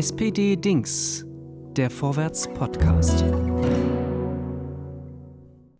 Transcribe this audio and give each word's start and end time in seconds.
SPD 0.00 0.56
Dings, 0.56 1.26
der 1.76 1.90
Vorwärts-Podcast. 1.90 3.22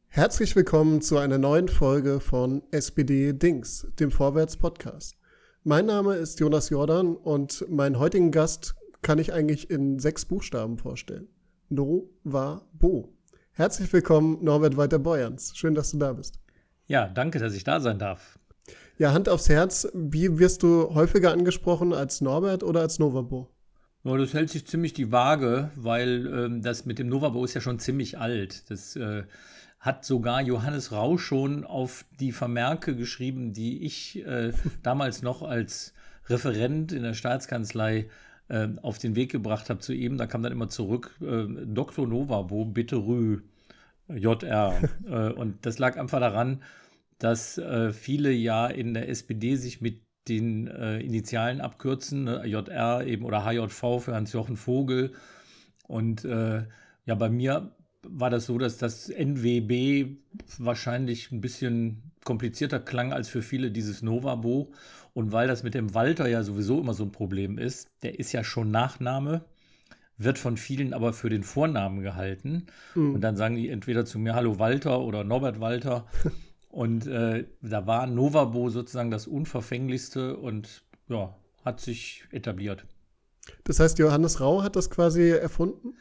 Herzlich 0.08 0.54
willkommen 0.54 1.00
zu 1.00 1.16
einer 1.16 1.38
neuen 1.38 1.68
Folge 1.68 2.20
von 2.20 2.62
SPD 2.70 3.32
Dings, 3.32 3.86
dem 3.98 4.10
Vorwärts-Podcast. 4.10 5.16
Mein 5.64 5.86
Name 5.86 6.16
ist 6.16 6.38
Jonas 6.38 6.68
Jordan 6.68 7.16
und 7.16 7.64
meinen 7.70 7.98
heutigen 7.98 8.30
Gast 8.30 8.74
kann 9.00 9.18
ich 9.18 9.32
eigentlich 9.32 9.70
in 9.70 9.98
sechs 9.98 10.26
Buchstaben 10.26 10.76
vorstellen. 10.76 11.28
No, 11.70 12.10
wa, 12.22 12.68
bo. 12.74 13.14
Herzlich 13.52 13.90
willkommen, 13.90 14.44
Norbert 14.44 14.76
Walter-Beuerns. 14.76 15.56
Schön, 15.56 15.74
dass 15.74 15.92
du 15.92 15.96
da 15.96 16.12
bist. 16.12 16.40
Ja, 16.88 17.08
danke, 17.08 17.38
dass 17.38 17.54
ich 17.54 17.64
da 17.64 17.80
sein 17.80 17.98
darf. 17.98 18.38
Ja, 18.98 19.14
Hand 19.14 19.30
aufs 19.30 19.48
Herz, 19.48 19.88
wie 19.94 20.38
wirst 20.38 20.62
du 20.62 20.94
häufiger 20.94 21.32
angesprochen 21.32 21.94
als 21.94 22.20
Norbert 22.20 22.62
oder 22.62 22.80
als 22.80 22.98
Novabo? 22.98 23.48
Ja, 24.02 24.16
das 24.16 24.32
hält 24.32 24.48
sich 24.48 24.66
ziemlich 24.66 24.94
die 24.94 25.12
Waage, 25.12 25.70
weil 25.76 26.26
ähm, 26.26 26.62
das 26.62 26.86
mit 26.86 26.98
dem 26.98 27.08
Novabo 27.08 27.44
ist 27.44 27.52
ja 27.54 27.60
schon 27.60 27.78
ziemlich 27.78 28.18
alt. 28.18 28.70
Das 28.70 28.96
äh, 28.96 29.24
hat 29.78 30.06
sogar 30.06 30.40
Johannes 30.40 30.90
Rau 30.90 31.18
schon 31.18 31.64
auf 31.64 32.06
die 32.18 32.32
Vermerke 32.32 32.96
geschrieben, 32.96 33.52
die 33.52 33.84
ich 33.84 34.24
äh, 34.24 34.52
damals 34.82 35.22
noch 35.22 35.42
als 35.42 35.92
Referent 36.28 36.92
in 36.92 37.02
der 37.02 37.12
Staatskanzlei 37.12 38.08
äh, 38.48 38.68
auf 38.80 38.98
den 38.98 39.16
Weg 39.16 39.32
gebracht 39.32 39.68
habe 39.68 39.80
zu 39.80 39.92
ihm. 39.92 40.16
Da 40.16 40.26
kam 40.26 40.42
dann 40.42 40.52
immer 40.52 40.68
zurück, 40.70 41.16
äh, 41.20 41.46
Dr. 41.66 42.06
Novabo, 42.06 42.64
bitte 42.64 42.96
Rü, 42.96 43.40
JR. 44.08 44.80
Äh, 45.06 45.32
und 45.32 45.66
das 45.66 45.78
lag 45.78 45.98
einfach 45.98 46.20
daran, 46.20 46.62
dass 47.18 47.58
äh, 47.58 47.92
viele 47.92 48.30
ja 48.30 48.66
in 48.66 48.94
der 48.94 49.08
SPD 49.08 49.56
sich 49.56 49.80
mit 49.80 50.00
den 50.28 50.68
äh, 50.68 51.00
Initialen 51.00 51.60
abkürzen, 51.60 52.24
ne? 52.24 52.46
JR 52.46 53.06
eben 53.06 53.24
oder 53.24 53.44
HJV 53.44 54.00
für 54.00 54.14
Hans-Jochen 54.14 54.56
Vogel. 54.56 55.12
Und 55.86 56.24
äh, 56.24 56.64
ja, 57.04 57.14
bei 57.14 57.30
mir 57.30 57.74
war 58.02 58.30
das 58.30 58.46
so, 58.46 58.58
dass 58.58 58.78
das 58.78 59.08
NWB 59.08 60.16
wahrscheinlich 60.58 61.32
ein 61.32 61.40
bisschen 61.40 62.12
komplizierter 62.24 62.80
klang 62.80 63.12
als 63.12 63.28
für 63.28 63.42
viele 63.42 63.70
dieses 63.70 64.02
Novabo. 64.02 64.72
Und 65.12 65.32
weil 65.32 65.48
das 65.48 65.62
mit 65.62 65.74
dem 65.74 65.94
Walter 65.94 66.28
ja 66.28 66.42
sowieso 66.42 66.80
immer 66.80 66.94
so 66.94 67.04
ein 67.04 67.12
Problem 67.12 67.58
ist, 67.58 67.88
der 68.02 68.18
ist 68.18 68.32
ja 68.32 68.44
schon 68.44 68.70
Nachname, 68.70 69.44
wird 70.16 70.38
von 70.38 70.56
vielen 70.56 70.94
aber 70.94 71.12
für 71.12 71.30
den 71.30 71.42
Vornamen 71.42 72.02
gehalten. 72.02 72.66
Mhm. 72.94 73.14
Und 73.14 73.20
dann 73.22 73.36
sagen 73.36 73.56
die 73.56 73.68
entweder 73.70 74.04
zu 74.04 74.18
mir, 74.18 74.34
hallo 74.34 74.58
Walter 74.58 75.00
oder 75.00 75.24
Norbert 75.24 75.60
Walter. 75.60 76.06
Und 76.70 77.06
äh, 77.06 77.46
da 77.62 77.86
war 77.86 78.06
Novabo 78.06 78.70
sozusagen 78.70 79.10
das 79.10 79.26
Unverfänglichste 79.26 80.36
und 80.36 80.84
ja, 81.08 81.36
hat 81.64 81.80
sich 81.80 82.24
etabliert. 82.30 82.86
Das 83.64 83.80
heißt, 83.80 83.98
Johannes 83.98 84.40
Rau 84.40 84.62
hat 84.62 84.76
das 84.76 84.88
quasi 84.88 85.30
erfunden? 85.30 85.96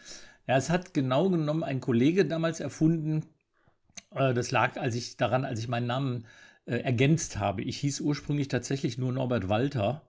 Ja, 0.47 0.57
es 0.57 0.69
hat 0.69 0.93
genau 0.93 1.29
genommen 1.29 1.63
ein 1.63 1.79
Kollege 1.79 2.25
damals 2.25 2.59
erfunden. 2.59 3.25
Äh, 4.11 4.33
das 4.33 4.51
lag 4.51 4.77
als 4.77 4.95
ich 4.95 5.17
daran, 5.17 5.43
als 5.43 5.59
ich 5.59 5.67
meinen 5.67 5.87
Namen 5.87 6.25
äh, 6.65 6.77
ergänzt 6.77 7.37
habe. 7.37 7.63
Ich 7.63 7.77
hieß 7.77 8.01
ursprünglich 8.01 8.47
tatsächlich 8.47 8.97
nur 8.99 9.11
Norbert 9.11 9.49
Walter 9.49 10.07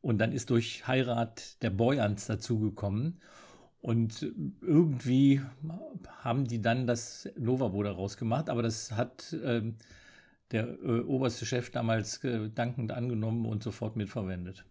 und 0.00 0.18
dann 0.18 0.32
ist 0.32 0.48
durch 0.48 0.86
Heirat 0.86 1.62
der 1.62 1.70
Boyans 1.70 2.26
dazugekommen. 2.26 3.20
Und 3.80 4.30
irgendwie 4.60 5.40
haben 6.18 6.46
die 6.46 6.60
dann 6.60 6.86
das 6.86 7.28
Novabo 7.38 7.82
daraus 7.82 8.16
gemacht, 8.16 8.50
aber 8.50 8.62
das 8.62 8.92
hat 8.92 9.34
ähm, 9.42 9.76
der 10.52 10.68
äh, 10.82 11.00
oberste 11.00 11.46
Chef 11.46 11.70
damals 11.70 12.22
äh, 12.24 12.50
dankend 12.54 12.92
angenommen 12.92 13.46
und 13.46 13.62
sofort 13.62 13.96
mitverwendet. 13.96 14.64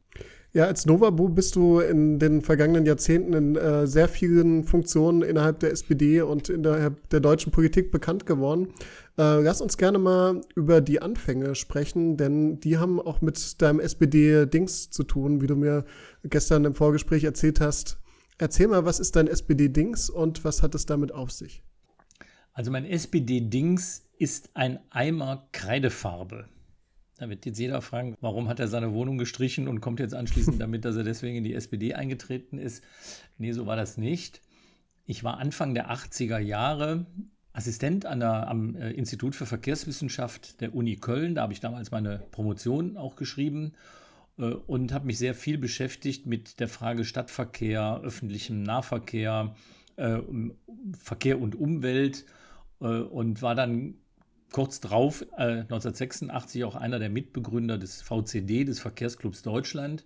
Ja, 0.51 0.65
als 0.65 0.87
Novabo 0.87 1.29
bist 1.29 1.55
du 1.55 1.79
in 1.79 2.17
den 2.17 2.41
vergangenen 2.41 2.85
Jahrzehnten 2.85 3.33
in 3.33 3.55
äh, 3.55 3.85
sehr 3.85 4.07
vielen 4.07 4.63
Funktionen 4.63 5.21
innerhalb 5.21 5.59
der 5.59 5.71
SPD 5.71 6.21
und 6.21 6.49
innerhalb 6.49 7.07
der 7.09 7.19
deutschen 7.19 7.51
Politik 7.51 7.91
bekannt 7.91 8.25
geworden. 8.25 8.69
Äh, 9.17 9.41
lass 9.41 9.61
uns 9.61 9.77
gerne 9.77 9.99
mal 9.99 10.41
über 10.55 10.81
die 10.81 11.01
Anfänge 11.03 11.53
sprechen, 11.53 12.17
denn 12.17 12.59
die 12.59 12.79
haben 12.79 12.99
auch 12.99 13.21
mit 13.21 13.61
deinem 13.61 13.79
SPD-Dings 13.79 14.89
zu 14.89 15.03
tun, 15.03 15.41
wie 15.41 15.47
du 15.47 15.55
mir 15.55 15.85
gestern 16.23 16.65
im 16.65 16.73
Vorgespräch 16.73 17.23
erzählt 17.23 17.61
hast. 17.61 17.99
Erzähl 18.41 18.69
mal, 18.69 18.85
was 18.85 19.01
ist 19.01 19.17
dein 19.17 19.27
SPD-Dings 19.27 20.09
und 20.09 20.45
was 20.45 20.63
hat 20.63 20.73
es 20.73 20.85
damit 20.85 21.11
auf 21.11 21.29
sich? 21.29 21.61
Also 22.53 22.71
mein 22.71 22.85
SPD-Dings 22.85 24.09
ist 24.17 24.51
ein 24.53 24.79
Eimer 24.91 25.49
Kreidefarbe. 25.51 26.47
Da 27.17 27.29
wird 27.29 27.45
jetzt 27.45 27.59
jeder 27.59 27.81
fragen, 27.81 28.15
warum 28.21 28.47
hat 28.47 28.61
er 28.61 28.69
seine 28.69 28.93
Wohnung 28.93 29.17
gestrichen 29.17 29.67
und 29.67 29.81
kommt 29.81 29.99
jetzt 29.99 30.13
anschließend 30.13 30.61
damit, 30.61 30.85
dass 30.85 30.95
er 30.95 31.03
deswegen 31.03 31.35
in 31.35 31.43
die 31.43 31.53
SPD 31.53 31.95
eingetreten 31.95 32.57
ist. 32.57 32.81
Nee, 33.37 33.51
so 33.51 33.65
war 33.65 33.75
das 33.75 33.97
nicht. 33.97 34.41
Ich 35.05 35.25
war 35.25 35.37
Anfang 35.37 35.73
der 35.73 35.91
80er 35.91 36.39
Jahre 36.39 37.07
Assistent 37.51 38.05
an 38.05 38.21
der, 38.21 38.47
am 38.47 38.73
äh, 38.77 38.91
Institut 38.91 39.35
für 39.35 39.47
Verkehrswissenschaft 39.47 40.61
der 40.61 40.73
Uni 40.73 40.95
Köln. 40.95 41.35
Da 41.35 41.41
habe 41.41 41.51
ich 41.51 41.59
damals 41.59 41.91
meine 41.91 42.19
Promotion 42.31 42.95
auch 42.95 43.17
geschrieben 43.17 43.73
und 44.43 44.93
habe 44.93 45.05
mich 45.05 45.17
sehr 45.17 45.33
viel 45.33 45.57
beschäftigt 45.57 46.25
mit 46.25 46.59
der 46.59 46.67
Frage 46.67 47.03
Stadtverkehr, 47.03 48.01
öffentlichem 48.03 48.63
Nahverkehr, 48.63 49.55
äh, 49.97 50.19
Verkehr 50.97 51.41
und 51.41 51.55
Umwelt 51.55 52.25
äh, 52.79 52.85
und 52.85 53.41
war 53.41 53.55
dann 53.55 53.95
kurz 54.51 54.79
drauf, 54.79 55.23
1986, 55.33 56.63
auch 56.63 56.75
einer 56.75 56.97
der 56.97 57.09
Mitbegründer 57.09 57.77
des 57.77 58.01
VCD, 58.01 58.63
des 58.63 58.79
Verkehrsclubs 58.79 59.43
Deutschland. 59.43 60.05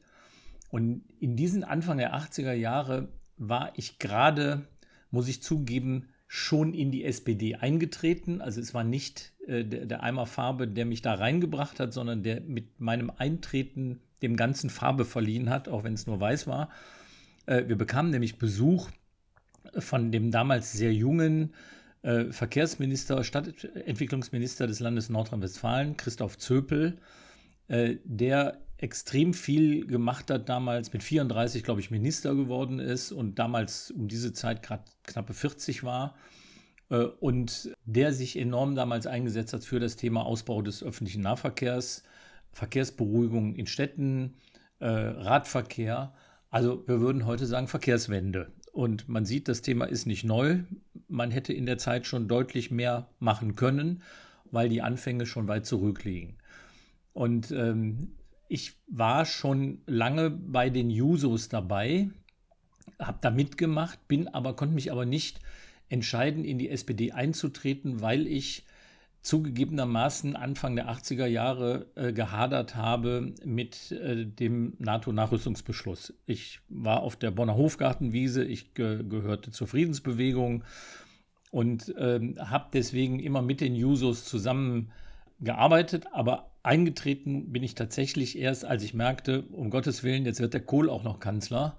Und 0.69 1.03
in 1.19 1.38
diesen 1.38 1.63
Anfang 1.63 1.97
der 1.97 2.15
80er 2.15 2.51
Jahre 2.51 3.09
war 3.38 3.71
ich 3.77 4.00
gerade, 4.00 4.67
muss 5.11 5.27
ich 5.27 5.41
zugeben, 5.41 6.09
schon 6.27 6.73
in 6.73 6.89
die 6.89 7.05
SPD 7.05 7.55
eingetreten. 7.55 8.41
Also 8.41 8.59
es 8.59 8.73
war 8.73 8.83
nicht 8.83 9.33
äh, 9.45 9.63
der, 9.63 9.85
der 9.85 10.01
Eimer 10.01 10.25
Farbe, 10.25 10.67
der 10.67 10.85
mich 10.85 11.03
da 11.03 11.13
reingebracht 11.13 11.79
hat, 11.79 11.94
sondern 11.94 12.23
der 12.23 12.41
mit 12.41 12.79
meinem 12.79 13.11
Eintreten 13.15 14.01
dem 14.23 14.35
Ganzen 14.35 14.69
Farbe 14.69 15.06
verliehen 15.06 15.50
hat, 15.50 15.67
auch 15.67 15.84
wenn 15.84 15.94
es 15.94 16.07
nur 16.07 16.19
weiß 16.19 16.47
war. 16.47 16.69
Äh, 17.45 17.67
wir 17.67 17.78
bekamen 17.78 18.11
nämlich 18.11 18.38
Besuch 18.38 18.89
von 19.78 20.11
dem 20.11 20.31
damals 20.31 20.72
sehr 20.72 20.94
jungen 20.94 21.53
äh, 22.01 22.25
Verkehrsminister, 22.31 23.23
Stadtentwicklungsminister 23.23 24.67
des 24.67 24.79
Landes 24.79 25.09
Nordrhein-Westfalen, 25.09 25.97
Christoph 25.97 26.38
Zöpel, 26.38 26.97
äh, 27.67 27.97
der 28.03 28.59
extrem 28.78 29.33
viel 29.33 29.85
gemacht 29.85 30.29
hat, 30.29 30.50
damals 30.50 30.91
mit 30.91 31.03
34, 31.03 31.63
glaube 31.63 31.79
ich, 31.79 31.91
Minister 31.91 32.35
geworden 32.35 32.79
ist 32.79 33.12
und 33.12 33.39
damals 33.39 33.91
um 33.91 34.07
diese 34.09 34.33
Zeit 34.33 34.62
gerade 34.62 34.83
knappe 35.03 35.33
40 35.33 35.83
war 35.83 36.16
und 37.22 37.72
der 37.85 38.12
sich 38.12 38.38
enorm 38.38 38.75
damals 38.75 39.07
eingesetzt 39.07 39.53
hat 39.53 39.63
für 39.63 39.79
das 39.79 39.95
Thema 39.95 40.25
Ausbau 40.25 40.62
des 40.62 40.83
öffentlichen 40.83 41.22
Nahverkehrs, 41.22 42.03
Verkehrsberuhigung 42.53 43.56
in 43.56 43.68
Städten, 43.68 44.36
äh, 44.80 44.88
Radverkehr. 44.88 46.14
Also 46.50 46.88
wir 46.88 47.02
würden 47.02 47.25
heute 47.25 47.46
sagen 47.46 47.68
Verkehrswende. 47.68 48.52
Und 48.72 49.08
man 49.08 49.25
sieht, 49.25 49.47
das 49.47 49.62
Thema 49.62 49.86
ist 49.86 50.06
nicht 50.06 50.24
neu. 50.24 50.59
Man 51.08 51.31
hätte 51.31 51.53
in 51.53 51.66
der 51.66 51.78
Zeit 51.78 52.08
schon 52.08 52.28
deutlich 52.28 52.72
mehr 52.72 53.09
machen 53.19 53.56
können, 53.56 54.02
weil 54.50 54.69
die 54.69 54.81
Anfänge 54.81 55.25
schon 55.25 55.47
weit 55.47 55.66
zurückliegen. 55.66 56.38
Und 57.13 57.52
ähm, 57.52 58.13
ich 58.47 58.74
war 58.88 59.25
schon 59.25 59.81
lange 59.86 60.30
bei 60.30 60.69
den 60.69 60.90
Jusos 60.90 61.50
dabei, 61.50 62.09
habe 63.00 63.19
da 63.22 63.31
mitgemacht, 63.31 64.08
bin 64.08 64.28
aber, 64.28 64.56
konnte 64.56 64.75
mich 64.75 64.92
aber 64.92 65.06
nicht 65.06 65.40
entscheiden, 65.90 66.44
in 66.44 66.58
die 66.58 66.69
SPD 66.69 67.12
einzutreten, 67.12 68.01
weil 68.01 68.27
ich 68.27 68.66
zugegebenermaßen 69.24 70.36
Anfang 70.36 70.75
der 70.75 70.90
80er 70.90 71.25
Jahre 71.25 71.88
äh, 71.96 72.12
gehadert 72.12 72.75
habe 72.75 73.34
mit 73.46 73.92
äh, 73.94 74.25
dem 74.25 74.74
NATO-Nachrüstungsbeschluss. 74.80 76.14
Ich 76.25 76.60
war 76.68 77.02
auf 77.02 77.16
der 77.16 77.31
Bonner 77.31 77.56
Hofgartenwiese, 77.56 78.44
ich 78.44 78.74
ge 78.74 79.02
gehörte 79.08 79.52
zur 79.52 79.68
Friedensbewegung 79.68 80.66
und 81.52 81.94
ähm, 81.98 82.36
habe 82.38 82.68
deswegen 82.74 83.22
immer 83.22 83.42
mit 83.42 83.62
den 83.62 83.75
Jusos 83.75 84.25
zusammengearbeitet, 84.25 86.08
aber 86.12 86.52
eingetreten 86.62 87.54
bin 87.54 87.64
ich 87.64 87.75
tatsächlich 87.75 88.38
erst, 88.38 88.66
als 88.66 88.84
ich 88.84 88.94
merkte, 88.94 89.44
um 89.54 89.70
Gottes 89.70 90.04
Willen, 90.04 90.25
jetzt 90.25 90.42
wird 90.42 90.54
der 90.54 90.62
Kohl 90.62 90.90
auch 90.90 91.04
noch 91.04 91.22
Kanzler. 91.22 91.78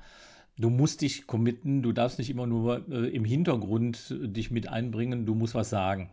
Du 0.57 0.71
musst 0.71 1.03
dich 1.03 1.27
committen, 1.27 1.83
du 1.83 1.93
darfst 1.93 2.19
nicht 2.19 2.31
immer 2.31 2.47
nur 2.47 2.89
äh, 2.89 3.09
im 3.09 3.27
Hintergrund 3.27 4.15
dich 4.19 4.51
mit 4.51 4.69
einbringen, 4.69 5.27
du 5.27 5.35
musst 5.35 5.55
was 5.55 5.69
sagen. 5.69 6.11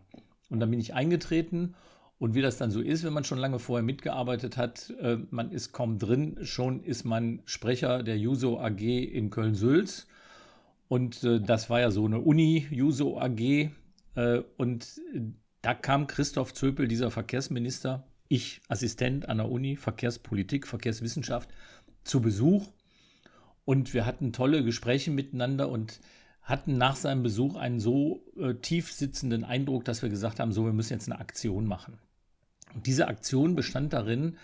Und 0.52 0.60
dann 0.60 0.70
bin 0.70 0.80
ich 0.80 0.92
eingetreten. 0.92 1.74
Und 2.18 2.34
wie 2.34 2.42
das 2.42 2.58
dann 2.58 2.70
so 2.70 2.82
ist, 2.82 3.04
wenn 3.04 3.14
man 3.14 3.24
schon 3.24 3.38
lange 3.38 3.58
vorher 3.58 3.82
mitgearbeitet 3.82 4.58
hat, 4.58 4.90
äh, 5.00 5.16
man 5.30 5.50
ist 5.50 5.72
kaum 5.72 5.98
drin, 5.98 6.36
schon 6.42 6.84
ist 6.84 7.04
man 7.04 7.40
Sprecher 7.46 8.02
der 8.02 8.18
Juso 8.18 8.60
AG 8.60 8.80
in 8.80 9.30
Köln-Sülz. 9.30 10.06
Und 10.88 11.24
äh, 11.24 11.40
das 11.40 11.70
war 11.70 11.80
ja 11.80 11.90
so 11.90 12.04
eine 12.04 12.20
Uni, 12.20 12.66
Juso 12.70 13.18
AG. 13.18 13.70
Äh, 14.14 14.42
und 14.58 15.00
da 15.62 15.72
kam 15.72 16.06
Christoph 16.06 16.52
Zöpel, 16.52 16.86
dieser 16.86 17.10
Verkehrsminister, 17.10 18.06
ich 18.28 18.60
Assistent 18.68 19.30
an 19.30 19.38
der 19.38 19.50
Uni, 19.50 19.76
Verkehrspolitik, 19.76 20.66
Verkehrswissenschaft, 20.66 21.48
zu 22.04 22.20
Besuch. 22.20 22.68
Und 23.64 23.94
wir 23.94 24.04
hatten 24.04 24.34
tolle 24.34 24.62
Gespräche 24.62 25.10
miteinander 25.10 25.70
und 25.70 25.98
hatten 26.42 26.76
nach 26.76 26.96
seinem 26.96 27.22
Besuch 27.22 27.56
einen 27.56 27.78
so 27.78 28.24
äh, 28.36 28.54
tief 28.54 28.92
sitzenden 28.92 29.44
Eindruck, 29.44 29.84
dass 29.84 30.02
wir 30.02 30.08
gesagt 30.08 30.40
haben, 30.40 30.52
so, 30.52 30.64
wir 30.64 30.72
müssen 30.72 30.92
jetzt 30.92 31.10
eine 31.10 31.20
Aktion 31.20 31.66
machen. 31.66 31.98
Und 32.74 32.86
diese 32.86 33.08
Aktion 33.08 33.54
bestand 33.54 33.92
darin, 33.92 34.36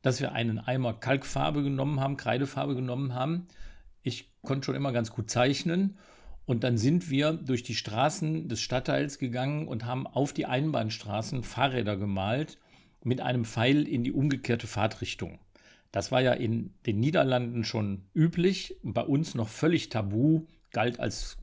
dass 0.00 0.20
wir 0.20 0.32
einen 0.32 0.58
Eimer 0.58 0.94
Kalkfarbe 0.94 1.62
genommen 1.62 2.00
haben, 2.00 2.16
Kreidefarbe 2.16 2.74
genommen 2.74 3.14
haben. 3.14 3.48
Ich 4.02 4.32
konnte 4.42 4.66
schon 4.66 4.74
immer 4.74 4.92
ganz 4.92 5.10
gut 5.10 5.30
zeichnen. 5.30 5.96
Und 6.44 6.64
dann 6.64 6.76
sind 6.76 7.08
wir 7.08 7.34
durch 7.34 7.62
die 7.62 7.76
Straßen 7.76 8.48
des 8.48 8.60
Stadtteils 8.60 9.18
gegangen 9.18 9.68
und 9.68 9.84
haben 9.84 10.06
auf 10.06 10.32
die 10.32 10.46
Einbahnstraßen 10.46 11.44
Fahrräder 11.44 11.96
gemalt 11.96 12.58
mit 13.04 13.20
einem 13.20 13.44
Pfeil 13.44 13.86
in 13.86 14.02
die 14.02 14.12
umgekehrte 14.12 14.66
Fahrtrichtung. 14.66 15.38
Das 15.92 16.10
war 16.10 16.20
ja 16.20 16.32
in 16.32 16.72
den 16.86 16.98
Niederlanden 16.98 17.64
schon 17.64 18.06
üblich, 18.14 18.76
bei 18.82 19.02
uns 19.02 19.34
noch 19.34 19.48
völlig 19.48 19.88
tabu, 19.88 20.46
galt 20.72 20.98
als 20.98 21.36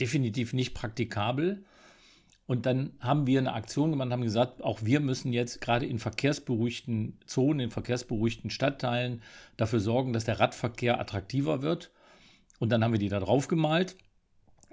definitiv 0.00 0.52
nicht 0.52 0.74
praktikabel. 0.74 1.64
Und 2.46 2.64
dann 2.64 2.92
haben 3.00 3.26
wir 3.26 3.40
eine 3.40 3.54
Aktion 3.54 3.90
gemacht, 3.90 4.10
haben 4.10 4.22
gesagt, 4.22 4.62
auch 4.62 4.84
wir 4.84 5.00
müssen 5.00 5.32
jetzt 5.32 5.60
gerade 5.60 5.84
in 5.84 5.98
verkehrsberuhigten 5.98 7.18
Zonen, 7.26 7.60
in 7.60 7.70
verkehrsberuhigten 7.70 8.50
Stadtteilen 8.50 9.22
dafür 9.56 9.80
sorgen, 9.80 10.12
dass 10.12 10.24
der 10.24 10.38
Radverkehr 10.38 11.00
attraktiver 11.00 11.62
wird. 11.62 11.90
Und 12.60 12.70
dann 12.70 12.84
haben 12.84 12.92
wir 12.92 13.00
die 13.00 13.08
da 13.08 13.18
drauf 13.18 13.48
gemalt. 13.48 13.96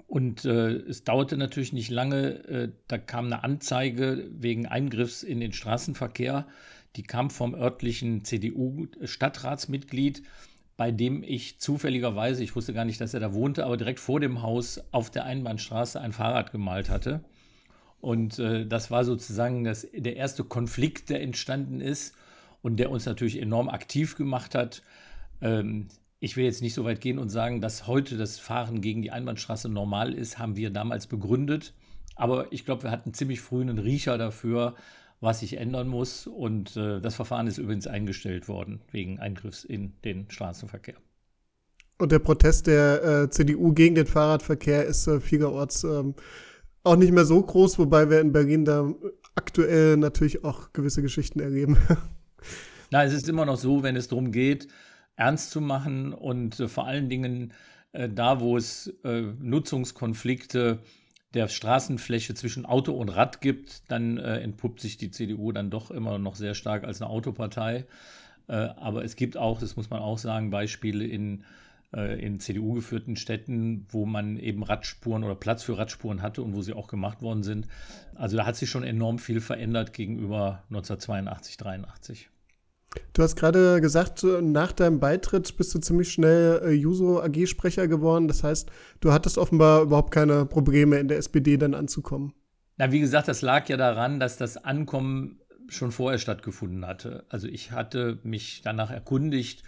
Und 0.06 0.44
äh, 0.44 0.70
es 0.70 1.02
dauerte 1.02 1.36
natürlich 1.36 1.72
nicht 1.72 1.90
lange, 1.90 2.44
äh, 2.46 2.72
da 2.86 2.98
kam 2.98 3.26
eine 3.26 3.42
Anzeige 3.42 4.28
wegen 4.30 4.66
Eingriffs 4.66 5.24
in 5.24 5.40
den 5.40 5.52
Straßenverkehr. 5.52 6.46
Die 6.94 7.02
kam 7.02 7.30
vom 7.30 7.54
örtlichen 7.54 8.24
CDU-Stadtratsmitglied 8.24 10.22
bei 10.76 10.90
dem 10.90 11.22
ich 11.22 11.60
zufälligerweise, 11.60 12.42
ich 12.42 12.56
wusste 12.56 12.72
gar 12.72 12.84
nicht, 12.84 13.00
dass 13.00 13.14
er 13.14 13.20
da 13.20 13.32
wohnte, 13.32 13.64
aber 13.64 13.76
direkt 13.76 14.00
vor 14.00 14.20
dem 14.20 14.42
Haus 14.42 14.80
auf 14.90 15.10
der 15.10 15.24
Einbahnstraße 15.24 16.00
ein 16.00 16.12
Fahrrad 16.12 16.50
gemalt 16.50 16.90
hatte. 16.90 17.24
Und 18.00 18.38
äh, 18.38 18.66
das 18.66 18.90
war 18.90 19.04
sozusagen 19.04 19.64
das, 19.64 19.86
der 19.94 20.16
erste 20.16 20.44
Konflikt, 20.44 21.10
der 21.10 21.22
entstanden 21.22 21.80
ist 21.80 22.14
und 22.60 22.76
der 22.76 22.90
uns 22.90 23.06
natürlich 23.06 23.40
enorm 23.40 23.68
aktiv 23.68 24.16
gemacht 24.16 24.54
hat. 24.54 24.82
Ähm, 25.40 25.88
ich 26.18 26.36
will 26.36 26.44
jetzt 26.44 26.62
nicht 26.62 26.74
so 26.74 26.84
weit 26.84 27.00
gehen 27.00 27.18
und 27.18 27.28
sagen, 27.28 27.60
dass 27.60 27.86
heute 27.86 28.16
das 28.16 28.38
Fahren 28.38 28.80
gegen 28.80 29.02
die 29.02 29.10
Einbahnstraße 29.10 29.68
normal 29.68 30.12
ist, 30.12 30.38
haben 30.38 30.56
wir 30.56 30.70
damals 30.70 31.06
begründet. 31.06 31.72
Aber 32.16 32.52
ich 32.52 32.64
glaube, 32.64 32.84
wir 32.84 32.90
hatten 32.90 33.14
ziemlich 33.14 33.40
früh 33.40 33.60
einen 33.60 33.78
Riecher 33.78 34.18
dafür, 34.18 34.74
was 35.24 35.40
sich 35.40 35.56
ändern 35.56 35.88
muss. 35.88 36.26
Und 36.26 36.76
äh, 36.76 37.00
das 37.00 37.16
Verfahren 37.16 37.46
ist 37.46 37.58
übrigens 37.58 37.86
eingestellt 37.86 38.48
worden 38.48 38.80
wegen 38.90 39.18
Eingriffs 39.18 39.64
in 39.64 39.94
den 40.04 40.30
Straßenverkehr. 40.30 40.96
Und 41.98 42.12
der 42.12 42.18
Protest 42.18 42.66
der 42.66 43.02
äh, 43.04 43.30
CDU 43.30 43.72
gegen 43.72 43.94
den 43.94 44.06
Fahrradverkehr 44.06 44.84
ist 44.84 45.06
äh, 45.06 45.20
vielerorts 45.20 45.84
ähm, 45.84 46.14
auch 46.82 46.96
nicht 46.96 47.12
mehr 47.12 47.24
so 47.24 47.40
groß, 47.40 47.78
wobei 47.78 48.10
wir 48.10 48.20
in 48.20 48.32
Berlin 48.32 48.64
da 48.64 48.92
aktuell 49.34 49.96
natürlich 49.96 50.44
auch 50.44 50.72
gewisse 50.72 51.02
Geschichten 51.02 51.40
erleben. 51.40 51.78
Na, 52.90 53.04
es 53.04 53.12
ist 53.12 53.28
immer 53.28 53.46
noch 53.46 53.56
so, 53.56 53.82
wenn 53.82 53.96
es 53.96 54.08
darum 54.08 54.30
geht, 54.32 54.68
ernst 55.16 55.50
zu 55.50 55.60
machen 55.60 56.12
und 56.12 56.60
äh, 56.60 56.68
vor 56.68 56.86
allen 56.86 57.08
Dingen 57.08 57.52
äh, 57.92 58.08
da, 58.08 58.40
wo 58.40 58.56
es 58.56 58.92
äh, 59.04 59.22
Nutzungskonflikte 59.40 60.80
der 61.34 61.48
Straßenfläche 61.48 62.34
zwischen 62.34 62.64
Auto 62.64 62.92
und 62.92 63.08
Rad 63.08 63.40
gibt, 63.40 63.90
dann 63.90 64.18
äh, 64.18 64.38
entpuppt 64.38 64.80
sich 64.80 64.96
die 64.96 65.10
CDU 65.10 65.52
dann 65.52 65.70
doch 65.70 65.90
immer 65.90 66.18
noch 66.18 66.36
sehr 66.36 66.54
stark 66.54 66.84
als 66.84 67.02
eine 67.02 67.10
Autopartei. 67.10 67.86
Äh, 68.46 68.54
aber 68.54 69.04
es 69.04 69.16
gibt 69.16 69.36
auch, 69.36 69.58
das 69.58 69.76
muss 69.76 69.90
man 69.90 70.00
auch 70.00 70.18
sagen, 70.18 70.50
Beispiele 70.50 71.04
in, 71.04 71.44
äh, 71.92 72.20
in 72.24 72.40
CDU-geführten 72.40 73.16
Städten, 73.16 73.86
wo 73.90 74.06
man 74.06 74.38
eben 74.38 74.62
Radspuren 74.62 75.24
oder 75.24 75.34
Platz 75.34 75.64
für 75.64 75.76
Radspuren 75.76 76.22
hatte 76.22 76.42
und 76.42 76.54
wo 76.54 76.62
sie 76.62 76.72
auch 76.72 76.88
gemacht 76.88 77.20
worden 77.20 77.42
sind. 77.42 77.66
Also 78.14 78.36
da 78.36 78.46
hat 78.46 78.56
sich 78.56 78.70
schon 78.70 78.84
enorm 78.84 79.18
viel 79.18 79.40
verändert 79.40 79.92
gegenüber 79.92 80.62
1982, 80.70 81.56
83. 81.56 82.30
Du 83.12 83.22
hast 83.22 83.36
gerade 83.36 83.80
gesagt, 83.80 84.24
nach 84.24 84.72
deinem 84.72 85.00
Beitritt 85.00 85.56
bist 85.56 85.74
du 85.74 85.78
ziemlich 85.78 86.12
schnell 86.12 86.60
äh, 86.64 86.70
Juso 86.70 87.20
AG-Sprecher 87.20 87.88
geworden. 87.88 88.28
Das 88.28 88.42
heißt, 88.42 88.70
du 89.00 89.12
hattest 89.12 89.38
offenbar 89.38 89.82
überhaupt 89.82 90.12
keine 90.12 90.46
Probleme 90.46 90.98
in 90.98 91.08
der 91.08 91.18
SPD 91.18 91.56
dann 91.56 91.74
anzukommen. 91.74 92.32
Na, 92.76 92.90
wie 92.90 93.00
gesagt, 93.00 93.28
das 93.28 93.42
lag 93.42 93.68
ja 93.68 93.76
daran, 93.76 94.18
dass 94.18 94.36
das 94.36 94.56
Ankommen 94.56 95.40
schon 95.68 95.92
vorher 95.92 96.18
stattgefunden 96.18 96.86
hatte. 96.86 97.24
Also 97.28 97.46
ich 97.46 97.70
hatte 97.70 98.18
mich 98.22 98.62
danach 98.64 98.90
erkundigt, 98.90 99.62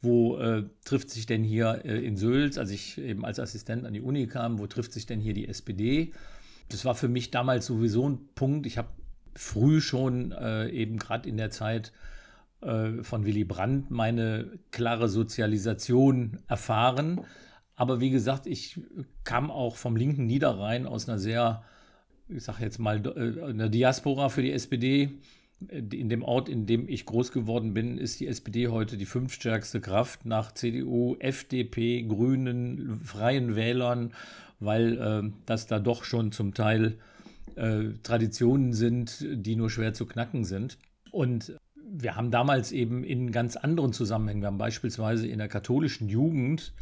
wo 0.00 0.38
äh, 0.38 0.64
trifft 0.84 1.10
sich 1.10 1.26
denn 1.26 1.42
hier 1.42 1.80
äh, 1.84 1.98
in 1.98 2.16
Sülz, 2.16 2.58
als 2.58 2.70
ich 2.70 2.98
eben 2.98 3.24
als 3.24 3.40
Assistent 3.40 3.86
an 3.86 3.92
die 3.92 4.00
Uni 4.00 4.26
kam, 4.26 4.58
wo 4.58 4.66
trifft 4.66 4.92
sich 4.92 5.06
denn 5.06 5.20
hier 5.20 5.34
die 5.34 5.48
SPD? 5.48 6.12
Das 6.68 6.84
war 6.84 6.94
für 6.94 7.08
mich 7.08 7.30
damals 7.30 7.66
sowieso 7.66 8.08
ein 8.08 8.18
Punkt. 8.34 8.66
Ich 8.66 8.78
habe 8.78 8.88
früh 9.34 9.80
schon 9.80 10.32
äh, 10.32 10.68
eben 10.68 10.98
gerade 10.98 11.28
in 11.28 11.36
der 11.36 11.50
Zeit 11.50 11.92
äh, 12.64 13.02
von 13.02 13.26
Willy 13.26 13.44
Brandt 13.44 13.90
meine 13.90 14.58
klare 14.70 15.08
Sozialisation 15.08 16.38
erfahren. 16.48 17.20
Aber 17.76 18.00
wie 18.00 18.10
gesagt, 18.10 18.46
ich 18.46 18.80
kam 19.24 19.50
auch 19.50 19.76
vom 19.76 19.96
linken 19.96 20.26
Niederrhein 20.26 20.86
aus 20.86 21.08
einer 21.08 21.18
sehr, 21.18 21.62
ich 22.28 22.44
sage 22.44 22.62
jetzt 22.62 22.78
mal, 22.78 23.04
äh, 23.04 23.42
einer 23.44 23.68
Diaspora 23.68 24.28
für 24.28 24.42
die 24.42 24.52
SPD. 24.52 25.18
In 25.70 26.08
dem 26.08 26.22
Ort, 26.22 26.48
in 26.48 26.66
dem 26.66 26.88
ich 26.88 27.06
groß 27.06 27.32
geworden 27.32 27.74
bin, 27.74 27.96
ist 27.96 28.20
die 28.20 28.26
SPD 28.26 28.68
heute 28.68 28.96
die 28.96 29.06
fünftstärkste 29.06 29.80
Kraft 29.80 30.26
nach 30.26 30.52
CDU, 30.52 31.16
FDP, 31.20 32.02
Grünen, 32.02 33.00
Freien 33.02 33.56
Wählern, 33.56 34.12
weil 34.60 34.98
äh, 34.98 35.30
das 35.46 35.66
da 35.66 35.78
doch 35.78 36.04
schon 36.04 36.32
zum 36.32 36.54
Teil 36.54 36.98
äh, 37.56 37.90
Traditionen 38.02 38.72
sind, 38.72 39.24
die 39.30 39.56
nur 39.56 39.70
schwer 39.70 39.94
zu 39.94 40.06
knacken 40.06 40.44
sind. 40.44 40.78
Und 41.12 41.54
wir 41.96 42.16
haben 42.16 42.30
damals 42.30 42.72
eben 42.72 43.04
in 43.04 43.30
ganz 43.30 43.56
anderen 43.56 43.92
Zusammenhängen, 43.92 44.42
wir 44.42 44.48
haben 44.48 44.58
beispielsweise 44.58 45.28
in 45.28 45.38
der 45.38 45.48
katholischen 45.48 46.08
Jugend, 46.08 46.72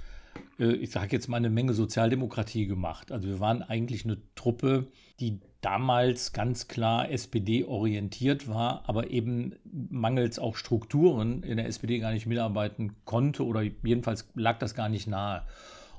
äh, 0.58 0.72
ich 0.72 0.90
sage 0.90 1.08
jetzt 1.12 1.28
mal, 1.28 1.36
eine 1.36 1.50
Menge 1.50 1.74
Sozialdemokratie 1.74 2.66
gemacht. 2.66 3.12
Also 3.12 3.28
wir 3.28 3.38
waren 3.38 3.62
eigentlich 3.62 4.04
eine 4.04 4.18
Truppe, 4.34 4.86
die 5.20 5.40
damals 5.60 6.32
ganz 6.32 6.66
klar 6.66 7.10
SPD-orientiert 7.10 8.48
war, 8.48 8.88
aber 8.88 9.10
eben 9.10 9.54
mangels 9.64 10.38
auch 10.38 10.56
Strukturen 10.56 11.42
in 11.42 11.58
der 11.58 11.66
SPD 11.66 11.98
gar 11.98 12.12
nicht 12.12 12.26
mitarbeiten 12.26 12.96
konnte 13.04 13.44
oder 13.44 13.62
jedenfalls 13.62 14.28
lag 14.34 14.58
das 14.58 14.74
gar 14.74 14.88
nicht 14.88 15.06
nahe. 15.06 15.42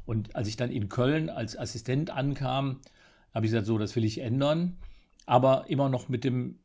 Und 0.05 0.35
als 0.35 0.47
ich 0.47 0.57
dann 0.57 0.71
in 0.71 0.89
Köln 0.89 1.29
als 1.29 1.57
Assistent 1.57 2.09
ankam, 2.09 2.81
habe 3.33 3.45
ich 3.45 3.51
gesagt, 3.51 3.67
so, 3.67 3.77
das 3.77 3.95
will 3.95 4.03
ich 4.03 4.19
ändern, 4.19 4.77
aber 5.25 5.69
immer 5.69 5.87
noch 5.87 6.09
mit 6.09 6.23
dem 6.23 6.59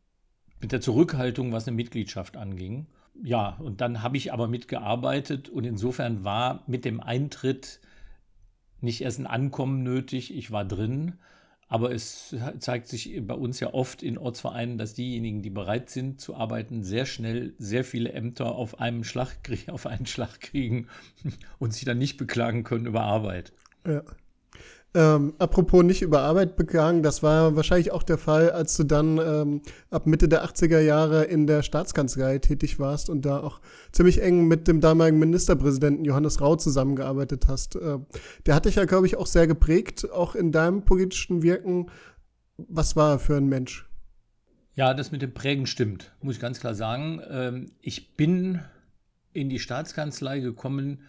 mit 0.61 0.73
der 0.73 0.81
Zurückhaltung, 0.81 1.53
was 1.53 1.67
eine 1.67 1.77
Mitgliedschaft 1.77 2.37
anging. 2.37 2.87
Ja, 3.23 3.57
und 3.59 3.81
dann 3.81 4.03
habe 4.03 4.17
ich 4.17 4.33
aber 4.33 4.49
mitgearbeitet 4.49 5.49
und 5.49 5.65
insofern 5.65 6.25
war 6.25 6.63
mit 6.67 6.85
dem 6.85 7.01
Eintritt 7.01 7.81
nicht 8.81 9.01
erst 9.01 9.19
ein 9.19 9.27
Ankommen 9.27 9.83
nötig, 9.83 10.35
ich 10.35 10.51
war 10.51 10.65
drin. 10.65 11.15
Aber 11.71 11.93
es 11.93 12.35
zeigt 12.61 12.89
sich 12.89 13.21
bei 13.27 13.35
uns 13.35 13.61
ja 13.61 13.75
oft 13.75 14.03
in 14.03 14.17
Ortsvereinen, 14.17 14.79
dass 14.79 14.95
diejenigen, 14.95 15.43
die 15.43 15.51
bereit 15.51 15.91
sind 15.91 16.19
zu 16.19 16.35
arbeiten, 16.35 16.83
sehr 16.83 17.05
schnell 17.05 17.53
sehr 17.59 17.85
viele 17.85 18.13
Ämter 18.13 18.55
auf, 18.55 18.81
einem 18.81 19.05
Schlag, 19.05 19.37
auf 19.67 19.87
einen 19.87 20.07
Schlag 20.07 20.41
kriegen 20.41 20.89
und 21.59 21.75
sich 21.75 21.85
dann 21.85 21.99
nicht 21.99 22.17
beklagen 22.17 22.65
können 22.65 22.87
über 22.87 23.03
Arbeit. 23.03 23.53
Ja. 23.87 24.03
Ähm, 24.99 25.35
apropos 25.39 25.85
nicht 25.85 26.03
über 26.03 26.23
Arbeit 26.23 26.57
begangen, 26.57 27.05
das 27.05 27.23
war 27.23 27.55
wahrscheinlich 27.55 27.93
auch 27.93 28.03
der 28.03 28.19
Fall, 28.19 28.51
als 28.51 28.77
du 28.77 28.83
dann 28.83 29.19
ähm, 29.19 29.63
ab 29.91 30.09
Mitte 30.09 30.29
der 30.29 30.45
80er 30.45 30.81
Jahre 30.81 31.23
in 31.23 31.47
der 31.47 31.63
Staatskanzlei 31.63 32.39
tätig 32.41 32.81
warst 32.81 33.09
und 33.09 33.25
da 33.25 33.39
auch 33.39 33.61
ziemlich 33.93 34.21
eng 34.21 34.49
mit 34.49 34.67
dem 34.67 34.81
damaligen 34.81 35.21
Ministerpräsidenten 35.21 36.05
Johannes 36.05 36.41
Rau 36.41 36.57
zusammengearbeitet 36.57 37.47
hast. 37.47 37.77
Äh, 37.77 37.99
der 38.47 38.57
hat 38.57 38.65
dich 38.65 38.75
ja, 38.75 38.87
glaube 38.87 39.07
ich, 39.07 39.17
auch 39.17 39.29
sehr 39.29 39.47
geprägt, 39.47 40.11
auch 40.11 40.35
in 40.35 40.51
deinem 40.51 40.85
politischen 40.85 41.45
Wirken. 41.45 41.93
Was 42.57 42.97
war 42.97 43.13
er 43.13 43.19
für 43.21 43.37
ein 43.37 43.47
Mensch? 43.47 43.89
Ja, 44.75 44.95
das 44.95 45.13
mit 45.13 45.23
dem 45.23 45.33
Prägen 45.33 45.67
stimmt, 45.67 46.13
muss 46.23 46.35
ich 46.35 46.41
ganz 46.41 46.59
klar 46.59 46.75
sagen. 46.75 47.23
Ähm, 47.31 47.71
ich 47.81 48.17
bin 48.17 48.63
in 49.33 49.49
die 49.49 49.61
Staatskanzlei 49.61 50.41
gekommen, 50.41 51.03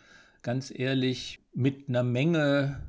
ganz 0.43 0.71
ehrlich, 0.71 1.39
mit 1.55 1.89
einer 1.89 2.03
Menge 2.03 2.83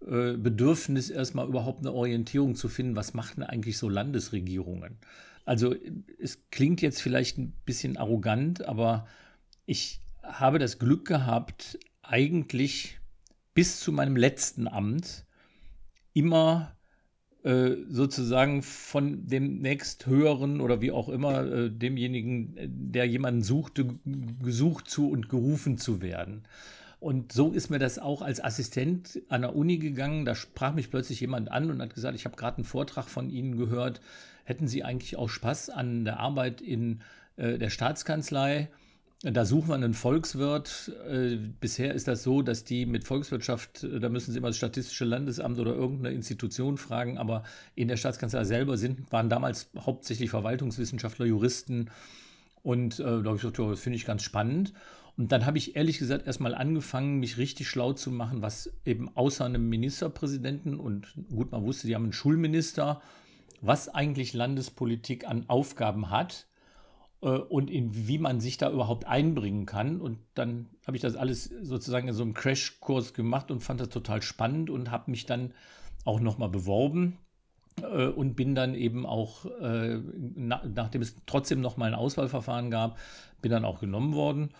äh, 0.00 0.36
Bedürfnis, 0.36 1.10
erstmal 1.10 1.48
überhaupt 1.48 1.80
eine 1.80 1.92
Orientierung 1.92 2.54
zu 2.54 2.68
finden, 2.68 2.96
was 2.96 3.14
machen 3.14 3.42
eigentlich 3.42 3.78
so 3.78 3.88
Landesregierungen. 3.88 4.98
Also 5.44 5.74
es 6.18 6.38
klingt 6.50 6.82
jetzt 6.82 7.00
vielleicht 7.00 7.38
ein 7.38 7.52
bisschen 7.64 7.96
arrogant, 7.96 8.66
aber 8.66 9.06
ich 9.64 10.00
habe 10.22 10.58
das 10.58 10.78
Glück 10.78 11.06
gehabt, 11.06 11.78
eigentlich 12.02 12.98
bis 13.54 13.80
zu 13.80 13.92
meinem 13.92 14.16
letzten 14.16 14.68
Amt 14.68 15.24
immer 16.12 16.76
äh, 17.42 17.76
sozusagen 17.88 18.62
von 18.62 19.26
dem 19.26 19.58
nächsthöheren 19.58 20.60
oder 20.60 20.80
wie 20.80 20.90
auch 20.90 21.08
immer 21.08 21.44
äh, 21.44 21.70
demjenigen, 21.70 22.56
der 22.92 23.06
jemanden 23.06 23.42
suchte, 23.42 23.98
gesucht 24.42 24.90
zu 24.90 25.08
und 25.10 25.28
gerufen 25.28 25.78
zu 25.78 26.02
werden. 26.02 26.42
Und 26.98 27.32
so 27.32 27.52
ist 27.52 27.68
mir 27.68 27.78
das 27.78 27.98
auch 27.98 28.22
als 28.22 28.42
Assistent 28.42 29.20
an 29.28 29.42
der 29.42 29.54
Uni 29.54 29.78
gegangen. 29.78 30.24
Da 30.24 30.34
sprach 30.34 30.74
mich 30.74 30.90
plötzlich 30.90 31.20
jemand 31.20 31.50
an 31.50 31.70
und 31.70 31.80
hat 31.82 31.94
gesagt, 31.94 32.16
ich 32.16 32.24
habe 32.24 32.36
gerade 32.36 32.58
einen 32.58 32.64
Vortrag 32.64 33.08
von 33.08 33.30
Ihnen 33.30 33.56
gehört. 33.56 34.00
Hätten 34.44 34.66
Sie 34.66 34.82
eigentlich 34.82 35.16
auch 35.16 35.28
Spaß 35.28 35.70
an 35.70 36.04
der 36.04 36.20
Arbeit 36.20 36.60
in 36.60 37.02
äh, 37.36 37.58
der 37.58 37.70
Staatskanzlei? 37.70 38.70
Da 39.22 39.44
suchen 39.44 39.68
wir 39.68 39.74
einen 39.74 39.94
Volkswirt. 39.94 40.92
Äh, 41.08 41.36
bisher 41.36 41.94
ist 41.94 42.06
das 42.06 42.22
so, 42.22 42.42
dass 42.42 42.64
die 42.64 42.86
mit 42.86 43.04
Volkswirtschaft, 43.04 43.82
äh, 43.82 43.98
da 43.98 44.08
müssen 44.08 44.32
sie 44.32 44.38
immer 44.38 44.48
das 44.48 44.56
Statistische 44.56 45.04
Landesamt 45.04 45.58
oder 45.58 45.74
irgendeine 45.74 46.14
Institution 46.14 46.76
fragen, 46.76 47.18
aber 47.18 47.42
in 47.74 47.88
der 47.88 47.96
Staatskanzlei 47.96 48.44
selber 48.44 48.76
sind, 48.76 49.10
waren 49.10 49.30
damals 49.30 49.70
hauptsächlich 49.78 50.30
Verwaltungswissenschaftler, 50.30 51.26
Juristen. 51.26 51.90
Und 52.62 53.00
äh, 53.00 53.04
da 53.04 53.24
habe 53.24 53.36
ich 53.36 53.42
gesagt, 53.42 53.58
das 53.58 53.80
finde 53.80 53.96
ich 53.96 54.04
ganz 54.04 54.22
spannend. 54.22 54.74
Und 55.16 55.32
dann 55.32 55.46
habe 55.46 55.56
ich 55.56 55.76
ehrlich 55.76 55.98
gesagt 55.98 56.26
erstmal 56.26 56.54
angefangen, 56.54 57.18
mich 57.20 57.38
richtig 57.38 57.68
schlau 57.68 57.94
zu 57.94 58.10
machen, 58.10 58.42
was 58.42 58.70
eben 58.84 59.16
außer 59.16 59.44
einem 59.44 59.68
Ministerpräsidenten 59.68 60.78
und 60.78 61.14
gut, 61.30 61.52
man 61.52 61.64
wusste, 61.64 61.86
die 61.86 61.94
haben 61.94 62.04
einen 62.04 62.12
Schulminister, 62.12 63.00
was 63.62 63.88
eigentlich 63.88 64.34
Landespolitik 64.34 65.26
an 65.26 65.48
Aufgaben 65.48 66.10
hat 66.10 66.46
äh, 67.22 67.28
und 67.28 67.70
in, 67.70 68.08
wie 68.08 68.18
man 68.18 68.40
sich 68.40 68.58
da 68.58 68.70
überhaupt 68.70 69.06
einbringen 69.06 69.64
kann. 69.64 70.02
Und 70.02 70.18
dann 70.34 70.68
habe 70.86 70.96
ich 70.96 71.02
das 71.02 71.16
alles 71.16 71.44
sozusagen 71.44 72.08
in 72.08 72.14
so 72.14 72.22
einem 72.22 72.34
Crashkurs 72.34 73.14
gemacht 73.14 73.50
und 73.50 73.60
fand 73.60 73.80
das 73.80 73.88
total 73.88 74.20
spannend 74.20 74.68
und 74.68 74.90
habe 74.90 75.10
mich 75.10 75.24
dann 75.24 75.54
auch 76.04 76.20
nochmal 76.20 76.50
beworben 76.50 77.16
äh, 77.82 78.06
und 78.06 78.34
bin 78.34 78.54
dann 78.54 78.74
eben 78.74 79.06
auch, 79.06 79.46
äh, 79.46 79.98
na, 80.34 80.62
nachdem 80.74 81.00
es 81.00 81.16
trotzdem 81.24 81.62
nochmal 81.62 81.88
ein 81.88 81.98
Auswahlverfahren 81.98 82.70
gab, 82.70 82.98
bin 83.40 83.50
dann 83.50 83.64
auch 83.64 83.80
genommen 83.80 84.14
worden. 84.14 84.50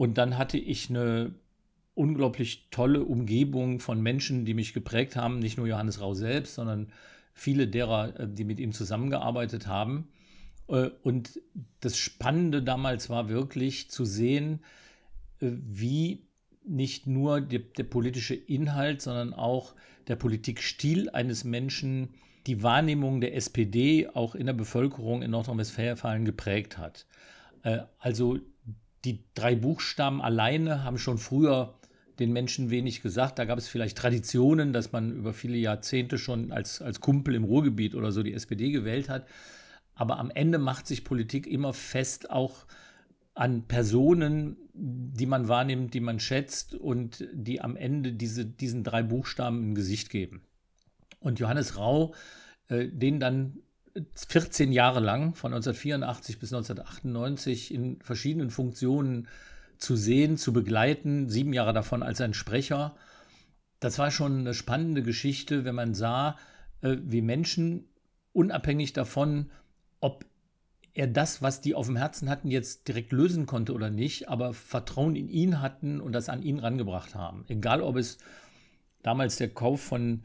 Und 0.00 0.16
dann 0.16 0.38
hatte 0.38 0.56
ich 0.56 0.88
eine 0.88 1.34
unglaublich 1.92 2.68
tolle 2.70 3.04
Umgebung 3.04 3.80
von 3.80 4.00
Menschen, 4.00 4.46
die 4.46 4.54
mich 4.54 4.72
geprägt 4.72 5.14
haben. 5.14 5.40
Nicht 5.40 5.58
nur 5.58 5.66
Johannes 5.66 6.00
Rau 6.00 6.14
selbst, 6.14 6.54
sondern 6.54 6.90
viele 7.34 7.68
derer, 7.68 8.18
äh, 8.18 8.26
die 8.26 8.44
mit 8.44 8.60
ihm 8.60 8.72
zusammengearbeitet 8.72 9.66
haben. 9.66 10.08
Äh, 10.68 10.88
und 11.02 11.38
das 11.80 11.98
Spannende 11.98 12.62
damals 12.62 13.10
war 13.10 13.28
wirklich 13.28 13.90
zu 13.90 14.06
sehen, 14.06 14.60
äh, 15.40 15.50
wie 15.50 16.22
nicht 16.64 17.06
nur 17.06 17.42
der, 17.42 17.58
der 17.58 17.84
politische 17.84 18.34
Inhalt, 18.34 19.02
sondern 19.02 19.34
auch 19.34 19.74
der 20.08 20.16
Politikstil 20.16 21.10
eines 21.10 21.44
Menschen 21.44 22.14
die 22.46 22.62
Wahrnehmung 22.62 23.20
der 23.20 23.36
SPD 23.36 24.08
auch 24.08 24.34
in 24.34 24.46
der 24.46 24.54
Bevölkerung 24.54 25.20
in 25.20 25.32
Nordrhein-Westfalen 25.32 26.24
geprägt 26.24 26.78
hat. 26.78 27.04
Also 27.98 28.38
die 29.04 29.24
drei 29.34 29.54
Buchstaben 29.54 30.20
alleine 30.20 30.84
haben 30.84 30.98
schon 30.98 31.18
früher 31.18 31.74
den 32.18 32.32
Menschen 32.32 32.70
wenig 32.70 33.02
gesagt. 33.02 33.38
Da 33.38 33.46
gab 33.46 33.58
es 33.58 33.68
vielleicht 33.68 33.96
Traditionen, 33.96 34.72
dass 34.72 34.92
man 34.92 35.10
über 35.10 35.32
viele 35.32 35.56
Jahrzehnte 35.56 36.18
schon 36.18 36.52
als, 36.52 36.82
als 36.82 37.00
Kumpel 37.00 37.34
im 37.34 37.44
Ruhrgebiet 37.44 37.94
oder 37.94 38.12
so 38.12 38.22
die 38.22 38.34
SPD 38.34 38.70
gewählt 38.70 39.08
hat. 39.08 39.26
Aber 39.94 40.18
am 40.18 40.30
Ende 40.30 40.58
macht 40.58 40.86
sich 40.86 41.04
Politik 41.04 41.46
immer 41.46 41.72
fest 41.72 42.30
auch 42.30 42.66
an 43.34 43.66
Personen, 43.66 44.56
die 44.74 45.26
man 45.26 45.48
wahrnimmt, 45.48 45.94
die 45.94 46.00
man 46.00 46.20
schätzt 46.20 46.74
und 46.74 47.26
die 47.32 47.62
am 47.62 47.76
Ende 47.76 48.12
diese, 48.12 48.44
diesen 48.44 48.84
drei 48.84 49.02
Buchstaben 49.02 49.70
ein 49.70 49.74
Gesicht 49.74 50.10
geben. 50.10 50.42
Und 51.20 51.38
Johannes 51.38 51.78
Rau, 51.78 52.14
äh, 52.68 52.88
den 52.88 53.18
dann 53.18 53.60
14 54.14 54.72
Jahre 54.72 55.00
lang, 55.00 55.34
von 55.34 55.52
1984 55.52 56.38
bis 56.38 56.52
1998, 56.52 57.74
in 57.74 58.00
verschiedenen 58.02 58.50
Funktionen 58.50 59.28
zu 59.78 59.96
sehen, 59.96 60.36
zu 60.36 60.52
begleiten, 60.52 61.28
sieben 61.28 61.52
Jahre 61.52 61.72
davon 61.72 62.02
als 62.02 62.20
ein 62.20 62.34
Sprecher. 62.34 62.96
Das 63.80 63.98
war 63.98 64.10
schon 64.10 64.40
eine 64.40 64.54
spannende 64.54 65.02
Geschichte, 65.02 65.64
wenn 65.64 65.74
man 65.74 65.94
sah, 65.94 66.36
äh, 66.82 66.96
wie 67.02 67.22
Menschen 67.22 67.88
unabhängig 68.32 68.92
davon, 68.92 69.50
ob 70.00 70.24
er 70.94 71.06
das, 71.06 71.40
was 71.40 71.60
die 71.60 71.74
auf 71.74 71.86
dem 71.86 71.96
Herzen 71.96 72.28
hatten, 72.28 72.50
jetzt 72.50 72.88
direkt 72.88 73.12
lösen 73.12 73.46
konnte 73.46 73.72
oder 73.72 73.90
nicht, 73.90 74.28
aber 74.28 74.52
Vertrauen 74.52 75.16
in 75.16 75.28
ihn 75.28 75.60
hatten 75.60 76.00
und 76.00 76.12
das 76.12 76.28
an 76.28 76.42
ihn 76.42 76.58
rangebracht 76.58 77.14
haben. 77.14 77.44
Egal, 77.48 77.80
ob 77.80 77.96
es 77.96 78.18
damals 79.02 79.36
der 79.36 79.48
Kauf 79.48 79.80
von 79.80 80.24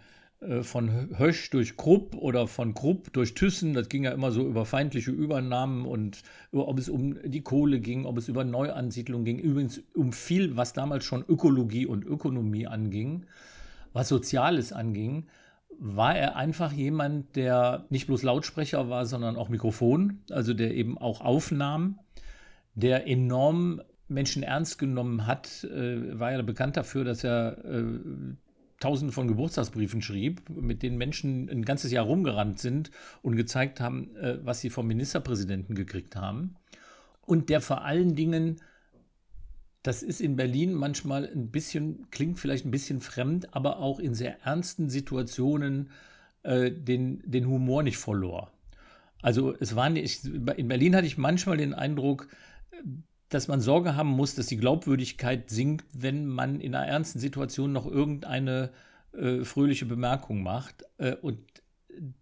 von 0.61 1.17
Hösch 1.17 1.49
durch 1.49 1.77
Krupp 1.77 2.15
oder 2.15 2.47
von 2.47 2.73
Krupp 2.73 3.11
durch 3.13 3.33
Thyssen. 3.33 3.73
Das 3.73 3.89
ging 3.89 4.03
ja 4.03 4.11
immer 4.11 4.31
so 4.31 4.45
über 4.45 4.65
feindliche 4.65 5.11
Übernahmen 5.11 5.85
und 5.85 6.21
ob 6.51 6.77
es 6.77 6.89
um 6.89 7.17
die 7.23 7.41
Kohle 7.41 7.79
ging, 7.79 8.05
ob 8.05 8.17
es 8.17 8.27
über 8.27 8.43
Neuansiedlung 8.43 9.23
ging. 9.23 9.39
Übrigens 9.39 9.81
um 9.95 10.13
viel, 10.13 10.55
was 10.55 10.73
damals 10.73 11.05
schon 11.05 11.23
Ökologie 11.27 11.85
und 11.85 12.05
Ökonomie 12.05 12.67
anging, 12.67 13.25
was 13.93 14.09
Soziales 14.09 14.71
anging, 14.71 15.27
war 15.79 16.15
er 16.15 16.35
einfach 16.35 16.71
jemand, 16.71 17.35
der 17.35 17.85
nicht 17.89 18.07
bloß 18.07 18.23
Lautsprecher 18.23 18.89
war, 18.89 19.05
sondern 19.05 19.35
auch 19.35 19.49
Mikrofon, 19.49 20.21
also 20.31 20.53
der 20.53 20.73
eben 20.73 20.97
auch 20.97 21.21
aufnahm, 21.21 21.99
der 22.75 23.07
enorm 23.07 23.81
Menschen 24.07 24.43
ernst 24.43 24.77
genommen 24.77 25.25
hat, 25.25 25.63
äh, 25.63 26.19
war 26.19 26.31
ja 26.31 26.41
bekannt 26.41 26.77
dafür, 26.77 27.03
dass 27.03 27.23
er 27.23 27.65
äh, 27.65 27.83
tausende 28.79 29.13
von 29.13 29.27
Geburtstagsbriefen 29.27 30.01
schrieb, 30.01 30.49
mit 30.49 30.83
denen 30.83 30.97
Menschen 30.97 31.49
ein 31.49 31.63
ganzes 31.63 31.91
Jahr 31.91 32.05
rumgerannt 32.05 32.59
sind 32.59 32.91
und 33.21 33.35
gezeigt 33.35 33.79
haben, 33.79 34.15
äh, 34.17 34.39
was 34.43 34.61
sie 34.61 34.69
vom 34.69 34.87
Ministerpräsidenten 34.87 35.75
gekriegt 35.75 36.15
haben. 36.15 36.55
Und 37.21 37.49
der 37.49 37.61
vor 37.61 37.83
allen 37.83 38.15
Dingen, 38.15 38.61
das 39.81 40.03
ist 40.03 40.19
in 40.19 40.35
Berlin 40.35 40.73
manchmal 40.73 41.25
ein 41.27 41.51
bisschen, 41.51 42.09
klingt 42.11 42.39
vielleicht 42.39 42.65
ein 42.65 42.71
bisschen 42.71 42.99
fremd, 42.99 43.55
aber 43.55 43.79
auch 43.79 43.99
in 43.99 44.13
sehr 44.13 44.41
ernsten 44.45 44.89
Situationen 44.89 45.89
äh, 46.43 46.71
den, 46.71 47.21
den 47.25 47.47
Humor 47.47 47.81
nicht 47.81 47.97
verlor. 47.97 48.51
Also 49.21 49.55
es 49.59 49.75
war 49.75 49.89
nicht, 49.89 50.25
in 50.25 50.67
Berlin 50.67 50.95
hatte 50.95 51.07
ich 51.07 51.17
manchmal 51.17 51.57
den 51.57 51.73
Eindruck, 51.73 52.27
dass 53.29 53.47
man 53.47 53.61
Sorge 53.61 53.95
haben 53.95 54.09
muss, 54.09 54.35
dass 54.35 54.47
die 54.47 54.57
Glaubwürdigkeit 54.57 55.49
sinkt, 55.49 55.85
wenn 55.93 56.27
man 56.27 56.59
in 56.59 56.75
einer 56.75 56.87
ernsten 56.87 57.19
Situation 57.19 57.71
noch 57.71 57.85
irgendeine 57.85 58.71
äh, 59.13 59.43
fröhliche 59.43 59.85
Bemerkung 59.85 60.43
macht. 60.43 60.83
Äh, 60.97 61.15
und 61.15 61.39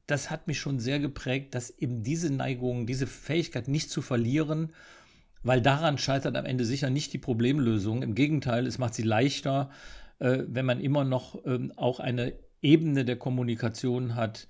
das 0.05 0.29
hat 0.29 0.47
mich 0.47 0.59
schon 0.59 0.79
sehr 0.79 0.99
geprägt, 0.99 1.55
dass 1.55 1.69
eben 1.71 2.03
diese 2.03 2.31
Neigung, 2.31 2.85
diese 2.85 3.07
Fähigkeit 3.07 3.67
nicht 3.67 3.89
zu 3.89 4.01
verlieren, 4.01 4.71
weil 5.41 5.61
daran 5.61 5.97
scheitert 5.97 6.37
am 6.37 6.45
Ende 6.45 6.65
sicher 6.65 6.89
nicht 6.89 7.11
die 7.13 7.17
Problemlösung. 7.17 8.01
Im 8.01 8.15
Gegenteil, 8.15 8.65
es 8.65 8.77
macht 8.77 8.93
sie 8.93 9.03
leichter, 9.03 9.69
äh, 10.19 10.43
wenn 10.47 10.65
man 10.65 10.79
immer 10.79 11.03
noch 11.03 11.45
ähm, 11.45 11.73
auch 11.75 11.99
eine 11.99 12.33
Ebene 12.61 13.03
der 13.03 13.17
Kommunikation 13.17 14.15
hat, 14.15 14.47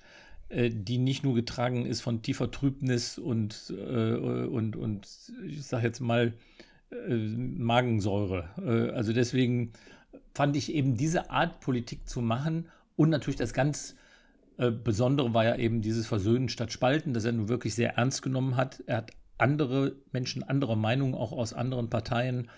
die 0.56 0.98
nicht 0.98 1.24
nur 1.24 1.34
getragen 1.34 1.86
ist 1.86 2.02
von 2.02 2.22
tiefer 2.22 2.52
Trübnis 2.52 3.18
und, 3.18 3.74
äh, 3.76 4.16
und, 4.16 4.76
und 4.76 5.08
ich 5.48 5.66
sage 5.66 5.88
jetzt 5.88 6.00
mal 6.00 6.34
äh, 6.92 7.16
Magensäure. 7.16 8.50
Äh, 8.58 8.94
also 8.94 9.14
deswegen 9.14 9.74
fand 10.34 10.56
ich 10.56 10.74
eben 10.74 10.96
diese 10.96 11.30
Art 11.30 11.60
Politik 11.60 12.08
zu 12.08 12.22
machen 12.22 12.70
und 12.96 13.10
natürlich 13.10 13.38
das 13.38 13.54
ganz 13.54 13.96
äh, 14.58 14.72
Besondere 14.72 15.34
war 15.34 15.44
ja 15.44 15.56
eben 15.56 15.82
dieses 15.82 16.06
Versöhnen 16.06 16.50
statt 16.50 16.72
Spalten, 16.72 17.14
das 17.14 17.26
er 17.26 17.32
nun 17.32 17.50
wirklich 17.50 17.76
sehr 17.76 17.96
ernst 17.96 18.22
genommen 18.22 18.56
hat. 18.56 18.84
Er 18.86 18.98
hat 18.98 19.12
andere 19.38 19.96
Menschen 20.12 20.44
anderer 20.44 20.76
Meinung, 20.76 21.16
auch 21.16 21.32
aus 21.32 21.54
anderen 21.54 21.90
Parteien, 21.90 22.50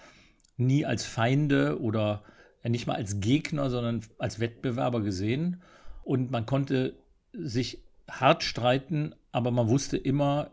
nie 0.58 0.86
als 0.86 1.06
Feinde 1.06 1.80
oder 1.82 2.24
nicht 2.64 2.88
mal 2.88 2.96
als 2.96 3.20
Gegner, 3.20 3.70
sondern 3.70 4.02
als 4.18 4.40
Wettbewerber 4.40 5.02
gesehen. 5.02 5.62
Und 6.04 6.32
man 6.32 6.46
konnte 6.46 6.96
sich 7.34 7.85
hart 8.10 8.44
streiten, 8.44 9.16
aber 9.32 9.52
man 9.52 9.70
wusste 9.70 9.98
immer, 9.98 10.52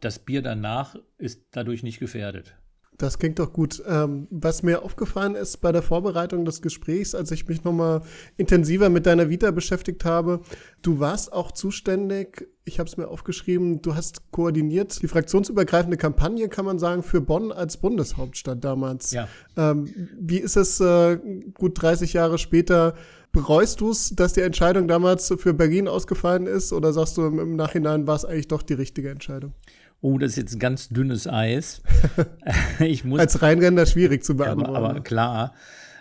das 0.00 0.18
Bier 0.18 0.42
danach 0.42 0.96
ist 1.18 1.46
dadurch 1.52 1.82
nicht 1.82 1.98
gefährdet. 1.98 2.56
Das 2.98 3.18
klingt 3.18 3.38
doch 3.38 3.52
gut. 3.52 3.82
Ähm, 3.86 4.26
was 4.30 4.62
mir 4.62 4.82
aufgefallen 4.82 5.34
ist 5.34 5.58
bei 5.58 5.70
der 5.70 5.82
Vorbereitung 5.82 6.44
des 6.44 6.62
Gesprächs, 6.62 7.14
als 7.14 7.30
ich 7.30 7.46
mich 7.46 7.62
nochmal 7.62 8.02
intensiver 8.36 8.88
mit 8.88 9.06
deiner 9.06 9.28
Vita 9.28 9.50
beschäftigt 9.50 10.04
habe, 10.04 10.40
du 10.82 10.98
warst 10.98 11.32
auch 11.32 11.52
zuständig, 11.52 12.48
ich 12.64 12.78
habe 12.78 12.88
es 12.88 12.96
mir 12.96 13.08
aufgeschrieben, 13.08 13.82
du 13.82 13.94
hast 13.94 14.30
koordiniert 14.30 15.02
die 15.02 15.08
fraktionsübergreifende 15.08 15.96
Kampagne, 15.98 16.48
kann 16.48 16.64
man 16.64 16.78
sagen, 16.78 17.02
für 17.02 17.20
Bonn 17.20 17.52
als 17.52 17.76
Bundeshauptstadt 17.76 18.64
damals. 18.64 19.10
Ja. 19.10 19.28
Ähm, 19.56 19.92
wie 20.18 20.38
ist 20.38 20.56
es 20.56 20.80
äh, 20.80 21.18
gut 21.54 21.80
30 21.80 22.14
Jahre 22.14 22.38
später? 22.38 22.94
Bereust 23.36 23.82
du 23.82 23.90
es, 23.90 24.14
dass 24.16 24.32
die 24.32 24.40
Entscheidung 24.40 24.88
damals 24.88 25.30
für 25.36 25.52
Berlin 25.52 25.88
ausgefallen 25.88 26.46
ist 26.46 26.72
oder 26.72 26.94
sagst 26.94 27.18
du 27.18 27.26
im 27.26 27.54
Nachhinein, 27.54 28.06
war 28.06 28.16
es 28.16 28.24
eigentlich 28.24 28.48
doch 28.48 28.62
die 28.62 28.72
richtige 28.72 29.10
Entscheidung? 29.10 29.52
Oh, 30.00 30.16
das 30.16 30.30
ist 30.30 30.36
jetzt 30.36 30.54
ein 30.54 30.58
ganz 30.58 30.88
dünnes 30.88 31.26
Eis. 31.26 31.82
ich 32.80 33.04
muss, 33.04 33.20
Als 33.20 33.42
Rheinländer 33.42 33.84
schwierig 33.84 34.24
zu 34.24 34.38
beantworten. 34.38 34.74
Aber, 34.74 34.88
aber 34.88 35.00
klar. 35.02 35.52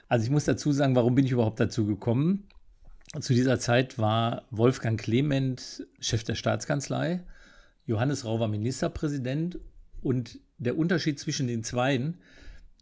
Also 0.07 0.23
ich 0.23 0.31
muss 0.31 0.45
dazu 0.45 0.71
sagen, 0.71 0.95
warum 0.95 1.13
bin 1.13 1.25
ich 1.25 1.33
überhaupt 1.33 1.59
dazu 1.59 1.85
gekommen? 1.85 2.47
Zu 3.19 3.33
dieser 3.33 3.59
Zeit 3.59 3.99
war 3.99 4.43
Wolfgang 4.49 4.97
Clement 4.97 5.85
Chef 5.99 6.23
der 6.23 6.35
Staatskanzlei, 6.35 7.25
Johannes 7.85 8.23
Rau 8.23 8.39
war 8.39 8.47
Ministerpräsident 8.47 9.59
und 10.01 10.39
der 10.57 10.77
Unterschied 10.77 11.19
zwischen 11.19 11.47
den 11.47 11.65
Zweien, 11.65 12.21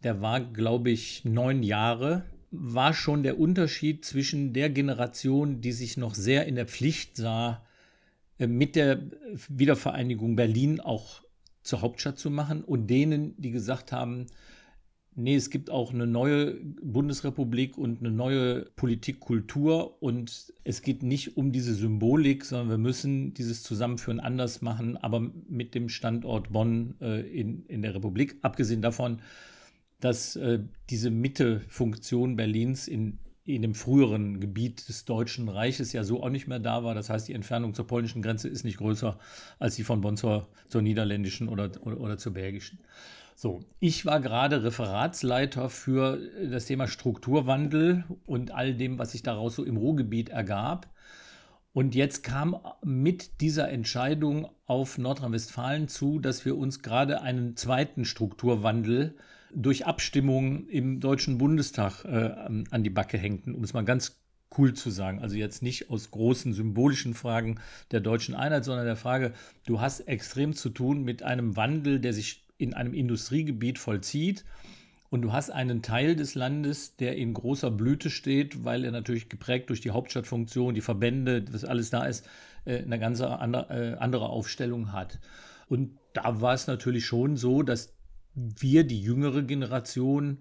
der 0.04 0.20
war, 0.22 0.38
glaube 0.38 0.90
ich, 0.90 1.24
neun 1.24 1.64
Jahre, 1.64 2.22
war 2.58 2.94
schon 2.94 3.22
der 3.22 3.38
Unterschied 3.38 4.04
zwischen 4.04 4.52
der 4.52 4.70
Generation, 4.70 5.60
die 5.60 5.72
sich 5.72 5.96
noch 5.96 6.14
sehr 6.14 6.46
in 6.46 6.54
der 6.54 6.66
Pflicht 6.66 7.16
sah, 7.16 7.64
äh, 8.38 8.46
mit 8.46 8.76
der 8.76 9.02
Wiedervereinigung 9.48 10.36
Berlin 10.36 10.80
auch 10.80 11.22
zur 11.62 11.80
Hauptstadt 11.80 12.18
zu 12.18 12.30
machen 12.30 12.62
und 12.62 12.88
denen, 12.88 13.34
die 13.40 13.50
gesagt 13.50 13.92
haben, 13.92 14.26
nee, 15.16 15.34
es 15.34 15.50
gibt 15.50 15.70
auch 15.70 15.92
eine 15.92 16.06
neue 16.06 16.54
Bundesrepublik 16.82 17.78
und 17.78 18.00
eine 18.00 18.10
neue 18.10 18.66
Politikkultur 18.76 20.02
und 20.02 20.52
es 20.64 20.82
geht 20.82 21.02
nicht 21.02 21.36
um 21.36 21.52
diese 21.52 21.74
Symbolik, 21.74 22.44
sondern 22.44 22.70
wir 22.70 22.78
müssen 22.78 23.34
dieses 23.34 23.62
Zusammenführen 23.62 24.20
anders 24.20 24.62
machen, 24.62 24.96
aber 24.96 25.20
mit 25.48 25.74
dem 25.74 25.88
Standort 25.88 26.52
Bonn 26.52 26.94
äh, 27.00 27.20
in, 27.20 27.64
in 27.66 27.82
der 27.82 27.94
Republik. 27.94 28.36
Abgesehen 28.42 28.82
davon, 28.82 29.20
dass 30.04 30.36
äh, 30.36 30.58
diese 30.90 31.10
Mittefunktion 31.10 32.36
Berlins 32.36 32.88
in 32.88 33.18
in 33.46 33.60
dem 33.60 33.74
früheren 33.74 34.40
Gebiet 34.40 34.88
des 34.88 35.04
Deutschen 35.04 35.48
Reiches 35.50 35.92
ja 35.92 36.02
so 36.02 36.22
auch 36.22 36.30
nicht 36.30 36.48
mehr 36.48 36.60
da 36.60 36.82
war. 36.82 36.94
Das 36.94 37.10
heißt, 37.10 37.28
die 37.28 37.34
Entfernung 37.34 37.74
zur 37.74 37.86
polnischen 37.86 38.22
Grenze 38.22 38.48
ist 38.48 38.64
nicht 38.64 38.78
größer 38.78 39.18
als 39.58 39.76
die 39.76 39.84
von 39.84 40.00
Bonn 40.00 40.16
zur, 40.16 40.48
zur 40.68 40.80
niederländischen 40.80 41.48
oder, 41.48 41.70
oder, 41.82 42.00
oder 42.00 42.16
zur 42.16 42.32
belgischen. 42.32 42.78
So, 43.36 43.60
ich 43.80 44.06
war 44.06 44.20
gerade 44.20 44.64
Referatsleiter 44.64 45.68
für 45.68 46.18
das 46.50 46.64
Thema 46.64 46.88
Strukturwandel 46.88 48.04
und 48.24 48.52
all 48.52 48.74
dem, 48.74 48.98
was 48.98 49.12
sich 49.12 49.22
daraus 49.22 49.56
so 49.56 49.64
im 49.64 49.76
Ruhrgebiet 49.76 50.30
ergab. 50.30 50.88
Und 51.74 51.94
jetzt 51.94 52.22
kam 52.22 52.56
mit 52.82 53.42
dieser 53.42 53.68
Entscheidung 53.68 54.48
auf 54.64 54.96
Nordrhein-Westfalen 54.96 55.88
zu, 55.88 56.18
dass 56.18 56.46
wir 56.46 56.56
uns 56.56 56.80
gerade 56.80 57.20
einen 57.20 57.56
zweiten 57.56 58.06
Strukturwandel 58.06 59.16
durch 59.54 59.86
Abstimmung 59.86 60.66
im 60.68 61.00
Deutschen 61.00 61.38
Bundestag 61.38 62.04
äh, 62.04 62.34
an 62.70 62.82
die 62.82 62.90
Backe 62.90 63.18
hängten, 63.18 63.54
um 63.54 63.64
es 63.64 63.72
mal 63.72 63.84
ganz 63.84 64.20
cool 64.58 64.74
zu 64.74 64.90
sagen. 64.90 65.20
Also 65.20 65.36
jetzt 65.36 65.62
nicht 65.62 65.90
aus 65.90 66.10
großen 66.10 66.52
symbolischen 66.52 67.14
Fragen 67.14 67.60
der 67.90 68.00
deutschen 68.00 68.34
Einheit, 68.34 68.64
sondern 68.64 68.86
der 68.86 68.96
Frage, 68.96 69.32
du 69.66 69.80
hast 69.80 70.00
extrem 70.00 70.54
zu 70.54 70.70
tun 70.70 71.02
mit 71.02 71.22
einem 71.22 71.56
Wandel, 71.56 72.00
der 72.00 72.12
sich 72.12 72.44
in 72.58 72.74
einem 72.74 72.94
Industriegebiet 72.94 73.78
vollzieht. 73.78 74.44
Und 75.10 75.22
du 75.22 75.32
hast 75.32 75.50
einen 75.50 75.82
Teil 75.82 76.16
des 76.16 76.34
Landes, 76.34 76.96
der 76.96 77.16
in 77.16 77.34
großer 77.34 77.70
Blüte 77.70 78.10
steht, 78.10 78.64
weil 78.64 78.84
er 78.84 78.90
natürlich 78.90 79.28
geprägt 79.28 79.68
durch 79.68 79.80
die 79.80 79.92
Hauptstadtfunktion, 79.92 80.74
die 80.74 80.80
Verbände, 80.80 81.44
was 81.52 81.64
alles 81.64 81.90
da 81.90 82.04
ist, 82.04 82.28
äh, 82.64 82.82
eine 82.82 82.98
ganz 82.98 83.20
äh, 83.20 83.24
andere 83.24 84.28
Aufstellung 84.28 84.92
hat. 84.92 85.20
Und 85.68 85.98
da 86.14 86.40
war 86.40 86.54
es 86.54 86.66
natürlich 86.66 87.06
schon 87.06 87.36
so, 87.36 87.62
dass 87.62 87.93
wir, 88.34 88.84
die 88.84 89.00
jüngere 89.00 89.42
Generation, 89.42 90.38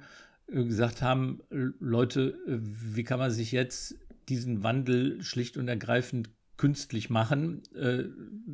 äh, 0.47 0.63
gesagt 0.63 1.01
haben, 1.01 1.41
Leute, 1.49 2.37
äh, 2.47 2.57
wie 2.59 3.03
kann 3.03 3.19
man 3.19 3.31
sich 3.31 3.51
jetzt 3.51 3.95
diesen 4.29 4.63
Wandel 4.63 5.21
schlicht 5.21 5.57
und 5.57 5.67
ergreifend 5.67 6.29
künstlich 6.57 7.09
machen? 7.09 7.61
Äh, 7.75 8.05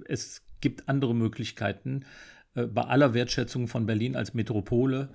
es 0.06 0.42
gibt 0.62 0.90
andere 0.90 1.16
Möglichkeiten 1.16 2.06
bei 2.54 2.82
aller 2.82 3.14
Wertschätzung 3.14 3.68
von 3.68 3.86
Berlin 3.86 4.18
als 4.18 4.34
Metropole. 4.34 5.10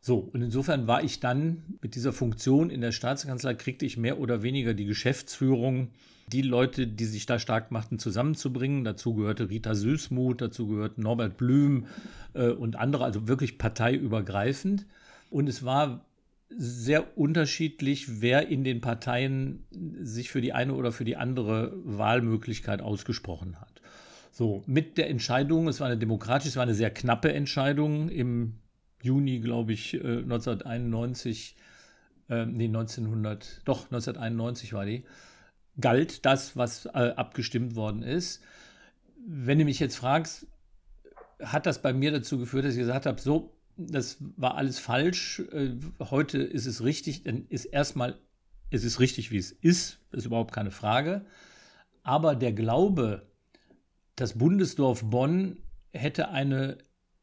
So, 0.00 0.18
und 0.18 0.42
insofern 0.42 0.88
war 0.88 1.04
ich 1.04 1.20
dann 1.20 1.78
mit 1.82 1.94
dieser 1.94 2.12
Funktion 2.12 2.70
in 2.70 2.80
der 2.80 2.90
Staatskanzlei, 2.92 3.54
kriegte 3.54 3.84
ich 3.84 3.96
mehr 3.96 4.18
oder 4.18 4.42
weniger 4.42 4.74
die 4.74 4.86
Geschäftsführung 4.86 5.92
die 6.32 6.42
Leute, 6.42 6.86
die 6.86 7.04
sich 7.04 7.26
da 7.26 7.38
stark 7.38 7.70
machten, 7.70 7.98
zusammenzubringen. 7.98 8.84
Dazu 8.84 9.14
gehörte 9.14 9.50
Rita 9.50 9.74
Süßmuth, 9.74 10.40
dazu 10.40 10.66
gehörten 10.66 11.02
Norbert 11.02 11.36
Blüm 11.36 11.86
äh, 12.34 12.48
und 12.48 12.76
andere, 12.76 13.04
also 13.04 13.28
wirklich 13.28 13.58
parteiübergreifend. 13.58 14.86
Und 15.30 15.48
es 15.48 15.64
war 15.64 16.04
sehr 16.50 17.18
unterschiedlich, 17.18 18.22
wer 18.22 18.48
in 18.48 18.64
den 18.64 18.80
Parteien 18.80 19.64
sich 20.00 20.30
für 20.30 20.40
die 20.40 20.52
eine 20.52 20.74
oder 20.74 20.92
für 20.92 21.04
die 21.04 21.16
andere 21.16 21.72
Wahlmöglichkeit 21.84 22.80
ausgesprochen 22.80 23.60
hat. 23.60 23.82
So, 24.32 24.62
mit 24.66 24.98
der 24.98 25.10
Entscheidung, 25.10 25.68
es 25.68 25.80
war 25.80 25.88
eine 25.88 25.98
demokratische, 25.98 26.50
es 26.50 26.56
war 26.56 26.62
eine 26.62 26.74
sehr 26.74 26.90
knappe 26.90 27.32
Entscheidung 27.32 28.08
im 28.08 28.54
Juni, 29.02 29.40
glaube 29.40 29.72
ich, 29.72 29.94
1991, 29.94 31.56
äh, 32.28 32.46
nee, 32.46 32.66
1900, 32.66 33.62
doch, 33.64 33.84
1991 33.86 34.72
war 34.72 34.86
die, 34.86 35.04
galt 35.80 36.24
das, 36.24 36.56
was 36.56 36.86
äh, 36.86 37.12
abgestimmt 37.16 37.74
worden 37.74 38.02
ist. 38.02 38.42
Wenn 39.26 39.58
du 39.58 39.64
mich 39.64 39.78
jetzt 39.78 39.96
fragst, 39.96 40.46
hat 41.42 41.66
das 41.66 41.82
bei 41.82 41.92
mir 41.92 42.10
dazu 42.10 42.38
geführt, 42.38 42.64
dass 42.64 42.74
ich 42.74 42.80
gesagt 42.80 43.06
habe, 43.06 43.20
so, 43.20 43.54
das 43.76 44.16
war 44.36 44.56
alles 44.56 44.78
falsch, 44.78 45.40
äh, 45.52 45.76
heute 46.00 46.38
ist 46.38 46.66
es 46.66 46.82
richtig, 46.82 47.22
dann 47.22 47.46
ist 47.48 47.64
erstmal, 47.64 48.18
es 48.70 48.84
ist 48.84 48.98
richtig, 48.98 49.30
wie 49.30 49.38
es 49.38 49.52
ist, 49.52 50.00
ist 50.10 50.26
überhaupt 50.26 50.52
keine 50.52 50.72
Frage. 50.72 51.24
Aber 52.02 52.34
der 52.34 52.52
Glaube, 52.52 53.26
das 54.16 54.36
Bundesdorf 54.36 55.04
Bonn 55.04 55.58
hätte 55.92 56.30
eine 56.30 56.78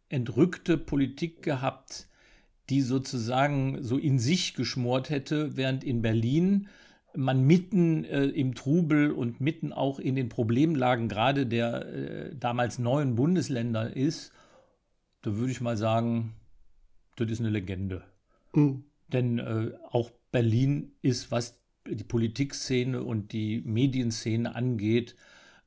entrückte 0.10 0.78
Politik 0.78 1.41
gehabt, 1.41 2.08
die 2.70 2.82
sozusagen 2.82 3.84
so 3.84 3.98
in 3.98 4.18
sich 4.18 4.54
geschmort 4.54 5.10
hätte, 5.10 5.58
während 5.58 5.84
in 5.84 6.02
Berlin 6.02 6.70
man 7.15 7.45
mitten 7.45 8.04
äh, 8.06 8.25
im 8.25 8.56
Trubel 8.56 9.12
und 9.12 9.41
mitten 9.41 9.73
auch 9.73 9.99
in 9.99 10.15
den 10.15 10.30
Problemlagen 10.30 11.08
gerade 11.08 11.45
der 11.45 11.86
äh, 11.86 12.36
damals 12.36 12.80
neuen 12.80 13.15
Bundesländer 13.15 13.95
ist, 13.95 14.32
da 15.21 15.36
würde 15.36 15.51
ich 15.51 15.62
mal 15.62 15.78
sagen, 15.78 16.36
das 17.15 17.30
ist 17.32 17.39
eine 17.39 17.49
Legende. 17.49 18.04
Mhm. 18.54 18.84
Denn 19.08 19.39
äh, 19.39 19.71
auch 19.89 20.12
Berlin 20.32 20.91
ist, 21.01 21.32
was 21.32 21.62
die 21.88 22.04
Politikszene 22.04 23.04
und 23.04 23.32
die 23.32 23.62
Medienszene 23.62 24.56
angeht, 24.56 25.15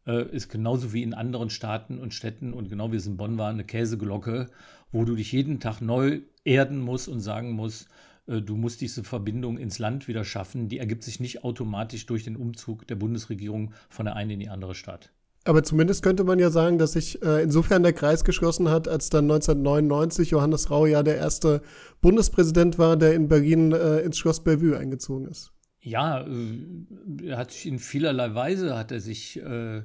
äh, 0.07 0.29
ist 0.35 0.49
genauso 0.49 0.93
wie 0.93 1.03
in 1.03 1.15
anderen 1.15 1.51
Staaten 1.51 1.99
und 1.99 2.15
Städten 2.15 2.53
und 2.53 2.69
genau 2.69 2.93
wie 2.93 2.97
es 2.97 3.07
in 3.07 3.17
Bonn 3.17 3.39
war, 3.39 3.51
eine 3.51 3.65
Käseglocke, 3.65 4.51
wo 4.91 5.05
du 5.05 5.15
dich 5.15 5.33
jeden 5.33 5.61
Tag 5.61 5.81
neu 5.81 6.21
erden 6.45 6.81
musst 6.81 7.09
und 7.09 7.21
sagen 7.21 7.53
musst, 7.53 7.89
du 8.29 8.57
musst 8.57 8.81
diese 8.81 9.05
Verbindung 9.05 9.59
ins 9.59 9.79
Land 9.79 10.07
wieder 10.07 10.25
schaffen. 10.25 10.69
Die 10.69 10.79
ergibt 10.79 11.03
sich 11.03 11.19
nicht 11.19 11.45
automatisch 11.45 12.07
durch 12.07 12.25
den 12.25 12.37
Umzug 12.37 12.87
der 12.87 12.97
Bundesregierung 12.97 13.73
von 13.89 14.05
der 14.05 14.17
einen 14.17 14.33
in 14.33 14.41
die 14.41 14.49
andere 14.49 14.75
Stadt. 14.75 15.13
Aber 15.45 15.63
zumindest 15.63 16.03
könnte 16.03 16.25
man 16.25 16.39
ja 16.39 16.51
sagen, 16.51 16.77
dass 16.77 16.93
sich 16.93 17.23
äh, 17.23 17.43
insofern 17.43 17.83
der 17.83 17.95
Kreis 17.95 18.23
geschlossen 18.23 18.69
hat, 18.69 18.87
als 18.87 19.09
dann 19.09 19.25
1999 19.25 20.31
Johannes 20.31 20.71
Rau 20.71 20.85
ja 20.85 21.03
der 21.03 21.17
erste 21.17 21.63
Bundespräsident 22.03 22.79
war, 22.79 22.99
der 22.99 23.15
in 23.15 23.29
Berlin 23.29 23.73
äh, 23.73 24.01
ins 24.01 24.19
Schloss 24.19 24.45
Bellevue 24.45 24.77
eingezogen 24.77 25.27
ist. 25.27 25.53
Ja, 25.81 26.27
äh, 26.27 27.29
er 27.29 27.39
hat 27.39 27.53
sich 27.53 27.65
in 27.65 27.79
vielerlei 27.79 28.35
Weise 28.35 28.77
hat 28.77 28.93
er 28.93 29.01
sich 29.01 29.41
äh, 29.41 29.85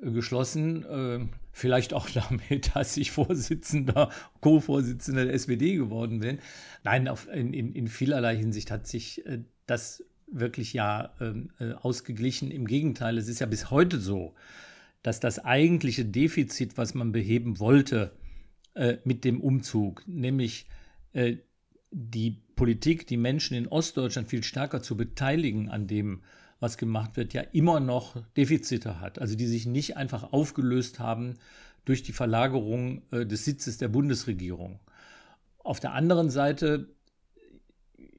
geschlossen. 0.00 0.84
Äh, 0.84 1.26
vielleicht 1.52 1.92
auch 1.94 2.08
damit, 2.14 2.74
dass 2.74 2.96
ich 2.96 3.10
Vorsitzender, 3.10 4.10
Co-Vorsitzender 4.40 5.24
der 5.24 5.34
SPD 5.34 5.76
geworden 5.76 6.20
bin. 6.20 6.38
Nein, 6.84 7.08
auf, 7.08 7.28
in, 7.28 7.52
in, 7.52 7.72
in, 7.72 7.88
vielerlei 7.88 8.36
Hinsicht 8.36 8.70
hat 8.70 8.86
sich 8.86 9.24
äh, 9.26 9.40
das 9.66 10.04
wirklich 10.26 10.72
ja 10.72 11.12
ähm, 11.20 11.50
äh, 11.58 11.72
ausgeglichen. 11.72 12.50
Im 12.50 12.66
Gegenteil, 12.66 13.18
es 13.18 13.28
ist 13.28 13.40
ja 13.40 13.46
bis 13.46 13.70
heute 13.70 13.98
so, 13.98 14.34
dass 15.02 15.20
das 15.20 15.44
eigentliche 15.44 16.04
Defizit, 16.04 16.78
was 16.78 16.94
man 16.94 17.12
beheben 17.12 17.58
wollte 17.60 18.12
äh, 18.74 18.96
mit 19.04 19.24
dem 19.24 19.40
Umzug, 19.40 20.02
nämlich 20.06 20.66
äh, 21.12 21.36
die 21.90 22.42
Politik, 22.56 23.06
die 23.06 23.16
Menschen 23.16 23.56
in 23.56 23.68
Ostdeutschland 23.68 24.28
viel 24.28 24.42
stärker 24.42 24.82
zu 24.82 24.96
beteiligen 24.96 25.68
an 25.68 25.86
dem, 25.86 26.22
was 26.62 26.78
gemacht 26.78 27.16
wird, 27.16 27.34
ja 27.34 27.42
immer 27.42 27.80
noch 27.80 28.16
Defizite 28.36 29.00
hat. 29.00 29.18
Also 29.18 29.34
die 29.34 29.46
sich 29.46 29.66
nicht 29.66 29.96
einfach 29.96 30.32
aufgelöst 30.32 31.00
haben 31.00 31.34
durch 31.84 32.04
die 32.04 32.12
Verlagerung 32.12 33.02
äh, 33.10 33.26
des 33.26 33.44
Sitzes 33.44 33.78
der 33.78 33.88
Bundesregierung. 33.88 34.78
Auf 35.58 35.80
der 35.80 35.92
anderen 35.92 36.30
Seite, 36.30 36.88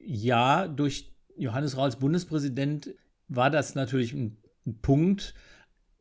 ja, 0.04 0.68
durch 0.68 1.10
Johannes 1.36 1.76
Rau 1.76 1.84
als 1.84 1.98
Bundespräsident 1.98 2.94
war 3.28 3.50
das 3.50 3.74
natürlich 3.74 4.12
ein, 4.12 4.36
Punkt, 4.80 5.34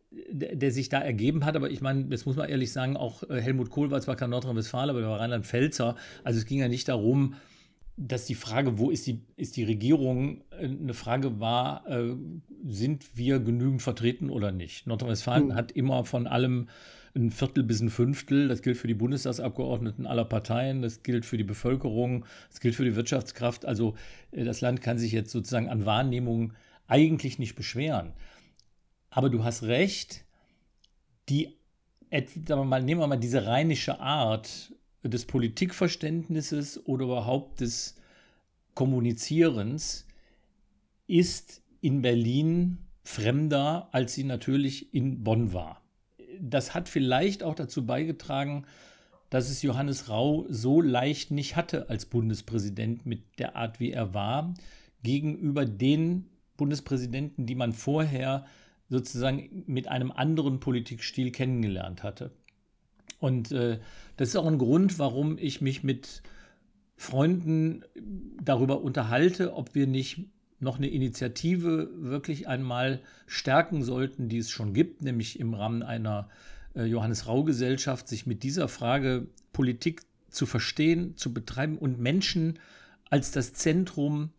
der, 0.09 0.71
sich 0.71 0.87
da 0.87 0.99
ergeben 0.99 1.43
hat. 1.43 1.57
Aber 1.57 1.69
ich 1.69 1.81
meine, 1.81 2.05
jetzt 2.11 2.25
muss 2.25 2.37
man 2.37 2.47
ehrlich 2.47 2.71
sagen, 2.71 2.95
auch 2.95 3.23
äh, 3.29 3.41
Helmut 3.41 3.69
Kohl 3.69 3.91
war 3.91 3.99
zwar 3.99 4.15
kein 4.15 4.29
Nordrhein-Westfalen, 4.29 4.89
aber 4.89 5.01
der 5.01 5.09
war 5.09 5.19
Rheinland-Pfälzer. 5.19 5.97
Also 6.23 6.39
es 6.39 6.45
ging 6.45 6.59
ja 6.59 6.69
nicht 6.69 6.87
darum, 6.87 7.35
dass 7.95 8.25
die 8.25 8.35
Frage, 8.35 8.79
wo 8.79 8.89
ist 8.89 9.05
die, 9.05 9.21
ist 9.35 9.55
die 9.55 9.63
Regierung, 9.63 10.41
äh, 10.51 10.65
eine 10.65 10.93
Frage 10.93 11.39
war, 11.39 11.87
äh, 11.87 12.15
sind 12.65 13.17
wir 13.17 13.39
genügend 13.39 13.81
vertreten 13.81 14.29
oder 14.29 14.51
nicht? 14.51 14.87
Nordrhein-Westfalen 14.87 15.47
mhm. 15.47 15.55
hat 15.55 15.71
immer 15.71 16.03
von 16.05 16.27
allem 16.27 16.69
ein 17.15 17.29
Viertel 17.29 17.63
bis 17.63 17.81
ein 17.81 17.89
Fünftel. 17.89 18.47
Das 18.47 18.63
gilt 18.63 18.77
für 18.77 18.87
die 18.87 18.95
Bundestagsabgeordneten 18.95 20.07
aller 20.07 20.25
Parteien, 20.25 20.81
das 20.81 21.03
gilt 21.03 21.25
für 21.25 21.37
die 21.37 21.43
Bevölkerung, 21.43 22.25
das 22.49 22.59
gilt 22.59 22.75
für 22.75 22.85
die 22.85 22.95
Wirtschaftskraft. 22.95 23.65
Also 23.65 23.95
äh, 24.31 24.43
das 24.43 24.61
Land 24.61 24.81
kann 24.81 24.97
sich 24.97 25.11
jetzt 25.11 25.31
sozusagen 25.31 25.69
an 25.69 25.85
Wahrnehmung 25.85 26.53
eigentlich 26.87 27.37
nicht 27.37 27.55
beschweren. 27.55 28.13
Aber 29.11 29.29
du 29.29 29.43
hast 29.43 29.63
recht, 29.63 30.25
die, 31.29 31.55
mal, 32.47 32.81
nehmen 32.81 33.01
wir 33.01 33.07
mal 33.07 33.17
diese 33.17 33.45
rheinische 33.45 33.99
Art 33.99 34.72
des 35.03 35.25
Politikverständnisses 35.25 36.85
oder 36.85 37.05
überhaupt 37.05 37.61
des 37.61 37.95
Kommunizierens, 38.73 40.05
ist 41.07 41.61
in 41.81 42.01
Berlin 42.01 42.77
fremder, 43.03 43.89
als 43.91 44.13
sie 44.13 44.23
natürlich 44.23 44.93
in 44.93 45.23
Bonn 45.23 45.53
war. 45.53 45.81
Das 46.39 46.73
hat 46.73 46.89
vielleicht 46.89 47.43
auch 47.43 47.55
dazu 47.55 47.85
beigetragen, 47.85 48.65
dass 49.29 49.49
es 49.49 49.61
Johannes 49.61 50.09
Rau 50.09 50.45
so 50.49 50.81
leicht 50.81 51.31
nicht 51.31 51.55
hatte 51.55 51.89
als 51.89 52.05
Bundespräsident 52.05 53.05
mit 53.05 53.39
der 53.39 53.55
Art, 53.55 53.79
wie 53.79 53.91
er 53.91 54.13
war, 54.13 54.53
gegenüber 55.03 55.65
den 55.65 56.29
Bundespräsidenten, 56.55 57.45
die 57.45 57.55
man 57.55 57.73
vorher 57.73 58.45
sozusagen 58.89 59.63
mit 59.65 59.87
einem 59.87 60.11
anderen 60.11 60.59
Politikstil 60.59 61.31
kennengelernt 61.31 62.03
hatte. 62.03 62.31
Und 63.19 63.51
äh, 63.51 63.79
das 64.17 64.29
ist 64.29 64.35
auch 64.35 64.47
ein 64.47 64.57
Grund, 64.57 64.99
warum 64.99 65.37
ich 65.37 65.61
mich 65.61 65.83
mit 65.83 66.21
Freunden 66.95 67.83
darüber 68.43 68.81
unterhalte, 68.81 69.53
ob 69.53 69.75
wir 69.75 69.87
nicht 69.87 70.27
noch 70.59 70.77
eine 70.77 70.89
Initiative 70.89 71.89
wirklich 71.95 72.47
einmal 72.47 73.01
stärken 73.27 73.83
sollten, 73.83 74.29
die 74.29 74.37
es 74.37 74.49
schon 74.49 74.73
gibt, 74.73 75.01
nämlich 75.01 75.39
im 75.39 75.53
Rahmen 75.53 75.83
einer 75.83 76.29
äh, 76.75 76.85
Johannes 76.85 77.27
Rau 77.27 77.43
Gesellschaft, 77.43 78.07
sich 78.07 78.25
mit 78.25 78.43
dieser 78.43 78.67
Frage 78.67 79.27
Politik 79.51 80.01
zu 80.29 80.45
verstehen, 80.45 81.15
zu 81.17 81.33
betreiben 81.33 81.77
und 81.77 81.99
Menschen 81.99 82.59
als 83.09 83.31
das 83.31 83.53
Zentrum 83.53 84.31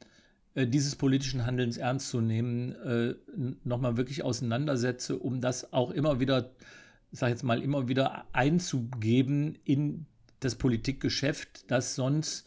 äh, 0.55 0.66
dieses 0.66 0.96
politischen 0.96 1.46
Handelns 1.46 1.77
ernst 1.77 2.09
zu 2.09 2.20
nehmen, 2.20 2.72
äh, 2.72 3.14
nochmal 3.64 3.96
wirklich 3.96 4.24
auseinandersetze, 4.24 5.18
um 5.18 5.40
das 5.40 5.72
auch 5.72 5.90
immer 5.90 6.20
wieder, 6.20 6.50
ich 7.14 7.20
sage 7.20 7.31
jetzt 7.31 7.44
mal, 7.44 7.62
immer 7.62 7.87
wieder 7.87 8.24
einzugeben 8.33 9.57
in 9.62 10.07
das 10.40 10.57
Politikgeschäft, 10.57 11.70
das 11.70 11.94
sonst 11.94 12.44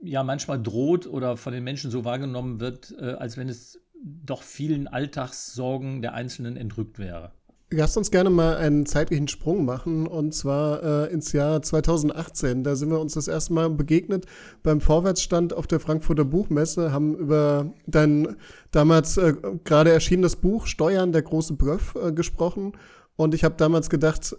ja 0.00 0.22
manchmal 0.22 0.60
droht 0.62 1.06
oder 1.06 1.36
von 1.36 1.52
den 1.52 1.62
Menschen 1.64 1.90
so 1.90 2.02
wahrgenommen 2.02 2.60
wird, 2.60 2.94
äh, 2.98 3.10
als 3.12 3.36
wenn 3.36 3.50
es 3.50 3.78
doch 4.02 4.42
vielen 4.42 4.88
Alltagssorgen 4.88 6.00
der 6.00 6.14
Einzelnen 6.14 6.56
entrückt 6.56 6.98
wäre. 6.98 7.32
Lasst 7.72 7.98
uns 7.98 8.10
gerne 8.10 8.30
mal 8.30 8.56
einen 8.56 8.86
zeitlichen 8.86 9.28
Sprung 9.28 9.66
machen 9.66 10.06
und 10.06 10.34
zwar 10.34 10.82
äh, 10.82 11.12
ins 11.12 11.32
Jahr 11.32 11.60
2018. 11.60 12.64
Da 12.64 12.76
sind 12.76 12.88
wir 12.88 13.00
uns 13.00 13.12
das 13.12 13.28
erste 13.28 13.52
Mal 13.52 13.68
begegnet 13.68 14.24
beim 14.62 14.80
Vorwärtsstand 14.80 15.52
auf 15.52 15.66
der 15.66 15.78
Frankfurter 15.78 16.24
Buchmesse, 16.24 16.90
haben 16.90 17.14
über 17.16 17.74
dein 17.86 18.36
damals 18.70 19.18
äh, 19.18 19.34
gerade 19.64 19.92
erschienenes 19.92 20.36
Buch 20.36 20.66
Steuern, 20.66 21.12
der 21.12 21.20
große 21.20 21.52
Bluff 21.52 21.96
äh, 22.02 22.12
gesprochen. 22.12 22.72
Und 23.20 23.34
ich 23.34 23.44
habe 23.44 23.54
damals 23.58 23.90
gedacht, 23.90 24.34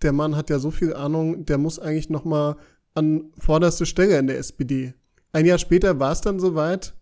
der 0.00 0.14
Mann 0.14 0.36
hat 0.36 0.48
ja 0.48 0.58
so 0.58 0.70
viel 0.70 0.94
Ahnung, 0.94 1.44
der 1.44 1.58
muss 1.58 1.78
eigentlich 1.78 2.08
noch 2.08 2.24
mal 2.24 2.56
an 2.94 3.30
vorderste 3.36 3.84
Stelle 3.84 4.18
in 4.18 4.26
der 4.26 4.38
SPD. 4.38 4.94
Ein 5.32 5.44
Jahr 5.44 5.58
später 5.58 6.00
war 6.00 6.12
es 6.12 6.22
dann 6.22 6.40
soweit. 6.40 6.94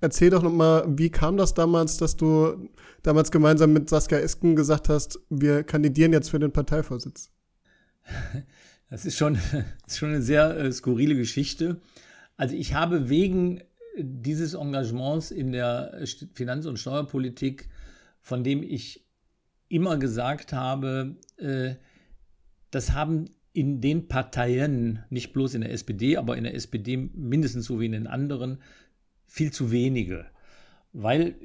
Erzähl 0.00 0.30
doch 0.30 0.42
noch 0.42 0.52
mal, 0.52 0.84
wie 0.88 1.08
kam 1.08 1.36
das 1.36 1.54
damals, 1.54 1.98
dass 1.98 2.16
du 2.16 2.68
damals 3.04 3.30
gemeinsam 3.30 3.74
mit 3.74 3.88
Saskia 3.88 4.18
Esken 4.18 4.56
gesagt 4.56 4.88
hast, 4.88 5.20
wir 5.30 5.62
kandidieren 5.62 6.12
jetzt 6.12 6.30
für 6.30 6.40
den 6.40 6.52
Parteivorsitz? 6.52 7.30
Das 8.90 9.04
ist 9.04 9.16
schon, 9.16 9.34
das 9.34 9.52
ist 9.86 9.98
schon 9.98 10.08
eine 10.10 10.22
sehr 10.22 10.56
äh, 10.56 10.72
skurrile 10.72 11.14
Geschichte. 11.14 11.80
Also 12.36 12.56
ich 12.56 12.74
habe 12.74 13.08
wegen 13.08 13.62
dieses 13.96 14.54
Engagements 14.54 15.30
in 15.30 15.52
der 15.52 16.02
Finanz- 16.34 16.66
und 16.66 16.78
Steuerpolitik, 16.78 17.68
von 18.20 18.42
dem 18.42 18.64
ich 18.64 19.05
immer 19.68 19.98
gesagt 19.98 20.52
habe, 20.52 21.16
äh, 21.38 21.74
das 22.70 22.92
haben 22.92 23.30
in 23.52 23.80
den 23.80 24.06
Parteien, 24.06 25.04
nicht 25.08 25.32
bloß 25.32 25.54
in 25.54 25.62
der 25.62 25.72
SPD, 25.72 26.16
aber 26.18 26.36
in 26.36 26.44
der 26.44 26.54
SPD 26.54 26.96
mindestens 26.96 27.64
so 27.64 27.80
wie 27.80 27.86
in 27.86 27.92
den 27.92 28.06
anderen, 28.06 28.58
viel 29.26 29.50
zu 29.50 29.70
wenige. 29.70 30.26
Weil 30.92 31.36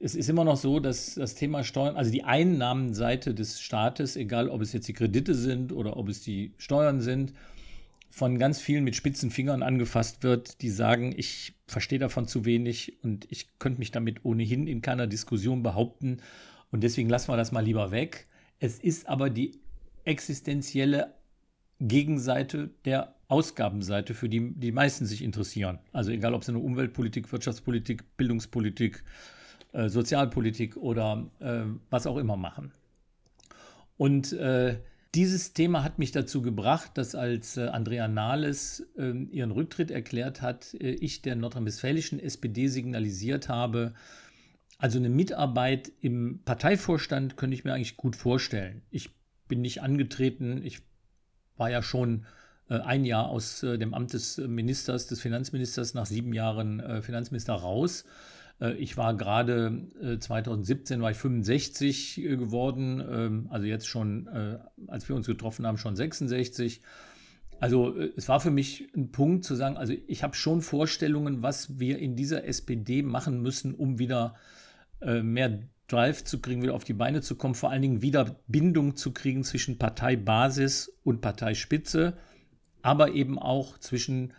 es 0.00 0.14
ist 0.14 0.30
immer 0.30 0.44
noch 0.44 0.56
so, 0.56 0.80
dass 0.80 1.16
das 1.16 1.34
Thema 1.34 1.62
Steuern, 1.62 1.96
also 1.96 2.10
die 2.10 2.24
Einnahmenseite 2.24 3.34
des 3.34 3.60
Staates, 3.60 4.16
egal 4.16 4.48
ob 4.48 4.62
es 4.62 4.72
jetzt 4.72 4.88
die 4.88 4.94
Kredite 4.94 5.34
sind 5.34 5.72
oder 5.72 5.98
ob 5.98 6.08
es 6.08 6.22
die 6.22 6.54
Steuern 6.56 7.02
sind, 7.02 7.34
von 8.08 8.38
ganz 8.38 8.60
vielen 8.60 8.82
mit 8.82 8.96
spitzen 8.96 9.30
Fingern 9.30 9.62
angefasst 9.62 10.22
wird, 10.22 10.62
die 10.62 10.70
sagen, 10.70 11.14
ich 11.16 11.52
verstehe 11.66 11.98
davon 11.98 12.26
zu 12.26 12.44
wenig 12.44 13.04
und 13.04 13.26
ich 13.30 13.58
könnte 13.58 13.78
mich 13.78 13.92
damit 13.92 14.24
ohnehin 14.24 14.66
in 14.66 14.82
keiner 14.82 15.06
Diskussion 15.06 15.62
behaupten 15.62 16.20
und 16.70 16.82
deswegen 16.82 17.08
lassen 17.08 17.30
wir 17.30 17.36
das 17.36 17.52
mal 17.52 17.64
lieber 17.64 17.90
weg. 17.90 18.26
Es 18.58 18.78
ist 18.78 19.08
aber 19.08 19.30
die 19.30 19.60
existenzielle 20.04 21.14
Gegenseite 21.80 22.70
der 22.84 23.14
Ausgabenseite, 23.28 24.14
für 24.14 24.28
die 24.28 24.52
die 24.54 24.72
meisten 24.72 25.06
sich 25.06 25.22
interessieren. 25.22 25.78
Also 25.92 26.10
egal, 26.10 26.34
ob 26.34 26.42
es 26.42 26.48
eine 26.48 26.58
Umweltpolitik, 26.58 27.30
Wirtschaftspolitik, 27.32 28.16
Bildungspolitik, 28.16 29.02
äh, 29.72 29.88
Sozialpolitik 29.88 30.76
oder 30.76 31.30
äh, 31.38 31.62
was 31.90 32.06
auch 32.06 32.16
immer 32.16 32.36
machen. 32.36 32.72
Und 33.96 34.32
äh, 34.32 34.78
dieses 35.14 35.52
Thema 35.52 35.82
hat 35.82 35.98
mich 35.98 36.12
dazu 36.12 36.40
gebracht, 36.40 36.92
dass 36.94 37.14
als 37.14 37.56
äh, 37.56 37.66
Andrea 37.66 38.08
Nahles 38.08 38.86
ähm, 38.96 39.28
ihren 39.32 39.50
Rücktritt 39.50 39.90
erklärt 39.90 40.40
hat, 40.40 40.74
äh, 40.74 40.90
ich 40.90 41.22
der 41.22 41.36
nordrhein-westfälischen 41.36 42.20
SPD 42.20 42.68
signalisiert 42.68 43.48
habe, 43.48 43.94
also 44.80 44.98
eine 44.98 45.10
Mitarbeit 45.10 45.92
im 46.00 46.40
Parteivorstand 46.44 47.36
könnte 47.36 47.54
ich 47.54 47.64
mir 47.64 47.74
eigentlich 47.74 47.98
gut 47.98 48.16
vorstellen. 48.16 48.80
Ich 48.90 49.10
bin 49.46 49.60
nicht 49.60 49.82
angetreten, 49.82 50.62
ich 50.64 50.80
war 51.58 51.70
ja 51.70 51.82
schon 51.82 52.24
äh, 52.70 52.78
ein 52.78 53.04
Jahr 53.04 53.28
aus 53.28 53.62
äh, 53.62 53.76
dem 53.76 53.92
Amt 53.92 54.14
des 54.14 54.38
Ministers, 54.38 55.06
des 55.06 55.20
Finanzministers 55.20 55.92
nach 55.92 56.06
sieben 56.06 56.32
Jahren 56.32 56.80
äh, 56.80 57.02
Finanzminister 57.02 57.54
raus. 57.54 58.04
Ich 58.78 58.98
war 58.98 59.16
gerade 59.16 59.88
2017 60.20 61.00
war 61.00 61.10
ich 61.10 61.16
65 61.16 62.16
geworden, 62.16 63.02
ähm, 63.10 63.46
also 63.48 63.66
jetzt 63.66 63.86
schon, 63.86 64.28
als 64.86 65.08
wir 65.08 65.16
uns 65.16 65.26
getroffen 65.26 65.66
haben, 65.66 65.78
schon 65.78 65.96
66. 65.96 66.82
Also 67.58 67.96
es 67.96 68.28
war 68.28 68.38
für 68.38 68.50
mich 68.50 68.92
ein 68.94 69.12
Punkt 69.12 69.46
zu 69.46 69.54
sagen, 69.54 69.78
also 69.78 69.94
ich 70.06 70.22
habe 70.22 70.36
schon 70.36 70.60
Vorstellungen, 70.60 71.42
was 71.42 71.78
wir 71.78 71.98
in 72.00 72.16
dieser 72.16 72.44
SPD 72.44 73.00
machen 73.00 73.40
müssen, 73.40 73.74
um 73.74 73.98
wieder 73.98 74.34
mehr 75.00 75.60
Drive 75.88 76.24
zu 76.24 76.40
kriegen, 76.40 76.62
wieder 76.62 76.74
auf 76.74 76.84
die 76.84 76.92
Beine 76.92 77.20
zu 77.20 77.36
kommen, 77.36 77.54
vor 77.54 77.70
allen 77.70 77.82
Dingen 77.82 78.02
wieder 78.02 78.36
Bindung 78.46 78.96
zu 78.96 79.12
kriegen 79.12 79.42
zwischen 79.44 79.78
Parteibasis 79.78 80.92
und 81.02 81.20
Parteispitze, 81.20 82.16
aber 82.82 83.12
eben 83.12 83.38
auch 83.38 83.78
zwischen 83.78 84.32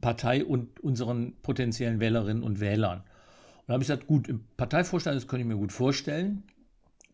Partei 0.00 0.44
und 0.44 0.80
unseren 0.80 1.34
potenziellen 1.42 2.00
Wählerinnen 2.00 2.42
und 2.42 2.60
Wählern. 2.60 2.98
Und 2.98 3.68
da 3.68 3.72
habe 3.74 3.82
ich 3.82 3.88
gesagt, 3.88 4.06
gut, 4.06 4.28
im 4.28 4.44
Parteivorstand, 4.56 5.16
das 5.16 5.26
könnte 5.26 5.42
ich 5.42 5.48
mir 5.48 5.56
gut 5.56 5.72
vorstellen. 5.72 6.44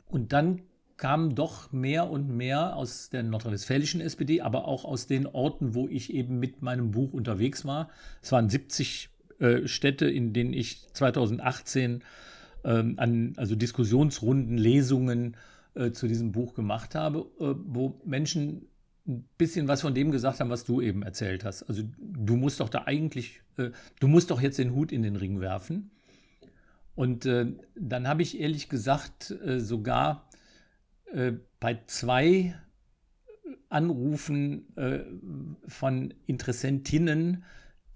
Und 0.07 0.33
dann 0.33 0.63
kamen 0.97 1.35
doch 1.35 1.73
mehr 1.73 2.11
und 2.11 2.29
mehr 2.29 2.77
aus 2.77 3.09
der 3.09 3.23
nordrhein-westfälischen 3.23 4.01
SPD, 4.01 4.43
aber 4.43 4.69
auch 4.69 4.85
aus 4.85 5.07
den 5.07 5.27
Orten, 5.27 5.75
wo 5.75 5.89
ich 5.89 6.13
eben 6.13 6.39
mit 6.39 6.61
meinem 6.61 6.91
Buch 6.91 7.13
unterwegs 7.13 7.65
war. 7.65 7.89
Es 8.21 8.33
waren 8.33 8.51
70 8.51 9.09
äh, 9.39 9.67
Städte, 9.67 10.11
in 10.11 10.35
denen 10.35 10.53
ich 10.53 10.87
2018 10.93 12.03
ähm, 12.65 12.95
an 12.99 13.35
also 13.37 13.55
Diskussionsrunden, 13.55 14.59
Lesungen 14.59 15.37
äh, 15.75 15.93
zu 15.93 16.09
diesem 16.09 16.33
Buch 16.33 16.55
gemacht 16.55 16.95
habe, 16.95 17.21
äh, 17.41 17.55
wo 17.65 18.01
Menschen 18.05 18.67
ein 19.07 19.25
bisschen 19.39 19.69
was 19.69 19.81
von 19.81 19.95
dem 19.95 20.11
gesagt 20.11 20.41
haben, 20.41 20.51
was 20.51 20.65
du 20.65 20.81
eben 20.81 21.03
erzählt 21.03 21.45
hast. 21.45 21.63
Also 21.65 21.83
du 21.99 22.37
musst 22.37 22.61
doch 22.61 22.69
da 22.69 22.85
eigentlich, 22.87 23.41
äh, 23.57 23.71
du 23.99 24.09
musst 24.09 24.31
doch 24.31 24.41
jetzt 24.41 24.59
den 24.59 24.75
Hut 24.75 24.93
in 24.93 25.03
den 25.03 25.17
Ring 25.17 25.41
werfen. 25.41 25.91
Und 26.95 27.25
äh, 27.25 27.47
dann 27.75 28.09
habe 28.09 28.23
ich 28.23 28.39
ehrlich 28.39 28.69
gesagt 28.69 29.31
äh, 29.31 29.59
sogar 29.61 30.29
äh, 31.13 31.33
bei 31.59 31.81
zwei 31.87 32.55
Anrufen 33.69 34.67
von 35.69 36.13
Interessentinnen 36.27 37.45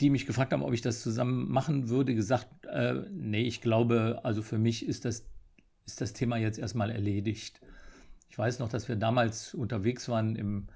die 0.01 0.11
mich 0.11 0.27
gefragt 0.27 0.53
haben, 0.53 0.63
ob 0.63 0.73
ich 0.73 0.81
das 0.81 1.03
zusammen 1.03 1.51
machen 1.51 1.89
würde, 1.89 2.15
gesagt, 2.15 2.67
äh, 2.67 3.03
nee, 3.11 3.43
ich 3.43 3.61
glaube, 3.61 4.21
also 4.25 4.43
für 4.43 4.59
mich 4.59 4.87
ist 4.87 5.05
das, 5.05 5.27
ist 5.87 6.01
das 6.01 6.13
Thema 6.13 6.37
jetzt 6.37 6.59
erstmal 6.59 6.91
erledigt. 6.91 7.61
Ich 8.29 8.39
weiß 8.39 8.59
noch, 8.59 8.69
dass 8.69 8.89
wir 8.89 8.97
damals 8.97 9.55
unterwegs 9.55 10.09
waren 10.09 10.35
im, 10.35 10.67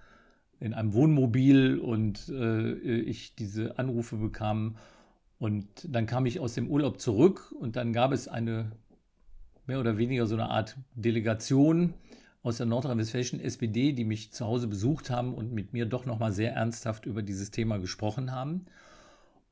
in 0.61 0.74
einem 0.74 0.92
Wohnmobil 0.92 1.78
und 1.78 2.28
äh, 2.28 2.74
ich 2.74 3.35
diese 3.35 3.78
Anrufe 3.78 4.16
bekam. 4.16 4.76
Und 5.38 5.66
dann 5.88 6.07
kam 6.07 6.26
ich 6.26 6.40
aus 6.40 6.54
dem 6.54 6.68
Urlaub 6.68 7.00
zurück 7.00 7.52
und 7.59 7.76
dann 7.76 7.92
gab 7.92 8.12
es 8.12 8.28
eine 8.28 8.72
mehr 9.66 9.81
oder 9.81 9.98
weniger 9.98 10.26
so 10.26 10.35
eine 10.35 10.50
Art 10.50 10.76
Delegation 10.94 11.94
aus 12.42 12.57
der 12.57 12.66
nordrhein-westfälischen 12.66 13.40
SPD, 13.40 13.92
die 13.92 14.04
mich 14.04 14.33
zu 14.33 14.46
Hause 14.46 14.68
besucht 14.68 15.11
haben 15.11 15.35
und 15.35 15.52
mit 15.52 15.72
mir 15.72 15.87
doch 15.87 16.07
nochmal 16.07 16.33
sehr 16.33 16.54
ernsthaft 16.54 17.07
über 17.07 17.22
dieses 17.22 17.50
Thema 17.50 17.78
gesprochen 17.78 18.33
haben. 18.33 18.66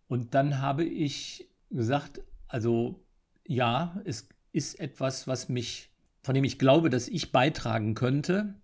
Und 0.08 0.34
dann 0.34 0.60
habe 0.60 0.84
ich 0.84 1.48
gesagt, 1.70 2.20
also 2.48 3.04
ja, 3.46 4.00
es 4.04 4.28
ist 4.52 4.78
etwas, 4.80 5.26
was 5.26 5.48
mich, 5.48 5.90
von 6.22 6.34
dem 6.34 6.44
ich 6.44 6.58
glaube, 6.58 6.90
dass 6.90 7.08
ich 7.08 7.32
beitragen 7.32 7.94
könnte. 7.94 8.54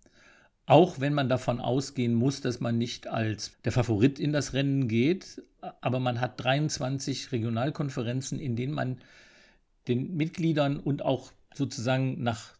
Auch 0.66 1.00
wenn 1.00 1.12
man 1.12 1.28
davon 1.28 1.60
ausgehen 1.60 2.14
muss, 2.14 2.40
dass 2.40 2.60
man 2.60 2.78
nicht 2.78 3.08
als 3.08 3.52
der 3.64 3.72
Favorit 3.72 4.18
in 4.18 4.32
das 4.32 4.52
Rennen 4.52 4.86
geht, 4.86 5.42
aber 5.80 6.00
man 6.00 6.20
hat 6.20 6.42
23 6.42 7.32
Regionalkonferenzen, 7.32 8.38
in 8.38 8.56
denen 8.56 8.72
man 8.72 8.98
den 9.88 10.16
Mitgliedern 10.16 10.78
und 10.78 11.04
auch 11.04 11.32
sozusagen 11.54 12.22
nach, 12.22 12.54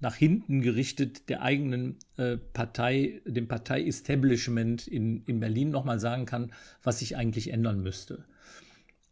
nach 0.00 0.14
hinten 0.14 0.62
gerichtet 0.62 1.28
der 1.28 1.42
eigenen 1.42 1.98
äh, 2.16 2.36
Partei, 2.36 3.20
dem 3.26 3.48
Partei-Establishment 3.48 4.86
in, 4.88 5.22
in 5.24 5.40
Berlin 5.40 5.70
nochmal 5.70 6.00
sagen 6.00 6.24
kann, 6.24 6.52
was 6.82 6.98
sich 6.98 7.16
eigentlich 7.16 7.52
ändern 7.52 7.82
müsste. 7.82 8.24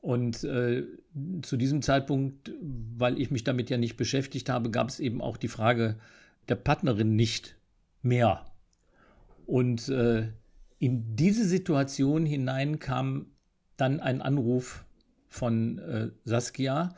Und 0.00 0.44
äh, 0.44 0.84
zu 1.42 1.56
diesem 1.56 1.82
Zeitpunkt, 1.82 2.52
weil 2.60 3.20
ich 3.20 3.30
mich 3.30 3.44
damit 3.44 3.68
ja 3.68 3.76
nicht 3.76 3.96
beschäftigt 3.96 4.48
habe, 4.48 4.70
gab 4.70 4.88
es 4.88 5.00
eben 5.00 5.20
auch 5.20 5.36
die 5.36 5.48
Frage 5.48 5.96
der 6.48 6.54
Partnerin 6.54 7.16
nicht 7.16 7.56
mehr. 8.00 8.46
Und 9.46 9.88
äh, 9.88 10.28
in 10.78 11.16
diese 11.16 11.44
Situation 11.44 12.24
hinein 12.24 12.78
kam 12.78 13.26
dann 13.76 14.00
ein 14.00 14.22
Anruf 14.22 14.84
von 15.28 15.78
äh, 15.78 16.10
Saskia. 16.24 16.94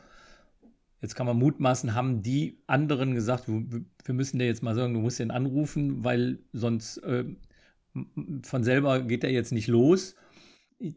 Jetzt 1.01 1.15
kann 1.15 1.25
man 1.25 1.37
mutmaßen, 1.37 1.95
haben 1.95 2.21
die 2.21 2.61
anderen 2.67 3.15
gesagt, 3.15 3.45
wir 3.47 4.13
müssen 4.13 4.37
dir 4.37 4.45
jetzt 4.45 4.61
mal 4.61 4.75
sagen, 4.75 4.93
du 4.93 4.99
musst 4.99 5.19
den 5.19 5.31
anrufen, 5.31 6.03
weil 6.03 6.39
sonst 6.53 6.97
äh, 6.99 7.25
von 8.43 8.63
selber 8.63 9.01
geht 9.01 9.23
er 9.23 9.31
jetzt 9.31 9.51
nicht 9.51 9.67
los. 9.67 10.15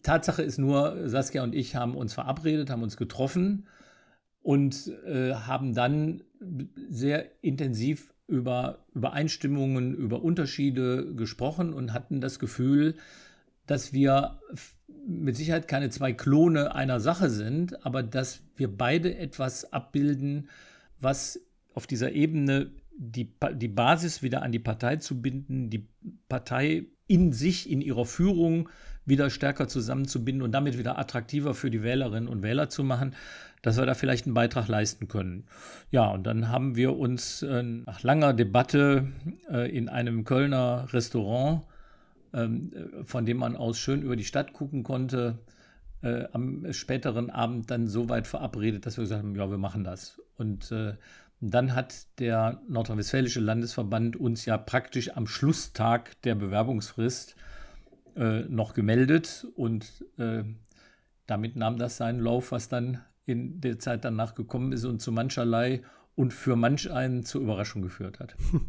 Tatsache 0.03 0.43
ist 0.43 0.59
nur, 0.59 1.09
Saskia 1.09 1.43
und 1.43 1.55
ich 1.55 1.75
haben 1.75 1.95
uns 1.95 2.13
verabredet, 2.15 2.71
haben 2.71 2.83
uns 2.83 2.97
getroffen 2.97 3.67
und 4.43 4.93
äh, 5.07 5.35
haben 5.35 5.75
dann 5.75 6.23
sehr 6.89 7.31
intensiv 7.43 8.13
über 8.27 8.85
Übereinstimmungen, 8.95 9.95
über 9.95 10.23
Unterschiede 10.23 11.15
gesprochen 11.15 11.73
und 11.73 11.93
hatten 11.93 12.21
das 12.21 12.39
Gefühl, 12.39 12.97
dass 13.67 13.93
wir 13.93 14.41
mit 15.07 15.37
Sicherheit 15.37 15.69
keine 15.69 15.91
zwei 15.91 16.13
Klone 16.13 16.75
einer 16.75 17.01
Sache 17.01 17.31
sind, 17.31 17.85
aber 17.85 18.03
dass 18.03 18.43
wir 18.57 18.69
beide 18.69 19.17
etwas 19.17 19.73
abbilden, 19.73 20.49
was 21.01 21.41
auf 21.75 21.87
dieser 21.87 22.13
Ebene 22.13 22.71
die, 22.97 23.33
die 23.55 23.69
Basis 23.69 24.23
wieder 24.23 24.43
an 24.43 24.53
die 24.53 24.59
Partei 24.59 24.97
zu 24.97 25.21
binden, 25.21 25.71
die 25.71 25.89
Partei 26.29 26.87
in 27.07 27.33
sich, 27.33 27.71
in 27.71 27.81
ihrer 27.81 28.07
Führung 28.07 28.69
wieder 29.05 29.29
stärker 29.31 29.69
zusammenzubinden 29.69 30.43
und 30.43 30.53
damit 30.53 30.79
wieder 30.79 30.99
attraktiver 30.99 31.55
für 31.55 31.71
die 31.71 31.83
Wählerinnen 31.83 32.29
und 32.29 32.43
Wähler 32.43 32.71
zu 32.71 32.85
machen, 32.85 33.15
dass 33.63 33.77
wir 33.77 33.87
da 33.87 33.95
vielleicht 33.95 34.27
einen 34.27 34.35
Beitrag 34.35 34.69
leisten 34.69 35.09
können. 35.09 35.45
Ja, 35.91 36.09
und 36.11 36.25
dann 36.25 36.49
haben 36.49 36.77
wir 36.77 36.97
uns 36.97 37.43
äh, 37.43 37.63
nach 37.63 38.03
langer 38.03 38.33
Debatte 38.33 39.09
äh, 39.51 39.71
in 39.77 39.89
einem 39.89 40.25
Kölner 40.25 40.87
Restaurant, 40.93 41.63
von 43.05 43.27
dem 43.27 43.37
man 43.37 43.57
aus 43.57 43.79
schön 43.79 44.03
über 44.03 44.17
die 44.17 44.25
Stadt 44.25 44.53
gucken 44.53 44.83
konnte, 44.83 45.39
äh, 46.03 46.25
am 46.33 46.73
späteren 46.73 47.31
Abend 47.31 47.71
dann 47.71 47.89
so 47.89 48.09
weit 48.09 48.27
verabredet, 48.27 48.87
dass 48.87 48.97
wir 48.97 49.05
gesagt 49.05 49.23
haben, 49.23 49.35
ja, 49.37 49.51
wir 49.51 49.59
machen 49.59 49.85
das. 49.85 50.21
Und 50.37 50.71
äh, 50.71 50.95
dann 51.41 51.75
hat 51.75 52.07
der 52.19 52.61
Nordrhein-Westfälische 52.69 53.41
Landesverband 53.41 54.17
uns 54.17 54.45
ja 54.45 54.59
praktisch 54.59 55.17
am 55.17 55.27
Schlusstag 55.27 56.21
der 56.23 56.35
Bewerbungsfrist 56.35 57.37
äh, 58.17 58.41
noch 58.43 58.75
gemeldet 58.75 59.47
und 59.57 60.05
äh, 60.19 60.45
damit 61.27 61.57
nahm 61.57 61.79
das 61.79 61.97
seinen 61.97 62.21
Lauf, 62.21 62.53
was 62.53 62.69
dann 62.69 63.01
in 63.27 63.61
der 63.61 63.79
Zeit 63.79 64.05
danach 64.05 64.35
gekommen 64.35 64.73
ist 64.73 64.85
und 64.85 65.01
zu 65.01 65.11
mancherlei 65.11 65.83
und 66.17 66.33
für 66.33 66.57
manch 66.57 66.91
einen 66.91 67.25
zur 67.25 67.41
Überraschung 67.43 67.83
geführt 67.83 68.21
hat. 68.21 68.37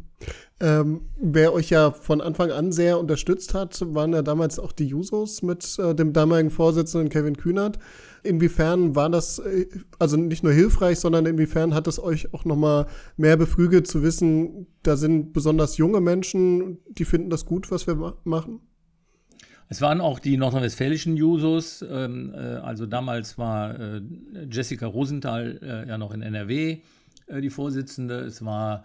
Ähm, 0.58 1.02
wer 1.20 1.52
euch 1.52 1.68
ja 1.68 1.90
von 1.90 2.22
Anfang 2.22 2.50
an 2.50 2.72
sehr 2.72 2.98
unterstützt 2.98 3.52
hat, 3.52 3.78
waren 3.94 4.14
ja 4.14 4.22
damals 4.22 4.58
auch 4.58 4.72
die 4.72 4.86
Jusos 4.86 5.42
mit 5.42 5.78
äh, 5.78 5.94
dem 5.94 6.14
damaligen 6.14 6.48
Vorsitzenden 6.48 7.10
Kevin 7.10 7.36
Kühnert. 7.36 7.78
Inwiefern 8.22 8.96
war 8.96 9.10
das 9.10 9.38
äh, 9.38 9.66
also 9.98 10.16
nicht 10.16 10.42
nur 10.42 10.54
hilfreich, 10.54 10.98
sondern 10.98 11.26
inwiefern 11.26 11.74
hat 11.74 11.86
es 11.86 12.02
euch 12.02 12.32
auch 12.32 12.46
nochmal 12.46 12.86
mehr 13.18 13.36
beflügelt 13.36 13.86
zu 13.86 14.02
wissen, 14.02 14.66
da 14.82 14.96
sind 14.96 15.34
besonders 15.34 15.76
junge 15.76 16.00
Menschen, 16.00 16.78
die 16.88 17.04
finden 17.04 17.28
das 17.28 17.44
gut, 17.44 17.70
was 17.70 17.86
wir 17.86 17.96
ma 17.96 18.14
machen? 18.24 18.60
Es 19.68 19.82
waren 19.82 20.00
auch 20.00 20.20
die 20.20 20.38
nordrhein-westfälischen 20.38 21.18
Jusos. 21.18 21.84
Ähm, 21.86 22.32
äh, 22.34 22.38
also 22.38 22.86
damals 22.86 23.36
war 23.36 23.78
äh, 23.78 24.00
Jessica 24.50 24.86
Rosenthal 24.86 25.58
äh, 25.60 25.88
ja 25.88 25.98
noch 25.98 26.14
in 26.14 26.22
NRW 26.22 26.78
die 27.28 27.50
Vorsitzende. 27.50 28.20
Es 28.20 28.44
war 28.44 28.84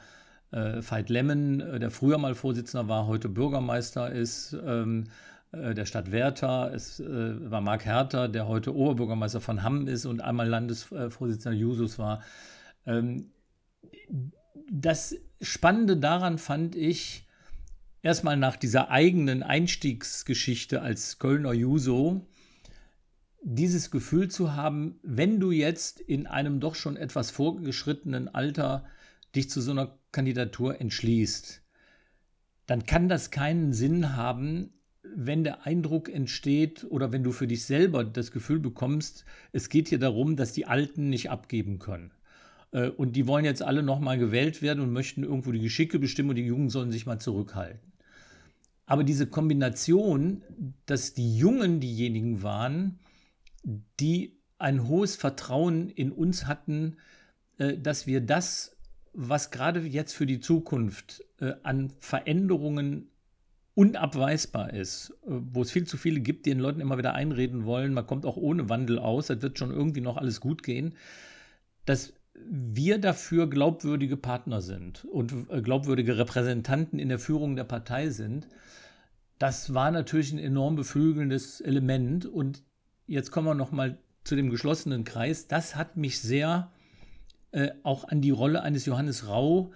äh, 0.52 0.82
Veit 0.82 1.10
Lemmen, 1.10 1.60
äh, 1.62 1.80
der 1.80 1.92
früher 1.92 2.18
mal 2.18 2.36
Vorsitzender 2.36 2.88
war, 2.88 3.08
heute 3.08 3.30
Bürgermeister 3.30 4.12
ist. 4.12 4.56
Ähm, 4.66 5.06
der 5.54 5.86
Stadt 5.86 6.14
Werther. 6.14 6.72
Es 6.74 7.04
war 7.06 7.60
Marc 7.60 7.84
Herter, 7.84 8.30
der 8.30 8.48
heute 8.48 8.74
Oberbürgermeister 8.74 9.42
von 9.42 9.64
Hamm 9.64 9.86
ist 9.86 10.06
und 10.06 10.22
einmal 10.22 10.48
Landesvorsitzender 10.48 11.58
Jusos 11.58 12.00
war. 12.00 12.22
Ähm, 12.86 13.32
das 14.70 15.18
Spannende 15.42 15.98
daran 15.98 16.38
fand 16.38 16.78
ich, 16.78 17.28
erstmal 18.02 18.38
nach 18.38 18.56
dieser 18.56 18.90
eigenen 18.90 19.44
Einstiegsgeschichte 19.44 20.82
als 20.82 21.20
Kölner 21.20 21.54
Juso 21.54 22.26
dieses 23.42 23.92
Gefühl 23.92 24.30
zu 24.30 24.56
haben, 24.56 25.00
wenn 25.04 25.40
du 25.40 25.52
jetzt 25.52 26.00
in 26.00 26.28
einem 26.28 26.60
doch 26.60 26.76
schon 26.76 26.96
etwas 26.96 27.32
vorgeschrittenen 27.32 28.28
Alter 28.28 28.86
dich 29.36 29.50
zu 29.50 29.62
so 29.62 29.72
einer 29.72 29.98
Kandidatur 30.12 30.80
entschließt, 30.80 31.62
dann 32.68 32.86
kann 32.86 33.10
das 33.10 33.32
keinen 33.32 33.74
Sinn 33.74 34.16
haben, 34.16 34.74
wenn 35.04 35.44
der 35.44 35.66
Eindruck 35.66 36.10
entsteht 36.10 36.86
oder 36.90 37.12
wenn 37.12 37.24
du 37.24 37.32
für 37.32 37.48
dich 37.48 37.66
selber 37.66 38.04
das 38.04 38.32
Gefühl 38.32 38.60
bekommst, 38.60 39.26
es 39.52 39.70
geht 39.70 39.90
hier 39.90 40.00
darum, 40.00 40.36
dass 40.36 40.54
die 40.54 40.68
Alten 40.68 41.10
nicht 41.10 41.30
abgeben 41.30 41.80
können. 41.80 42.12
Äh, 42.72 42.90
und 42.90 43.16
die 43.16 43.28
wollen 43.28 43.46
jetzt 43.46 43.64
alle 43.64 43.84
nochmal 43.84 44.18
gewählt 44.18 44.62
werden 44.62 44.82
und 44.82 44.94
möchten 44.94 45.24
irgendwo 45.24 45.52
die 45.52 45.60
Geschicke 45.60 46.00
bestimmen 46.00 46.30
und 46.30 46.36
die 46.36 46.46
Jungen 46.46 46.70
sollen 46.70 46.92
sich 46.92 47.06
mal 47.06 47.20
zurückhalten. 47.20 47.92
Aber 48.86 49.04
diese 49.04 49.26
Kombination, 49.26 50.44
dass 50.86 51.14
die 51.14 51.38
Jungen 51.38 51.80
diejenigen 51.80 52.44
waren, 52.44 53.00
die 53.64 54.40
ein 54.58 54.88
hohes 54.88 55.16
Vertrauen 55.16 55.90
in 55.90 56.12
uns 56.12 56.48
hatten, 56.48 56.98
äh, 57.58 57.78
dass 57.78 58.08
wir 58.08 58.22
das, 58.22 58.78
was 59.14 59.52
gerade 59.52 59.82
jetzt 59.82 60.14
für 60.14 60.26
die 60.26 60.40
Zukunft 60.40 61.24
äh, 61.40 61.54
an 61.64 61.92
Veränderungen 62.00 63.10
unabweisbar 63.74 64.74
ist, 64.74 65.12
äh, 65.24 65.30
wo 65.30 65.62
es 65.62 65.72
viel 65.72 65.86
zu 65.86 65.98
viele 65.98 66.20
gibt, 66.20 66.46
die 66.46 66.52
den 66.52 66.60
Leuten 66.60 66.82
immer 66.82 66.98
wieder 66.98 67.14
einreden 67.14 67.66
wollen, 67.66 67.94
man 67.94 68.08
kommt 68.08 68.26
auch 68.26 68.38
ohne 68.38 68.70
Wandel 68.70 69.00
aus, 69.00 69.28
das 69.28 69.42
wird 69.42 69.58
schon 69.58 69.72
irgendwie 69.72 70.02
noch 70.02 70.18
alles 70.18 70.40
gut 70.40 70.64
gehen, 70.64 70.96
dass 71.86 72.14
wir 72.34 72.98
dafür 72.98 73.50
glaubwürdige 73.50 74.18
Partner 74.18 74.62
sind 74.62 75.06
und 75.06 75.48
glaubwürdige 75.64 76.18
Repräsentanten 76.18 76.98
in 76.98 77.10
der 77.10 77.20
Führung 77.20 77.56
der 77.56 77.66
Partei 77.66 78.10
sind 78.10 78.48
das 79.42 79.74
war 79.74 79.90
natürlich 79.90 80.32
ein 80.32 80.38
enorm 80.38 80.76
beflügelndes 80.76 81.62
Element. 81.62 82.28
Und 82.28 82.62
jetzt 83.12 83.32
kommen 83.32 83.48
wir 83.48 83.56
nochmal 83.56 83.98
zu 84.24 84.36
dem 84.36 84.50
geschlossenen 84.50 85.04
Kreis. 85.04 85.48
Das 85.48 85.76
hat 85.76 85.98
mich 85.98 86.20
sehr 86.20 86.72
äh, 87.52 87.70
auch 87.84 88.08
an 88.08 88.22
die 88.22 88.32
Rolle 88.32 88.62
eines 88.62 88.86
Johannes 88.86 89.28
Rau 89.28 89.72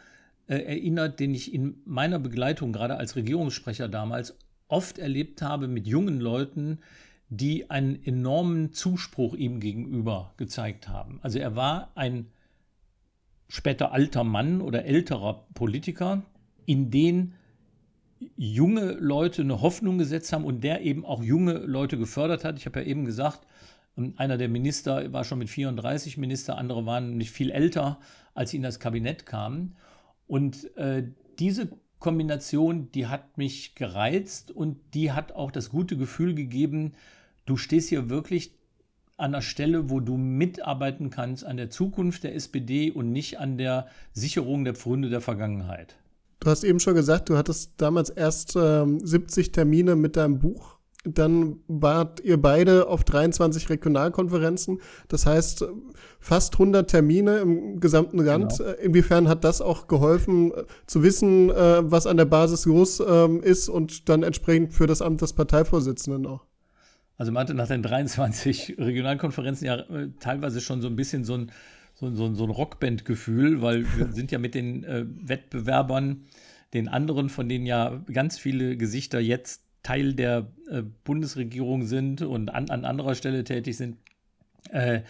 äh, 0.47 0.55
erinnert, 0.55 1.19
den 1.19 1.33
ich 1.33 1.53
in 1.53 1.81
meiner 1.85 2.19
Begleitung, 2.19 2.71
gerade 2.71 2.97
als 2.97 3.15
Regierungssprecher 3.15 3.89
damals, 3.89 4.37
oft 4.67 4.97
erlebt 4.97 5.41
habe 5.41 5.67
mit 5.67 5.85
jungen 5.85 6.19
Leuten, 6.19 6.79
die 7.29 7.69
einen 7.69 8.01
enormen 8.03 8.71
Zuspruch 8.71 9.35
ihm 9.35 9.59
gegenüber 9.59 10.33
gezeigt 10.37 10.87
haben. 10.87 11.19
Also 11.21 11.39
er 11.39 11.55
war 11.55 11.91
ein 11.95 12.27
später 13.47 13.91
alter 13.91 14.23
Mann 14.23 14.61
oder 14.61 14.85
älterer 14.85 15.45
Politiker, 15.53 16.23
in 16.65 16.89
den 16.89 17.33
junge 18.37 18.93
Leute 18.93 19.41
eine 19.41 19.61
Hoffnung 19.61 19.97
gesetzt 19.97 20.31
haben 20.33 20.45
und 20.45 20.63
der 20.63 20.81
eben 20.81 21.05
auch 21.05 21.23
junge 21.23 21.53
Leute 21.53 21.97
gefördert 21.97 22.43
hat. 22.43 22.57
Ich 22.57 22.65
habe 22.65 22.81
ja 22.81 22.85
eben 22.85 23.05
gesagt, 23.05 23.45
ähm, 23.97 24.13
einer 24.17 24.37
der 24.37 24.49
Minister 24.49 25.11
war 25.13 25.23
schon 25.23 25.39
mit 25.39 25.49
34 25.49 26.17
Minister, 26.17 26.57
andere 26.57 26.85
waren 26.85 27.17
nicht 27.17 27.31
viel 27.31 27.51
älter, 27.51 27.99
als 28.33 28.51
sie 28.51 28.57
in 28.57 28.63
das 28.63 28.79
Kabinett 28.79 29.25
kamen. 29.25 29.75
Und 30.27 30.75
äh, 30.77 31.03
diese 31.39 31.69
Kombination, 31.99 32.91
die 32.91 33.07
hat 33.07 33.37
mich 33.37 33.75
gereizt 33.75 34.51
und 34.51 34.77
die 34.93 35.11
hat 35.11 35.31
auch 35.31 35.51
das 35.51 35.69
gute 35.69 35.97
Gefühl 35.97 36.35
gegeben, 36.35 36.93
du 37.45 37.57
stehst 37.57 37.89
hier 37.89 38.09
wirklich 38.09 38.51
an 39.17 39.31
der 39.31 39.41
Stelle, 39.41 39.89
wo 39.89 40.01
du 40.01 40.17
mitarbeiten 40.17 41.09
kannst 41.09 41.45
an 41.45 41.57
der 41.57 41.69
Zukunft 41.69 42.23
der 42.23 42.35
SPD 42.35 42.91
und 42.91 43.11
nicht 43.11 43.39
an 43.39 43.57
der 43.57 43.87
Sicherung 44.13 44.65
der 44.65 44.75
Pfründe 44.75 45.09
der 45.09 45.21
Vergangenheit. 45.21 45.95
Du 46.39 46.49
hast 46.49 46.63
eben 46.63 46.79
schon 46.79 46.95
gesagt, 46.95 47.29
du 47.29 47.37
hattest 47.37 47.73
damals 47.77 48.09
erst 48.09 48.55
ähm, 48.55 48.99
70 49.05 49.51
Termine 49.51 49.95
mit 49.95 50.15
deinem 50.15 50.39
Buch 50.39 50.75
dann 51.05 51.57
wart 51.67 52.19
ihr 52.21 52.41
beide 52.41 52.87
auf 52.87 53.03
23 53.03 53.69
Regionalkonferenzen. 53.69 54.81
Das 55.07 55.25
heißt, 55.25 55.65
fast 56.19 56.53
100 56.53 56.89
Termine 56.89 57.37
im 57.37 57.79
gesamten 57.79 58.17
Land. 58.17 58.57
Genau. 58.57 58.71
Inwiefern 58.71 59.27
hat 59.27 59.43
das 59.43 59.61
auch 59.61 59.87
geholfen, 59.87 60.51
zu 60.87 61.03
wissen, 61.03 61.49
äh, 61.49 61.91
was 61.91 62.07
an 62.07 62.17
der 62.17 62.25
Basis 62.25 62.65
los 62.65 63.01
ähm, 63.07 63.41
ist 63.41 63.69
und 63.69 64.09
dann 64.09 64.23
entsprechend 64.23 64.73
für 64.73 64.87
das 64.87 65.01
Amt 65.01 65.21
des 65.21 65.33
Parteivorsitzenden 65.33 66.25
auch? 66.25 66.45
Also 67.17 67.31
man 67.31 67.43
hatte 67.43 67.53
nach 67.53 67.67
den 67.67 67.81
23 67.81 68.75
Regionalkonferenzen 68.77 69.67
ja 69.67 69.75
äh, 69.75 70.09
teilweise 70.19 70.59
schon 70.59 70.81
so 70.81 70.87
ein 70.87 70.95
bisschen 70.95 71.23
so 71.23 71.35
ein, 71.35 71.51
so, 71.95 72.13
so, 72.13 72.33
so 72.33 72.43
ein 72.43 72.49
Rockband-Gefühl, 72.49 73.61
weil 73.61 73.85
wir 73.97 74.07
sind 74.11 74.31
ja 74.31 74.39
mit 74.39 74.55
den 74.55 74.83
äh, 74.83 75.05
Wettbewerbern, 75.07 76.25
den 76.73 76.87
anderen, 76.87 77.29
von 77.29 77.49
denen 77.49 77.65
ja 77.65 78.03
ganz 78.11 78.37
viele 78.37 78.77
Gesichter 78.77 79.19
jetzt 79.19 79.63
Teil 79.83 80.13
der 80.13 80.51
äh, 80.69 80.81
Bundesregierung 81.03 81.85
sind 81.85 82.21
und 82.21 82.49
an, 82.49 82.69
an 82.69 82.85
anderer 82.85 83.15
Stelle 83.15 83.43
tätig 83.43 83.77
sind. 83.77 83.97
Äh, 84.69 85.01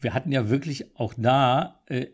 wir 0.00 0.14
hatten 0.14 0.32
ja 0.32 0.48
wirklich 0.48 0.96
auch 0.96 1.14
da 1.16 1.80
äh, 1.86 2.06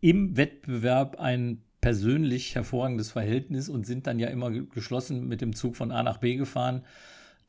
im 0.00 0.36
Wettbewerb 0.36 1.18
ein 1.18 1.62
persönlich 1.80 2.54
hervorragendes 2.54 3.10
Verhältnis 3.10 3.68
und 3.68 3.86
sind 3.86 4.06
dann 4.06 4.18
ja 4.18 4.28
immer 4.28 4.50
geschlossen 4.50 5.26
mit 5.26 5.40
dem 5.40 5.54
Zug 5.54 5.76
von 5.76 5.90
A 5.92 6.02
nach 6.02 6.18
B 6.18 6.36
gefahren 6.36 6.82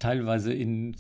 teilweise 0.02 0.52
in 0.52 0.96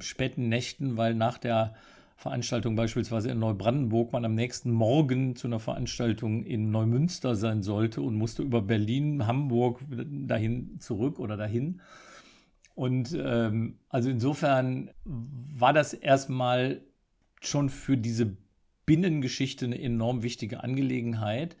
späten 0.00 0.48
Nächten, 0.48 0.96
weil 0.96 1.14
nach 1.14 1.38
der 1.38 1.74
Veranstaltung 2.20 2.76
beispielsweise 2.76 3.30
in 3.30 3.38
Neubrandenburg 3.38 4.12
man 4.12 4.26
am 4.26 4.34
nächsten 4.34 4.70
Morgen 4.70 5.36
zu 5.36 5.46
einer 5.46 5.58
Veranstaltung 5.58 6.44
in 6.44 6.70
Neumünster 6.70 7.34
sein 7.34 7.62
sollte 7.62 8.02
und 8.02 8.14
musste 8.14 8.42
über 8.42 8.60
Berlin, 8.60 9.26
Hamburg 9.26 9.80
dahin 9.88 10.78
zurück 10.80 11.18
oder 11.18 11.38
dahin. 11.38 11.80
Und 12.74 13.16
ähm, 13.18 13.78
also 13.88 14.10
insofern 14.10 14.90
war 15.06 15.72
das 15.72 15.94
erstmal 15.94 16.82
schon 17.40 17.70
für 17.70 17.96
diese 17.96 18.36
Binnengeschichte 18.84 19.64
eine 19.64 19.80
enorm 19.80 20.22
wichtige 20.22 20.62
Angelegenheit. 20.62 21.56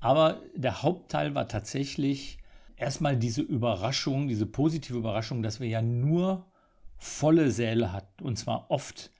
Aber 0.00 0.42
der 0.54 0.82
Hauptteil 0.82 1.34
war 1.34 1.48
tatsächlich 1.48 2.36
erstmal 2.76 3.16
diese 3.16 3.40
Überraschung, 3.40 4.28
diese 4.28 4.44
positive 4.44 4.98
Überraschung, 4.98 5.42
dass 5.42 5.60
wir 5.60 5.68
ja 5.68 5.80
nur 5.80 6.44
volle 6.98 7.50
Säle 7.50 7.90
hatten 7.94 8.22
und 8.22 8.36
zwar 8.36 8.70
oft 8.70 9.13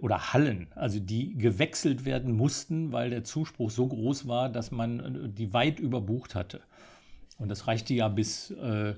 oder 0.00 0.32
Hallen, 0.32 0.68
also 0.74 0.98
die 1.00 1.36
gewechselt 1.36 2.04
werden 2.04 2.36
mussten, 2.36 2.92
weil 2.92 3.10
der 3.10 3.24
Zuspruch 3.24 3.70
so 3.70 3.86
groß 3.86 4.26
war, 4.26 4.48
dass 4.48 4.70
man 4.70 5.00
äh, 5.00 5.28
die 5.28 5.52
weit 5.52 5.78
überbucht 5.80 6.34
hatte. 6.34 6.60
Und 7.38 7.48
das 7.48 7.66
reichte 7.66 7.94
ja 7.94 8.08
bis 8.08 8.50
äh, 8.52 8.94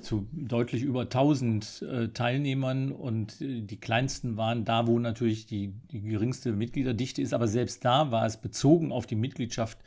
zu 0.00 0.26
deutlich 0.32 0.82
über 0.82 1.02
1000 1.02 1.82
äh, 1.82 2.08
Teilnehmern 2.08 2.90
und 2.90 3.40
äh, 3.40 3.60
die 3.60 3.76
kleinsten 3.76 4.36
waren 4.36 4.64
da, 4.64 4.86
wo 4.86 4.98
natürlich 4.98 5.46
die, 5.46 5.72
die 5.92 6.00
geringste 6.00 6.52
Mitgliederdichte 6.52 7.22
ist. 7.22 7.34
Aber 7.34 7.46
selbst 7.46 7.84
da 7.84 8.10
war 8.10 8.26
es 8.26 8.36
bezogen 8.36 8.92
auf 8.92 9.06
die 9.06 9.16
Mitgliedschaft 9.16 9.78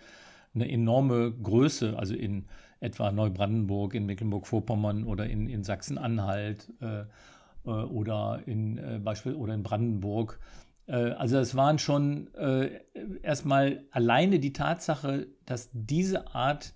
eine 0.55 0.69
enorme 0.69 1.31
Größe. 1.31 1.97
Also 1.97 2.13
in 2.13 2.45
etwa 2.79 3.11
Neubrandenburg, 3.11 3.95
in 3.95 4.05
Mecklenburg-Vorpommern 4.05 5.03
oder 5.03 5.27
in, 5.27 5.47
in 5.47 5.63
Sachsen-Anhalt 5.63 6.71
äh, 6.79 7.01
äh, 7.01 7.05
oder 7.71 8.41
in 8.45 8.77
äh, 8.77 8.99
Beispiel 9.03 9.33
oder 9.33 9.53
in 9.53 9.63
Brandenburg. 9.63 10.39
Äh, 10.87 11.11
also 11.11 11.37
es 11.37 11.55
waren 11.55 11.79
schon 11.79 12.33
äh, 12.35 12.79
erstmal 13.21 13.83
alleine 13.91 14.39
die 14.39 14.53
Tatsache, 14.53 15.27
dass 15.45 15.69
diese 15.73 16.33
Art, 16.33 16.73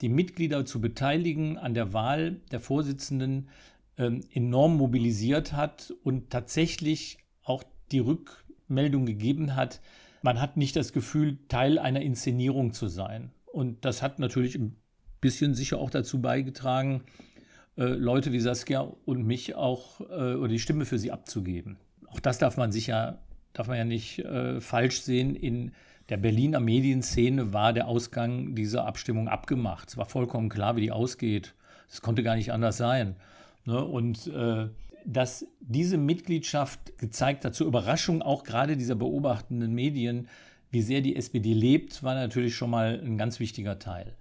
die 0.00 0.08
Mitglieder 0.08 0.64
zu 0.64 0.80
beteiligen 0.80 1.58
an 1.58 1.74
der 1.74 1.92
Wahl 1.92 2.40
der 2.52 2.60
Vorsitzenden, 2.60 3.48
ähm, 3.96 4.20
enorm 4.32 4.76
mobilisiert 4.76 5.52
hat 5.52 5.92
und 6.04 6.30
tatsächlich 6.30 7.18
auch 7.42 7.64
die 7.90 7.98
Rückmeldung 7.98 9.06
gegeben 9.06 9.56
hat, 9.56 9.80
man 10.22 10.40
hat 10.40 10.56
nicht 10.56 10.76
das 10.76 10.92
Gefühl, 10.92 11.38
Teil 11.48 11.78
einer 11.78 12.02
Inszenierung 12.02 12.72
zu 12.72 12.86
sein. 12.88 13.32
Und 13.46 13.84
das 13.84 14.02
hat 14.02 14.18
natürlich 14.18 14.54
im 14.54 14.76
bisschen 15.20 15.54
sicher 15.54 15.78
auch 15.78 15.90
dazu 15.90 16.20
beigetragen, 16.20 17.02
äh, 17.02 17.37
Leute 17.84 18.32
wie 18.32 18.40
Saskia 18.40 18.92
und 19.04 19.26
mich 19.26 19.54
auch 19.54 20.00
äh, 20.00 20.34
oder 20.34 20.48
die 20.48 20.58
Stimme 20.58 20.84
für 20.84 20.98
sie 20.98 21.12
abzugeben. 21.12 21.76
Auch 22.08 22.20
das 22.20 22.38
darf 22.38 22.56
man 22.56 22.72
sicher, 22.72 23.18
darf 23.52 23.68
man 23.68 23.76
ja 23.76 23.84
nicht 23.84 24.20
äh, 24.20 24.60
falsch 24.60 25.02
sehen. 25.02 25.36
In 25.36 25.72
der 26.08 26.16
Berliner 26.16 26.60
Medienszene 26.60 27.52
war 27.52 27.72
der 27.72 27.86
Ausgang 27.86 28.54
dieser 28.54 28.86
Abstimmung 28.86 29.28
abgemacht. 29.28 29.90
Es 29.90 29.96
war 29.96 30.06
vollkommen 30.06 30.48
klar, 30.48 30.76
wie 30.76 30.80
die 30.80 30.92
ausgeht. 30.92 31.54
Es 31.90 32.02
konnte 32.02 32.22
gar 32.22 32.36
nicht 32.36 32.52
anders 32.52 32.76
sein. 32.76 33.16
Ne? 33.64 33.84
Und 33.84 34.26
äh, 34.28 34.68
dass 35.04 35.46
diese 35.60 35.98
Mitgliedschaft 35.98 36.98
gezeigt 36.98 37.44
hat, 37.44 37.54
zur 37.54 37.66
Überraschung 37.66 38.22
auch 38.22 38.44
gerade 38.44 38.76
dieser 38.76 38.94
beobachtenden 38.94 39.72
Medien, 39.72 40.28
wie 40.70 40.82
sehr 40.82 41.00
die 41.00 41.16
SPD 41.16 41.54
lebt, 41.54 42.02
war 42.02 42.14
natürlich 42.14 42.54
schon 42.56 42.70
mal 42.70 43.00
ein 43.02 43.16
ganz 43.16 43.40
wichtiger 43.40 43.78
Teil. 43.78 44.14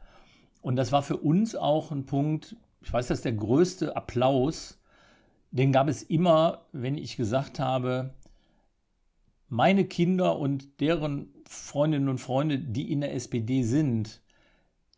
Und 0.62 0.76
das 0.76 0.92
war 0.92 1.04
für 1.04 1.18
uns 1.18 1.56
auch 1.56 1.92
ein 1.92 2.06
Punkt, 2.06 2.56
ich 2.88 2.94
weiß, 2.94 3.08
dass 3.08 3.22
der 3.22 3.34
größte 3.34 3.98
Applaus, 3.98 4.80
den 5.52 5.74
gab 5.74 5.90
es 5.90 6.04
immer, 6.04 6.68
wenn 6.72 6.98
ich 6.98 7.18
gesagt 7.18 7.60
habe, 7.60 8.14
meine 9.50 9.84
Kinder 9.84 10.40
und 10.40 10.80
deren 10.80 11.28
Freundinnen 11.50 12.08
und 12.08 12.20
Freunde, 12.20 12.60
die 12.60 12.90
in 12.90 13.02
der 13.02 13.14
SPD 13.14 13.64
sind, 13.64 14.22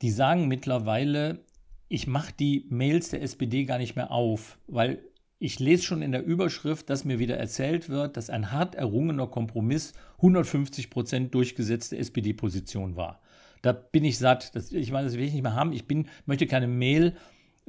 die 0.04 0.12
sagen 0.12 0.48
mittlerweile, 0.48 1.40
ich 1.88 2.06
mache 2.06 2.32
die 2.40 2.68
Mails 2.70 3.10
der 3.10 3.24
SPD 3.24 3.66
gar 3.66 3.80
nicht 3.80 3.96
mehr 3.96 4.12
auf, 4.12 4.60
weil 4.68 5.02
ich 5.40 5.60
lese 5.60 5.82
schon 5.82 6.04
in 6.04 6.12
der 6.12 6.24
Überschrift, 6.24 6.92
dass 6.92 7.06
mir 7.06 7.18
wieder 7.18 7.38
erzählt 7.38 7.90
wird, 7.90 8.18
dass 8.18 8.30
ein 8.30 8.52
hart 8.52 8.76
errungener 8.76 9.26
Kompromiss 9.26 9.94
150 10.18 10.92
Prozent 10.92 11.34
durchgesetzte 11.34 11.98
SPD-Position 11.98 12.96
war. 12.96 13.20
Da 13.64 13.72
bin 13.72 14.06
ich 14.06 14.20
satt. 14.20 14.56
Das, 14.56 14.72
ich 14.72 14.92
meine, 14.92 15.08
das 15.08 15.18
will 15.18 15.26
ich 15.26 15.34
nicht 15.34 15.42
mehr 15.42 15.56
haben. 15.56 15.74
Ich 15.74 15.88
bin, 15.88 16.08
möchte 16.28 16.46
keine 16.46 16.68
Mail, 16.68 17.16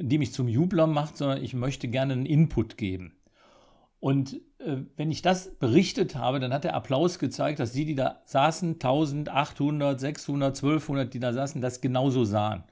die 0.01 0.19
mich 0.19 0.33
zum 0.33 0.49
Jubler 0.49 0.87
macht, 0.87 1.17
sondern 1.17 1.43
ich 1.43 1.55
möchte 1.55 1.89
gerne 1.89 2.15
einen 2.15 2.27
Input 2.27 2.77
geben. 2.77 3.13
Und 4.01 4.41
äh, 4.59 4.79
wenn 4.97 5.11
ich 5.11 5.23
das 5.23 5.55
berichtet 5.59 6.17
habe, 6.17 6.41
dann 6.41 6.53
hat 6.53 6.65
der 6.65 6.75
Applaus 6.75 7.19
gezeigt, 7.19 7.61
dass 7.61 7.73
die, 7.73 7.85
die 7.85 7.95
da 7.95 8.23
saßen, 8.25 8.75
1800, 8.75 10.01
600, 10.01 10.57
1200, 10.57 11.13
die 11.13 11.21
da 11.21 11.33
saßen, 11.33 11.61
das 11.61 11.81
genauso 11.81 12.25
sahen. 12.25 12.65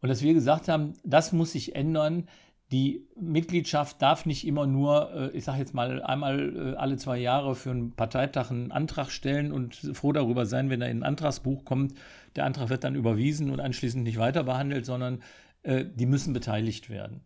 Und 0.00 0.08
dass 0.08 0.22
wir 0.22 0.34
gesagt 0.34 0.68
haben, 0.68 0.94
das 1.02 1.32
muss 1.32 1.52
sich 1.52 1.74
ändern 1.74 2.28
die 2.72 3.06
Mitgliedschaft 3.14 4.00
darf 4.00 4.26
nicht 4.26 4.46
immer 4.46 4.66
nur, 4.66 5.12
äh, 5.14 5.36
ich 5.36 5.44
sage 5.44 5.58
jetzt 5.58 5.74
mal, 5.74 6.02
einmal 6.02 6.72
äh, 6.74 6.76
alle 6.76 6.96
zwei 6.96 7.18
Jahre 7.18 7.54
für 7.54 7.70
einen 7.70 7.92
Parteitag 7.92 8.50
einen 8.50 8.72
Antrag 8.72 9.10
stellen 9.10 9.52
und 9.52 9.76
froh 9.76 10.12
darüber 10.12 10.46
sein, 10.46 10.70
wenn 10.70 10.80
er 10.80 10.90
in 10.90 10.98
ein 10.98 11.02
Antragsbuch 11.04 11.64
kommt. 11.64 11.94
Der 12.36 12.44
Antrag 12.44 12.70
wird 12.70 12.82
dann 12.82 12.94
überwiesen 12.94 13.50
und 13.50 13.60
anschließend 13.60 14.02
nicht 14.02 14.18
weiter 14.18 14.44
behandelt, 14.44 14.86
sondern 14.86 15.20
äh, 15.64 15.84
die 15.84 16.06
müssen 16.06 16.32
beteiligt 16.32 16.88
werden. 16.88 17.20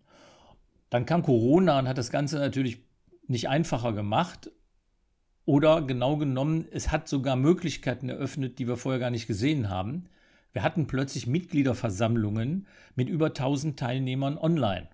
Dann 0.90 1.06
kam 1.06 1.22
Corona 1.22 1.78
und 1.78 1.88
hat 1.88 1.98
das 1.98 2.10
Ganze 2.10 2.38
natürlich 2.38 2.78
nicht 3.26 3.48
einfacher 3.48 3.92
gemacht. 3.92 4.50
Oder 5.44 5.82
genau 5.82 6.16
genommen, 6.16 6.66
es 6.70 6.90
hat 6.90 7.08
sogar 7.08 7.36
Möglichkeiten 7.36 8.08
eröffnet, 8.08 8.58
die 8.58 8.66
wir 8.66 8.76
vorher 8.76 8.98
gar 8.98 9.10
nicht 9.10 9.26
gesehen 9.26 9.68
haben. 9.68 10.06
Wir 10.52 10.62
hatten 10.62 10.86
plötzlich 10.86 11.26
Mitgliederversammlungen 11.26 12.66
mit 12.94 13.08
über 13.08 13.26
1000 13.26 13.78
Teilnehmern 13.78 14.38
online 14.38 14.88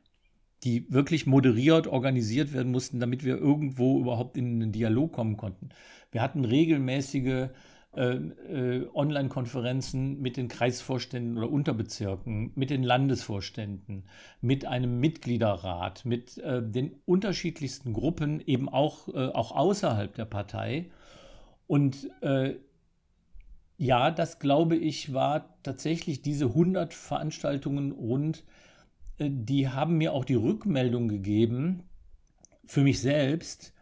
die 0.65 0.91
wirklich 0.91 1.27
moderiert, 1.27 1.87
organisiert 1.87 2.53
werden 2.53 2.73
mussten, 2.73 2.99
damit 2.99 3.25
wir 3.25 3.37
irgendwo 3.37 4.01
überhaupt 4.01 4.37
in 4.37 4.63
einen 4.63 4.73
Dialog 4.73 5.13
kommen 5.13 5.37
konnten. 5.37 5.69
Wir 6.11 6.23
hatten 6.23 6.45
regelmäßige 6.45 7.49
Online-Konferenzen 7.97 10.21
mit 10.21 10.37
den 10.37 10.49
Kreisvorständen 10.49 11.39
oder 11.39 11.51
Unterbezirken, 11.51 12.53
mit 12.55 12.71
den 12.71 12.83
Landesvorständen, 12.83 14.05
mit 14.41 14.67
einem 14.67 15.01
Mitgliederrat, 15.01 16.05
mit 16.05 16.39
äh, 16.39 16.63
den 16.63 16.97
unterschiedlichsten 17.07 17.93
Gruppen, 17.93 18.41
eben 18.41 18.69
auch, 18.69 19.09
äh, 19.09 19.29
auch 19.29 19.53
außerhalb 19.53 20.15
der 20.15 20.25
Partei. 20.25 20.91
Und 21.67 22.11
äh, 22.21 22.57
ja, 23.77 24.11
das 24.11 24.39
glaube 24.39 24.77
ich, 24.77 25.13
war 25.13 25.57
tatsächlich 25.63 26.23
diese 26.23 26.47
100 26.47 26.95
Veranstaltungen 26.95 27.93
rund 27.93 28.45
äh, 29.19 29.31
die 29.31 29.69
haben 29.69 29.99
mir 29.99 30.13
auch 30.13 30.25
die 30.25 30.35
Rückmeldung 30.35 31.09
gegeben, 31.09 31.85
für 32.65 32.83
mich 32.83 33.01
selbst, 33.01 33.73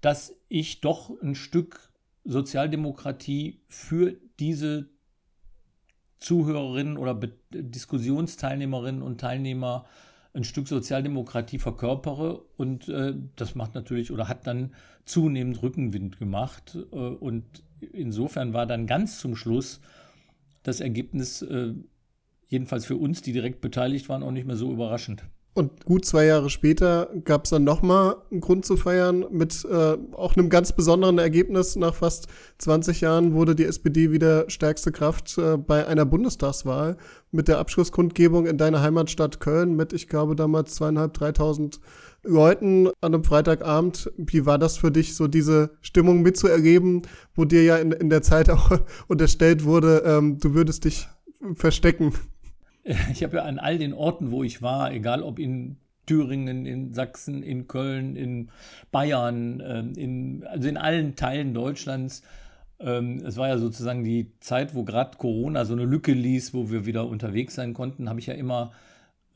dass 0.00 0.36
ich 0.48 0.80
doch 0.80 1.10
ein 1.22 1.34
Stück 1.34 1.90
Sozialdemokratie 2.24 3.60
für 3.68 4.16
diese 4.38 4.88
Zuhörerinnen 6.18 6.96
oder 6.96 7.14
Be 7.14 7.32
Diskussionsteilnehmerinnen 7.52 9.02
und 9.02 9.20
Teilnehmer 9.20 9.84
ein 10.32 10.44
Stück 10.44 10.66
Sozialdemokratie 10.66 11.58
verkörpere 11.58 12.42
und 12.56 12.88
äh, 12.88 13.14
das 13.36 13.54
macht 13.54 13.74
natürlich 13.74 14.10
oder 14.10 14.28
hat 14.28 14.46
dann 14.46 14.74
zunehmend 15.04 15.62
Rückenwind 15.62 16.18
gemacht 16.18 16.76
äh, 16.92 16.96
und 16.96 17.44
insofern 17.92 18.52
war 18.52 18.66
dann 18.66 18.86
ganz 18.86 19.20
zum 19.20 19.36
Schluss 19.36 19.80
das 20.64 20.80
Ergebnis 20.80 21.42
äh, 21.42 21.74
jedenfalls 22.48 22.86
für 22.86 22.96
uns, 22.96 23.22
die 23.22 23.32
direkt 23.32 23.60
beteiligt 23.60 24.08
waren, 24.08 24.22
auch 24.22 24.32
nicht 24.32 24.46
mehr 24.46 24.56
so 24.56 24.72
überraschend. 24.72 25.24
Und 25.56 25.84
gut 25.84 26.04
zwei 26.04 26.26
Jahre 26.26 26.50
später 26.50 27.10
gab 27.24 27.44
es 27.44 27.50
dann 27.50 27.62
nochmal 27.62 28.16
einen 28.32 28.40
Grund 28.40 28.64
zu 28.64 28.76
feiern. 28.76 29.24
Mit 29.30 29.64
äh, 29.64 29.96
auch 30.12 30.36
einem 30.36 30.48
ganz 30.48 30.72
besonderen 30.72 31.18
Ergebnis. 31.18 31.76
Nach 31.76 31.94
fast 31.94 32.26
20 32.58 33.00
Jahren 33.00 33.34
wurde 33.34 33.54
die 33.54 33.64
SPD 33.64 34.10
wieder 34.10 34.50
stärkste 34.50 34.90
Kraft 34.90 35.38
äh, 35.38 35.56
bei 35.56 35.86
einer 35.86 36.06
Bundestagswahl 36.06 36.96
mit 37.30 37.46
der 37.46 37.58
Abschlusskundgebung 37.58 38.46
in 38.46 38.58
deiner 38.58 38.82
Heimatstadt 38.82 39.38
Köln 39.38 39.76
mit, 39.76 39.92
ich 39.92 40.08
glaube, 40.08 40.34
damals 40.34 40.74
zweieinhalb, 40.74 41.14
dreitausend 41.14 41.78
Leuten 42.24 42.88
an 43.00 43.14
einem 43.14 43.22
Freitagabend. 43.22 44.10
Wie 44.16 44.46
war 44.46 44.58
das 44.58 44.76
für 44.76 44.90
dich, 44.90 45.14
so 45.14 45.28
diese 45.28 45.70
Stimmung 45.82 46.22
mitzuerleben, 46.22 47.02
wo 47.36 47.44
dir 47.44 47.62
ja 47.62 47.76
in, 47.76 47.92
in 47.92 48.10
der 48.10 48.22
Zeit 48.22 48.50
auch 48.50 48.80
unterstellt 49.06 49.64
wurde, 49.64 50.02
ähm, 50.04 50.38
du 50.40 50.54
würdest 50.54 50.84
dich 50.84 51.06
verstecken? 51.54 52.12
Ich 53.12 53.22
habe 53.22 53.36
ja 53.36 53.44
an 53.44 53.58
all 53.58 53.78
den 53.78 53.94
Orten, 53.94 54.30
wo 54.30 54.42
ich 54.42 54.60
war, 54.60 54.92
egal 54.92 55.22
ob 55.22 55.38
in 55.38 55.76
Thüringen, 56.06 56.66
in 56.66 56.92
Sachsen, 56.92 57.42
in 57.42 57.66
Köln, 57.66 58.16
in 58.16 58.50
Bayern, 58.92 59.62
ähm, 59.64 59.92
in, 59.96 60.44
also 60.44 60.68
in 60.68 60.76
allen 60.76 61.16
Teilen 61.16 61.54
Deutschlands. 61.54 62.22
Ähm, 62.78 63.22
es 63.24 63.36
war 63.36 63.48
ja 63.48 63.58
sozusagen 63.58 64.04
die 64.04 64.32
Zeit, 64.40 64.74
wo 64.74 64.84
gerade 64.84 65.16
Corona 65.16 65.64
so 65.64 65.72
eine 65.72 65.84
Lücke 65.84 66.12
ließ, 66.12 66.52
wo 66.52 66.70
wir 66.70 66.84
wieder 66.86 67.08
unterwegs 67.08 67.54
sein 67.54 67.72
konnten, 67.72 68.08
habe 68.08 68.20
ich 68.20 68.26
ja 68.26 68.34
immer 68.34 68.72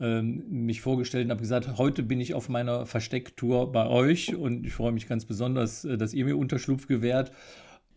ähm, 0.01 0.45
mich 0.49 0.81
vorgestellt 0.81 1.25
und 1.25 1.31
habe 1.31 1.41
gesagt, 1.41 1.79
heute 1.79 2.03
bin 2.03 2.21
ich 2.21 2.35
auf 2.35 2.49
meiner 2.49 2.87
Verstecktour 2.87 3.73
bei 3.73 3.87
euch 3.87 4.37
und 4.37 4.67
ich 4.67 4.75
freue 4.75 4.93
mich 4.93 5.09
ganz 5.09 5.25
besonders, 5.25 5.85
äh, 5.85 5.97
dass 5.97 6.13
ihr 6.13 6.25
mir 6.25 6.37
Unterschlupf 6.37 6.87
gewährt 6.87 7.33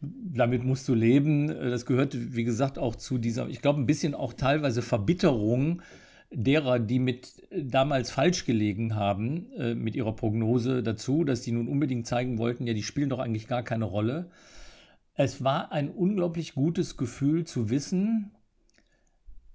damit 0.02 0.64
musst 0.64 0.88
du 0.88 0.96
leben. 0.96 1.48
Das 1.48 1.86
gehört, 1.86 2.16
wie 2.36 2.44
gesagt, 2.44 2.80
auch 2.80 2.96
zu 2.96 3.18
dieser, 3.18 3.48
ich 3.50 3.62
glaube, 3.62 3.80
ein 3.80 3.86
bisschen 3.86 4.16
auch 4.16 4.34
teilweise 4.34 4.82
Verbitterung 4.82 5.82
derer, 6.32 6.80
die 6.80 7.00
mit 7.00 7.44
damals 7.52 8.10
falsch 8.10 8.46
gelegen 8.46 8.96
haben, 8.96 9.52
äh, 9.58 9.76
mit 9.76 9.96
ihrer 9.96 10.16
Prognose 10.16 10.82
dazu, 10.82 11.24
dass 11.24 11.42
die 11.42 11.52
nun 11.52 11.68
unbedingt 11.68 12.08
zeigen 12.08 12.38
wollten, 12.38 12.66
ja, 12.66 12.74
die 12.74 12.84
spielen 12.84 13.10
doch 13.10 13.20
eigentlich 13.20 13.48
gar 13.48 13.64
keine 13.64 13.86
Rolle. 13.86 14.32
Es 15.14 15.44
war 15.44 15.72
ein 15.74 15.90
unglaublich 15.90 16.56
gutes 16.56 16.96
Gefühl 16.96 17.46
zu 17.46 17.70
wissen, 17.70 18.32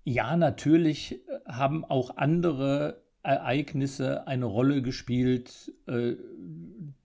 ja, 0.05 0.37
natürlich 0.37 1.21
haben 1.47 1.85
auch 1.85 2.17
andere 2.17 3.03
Ereignisse 3.25 4.29
eine 4.29 4.45
Rolle 4.45 4.81
gespielt, 4.81 5.75
äh, 5.89 6.15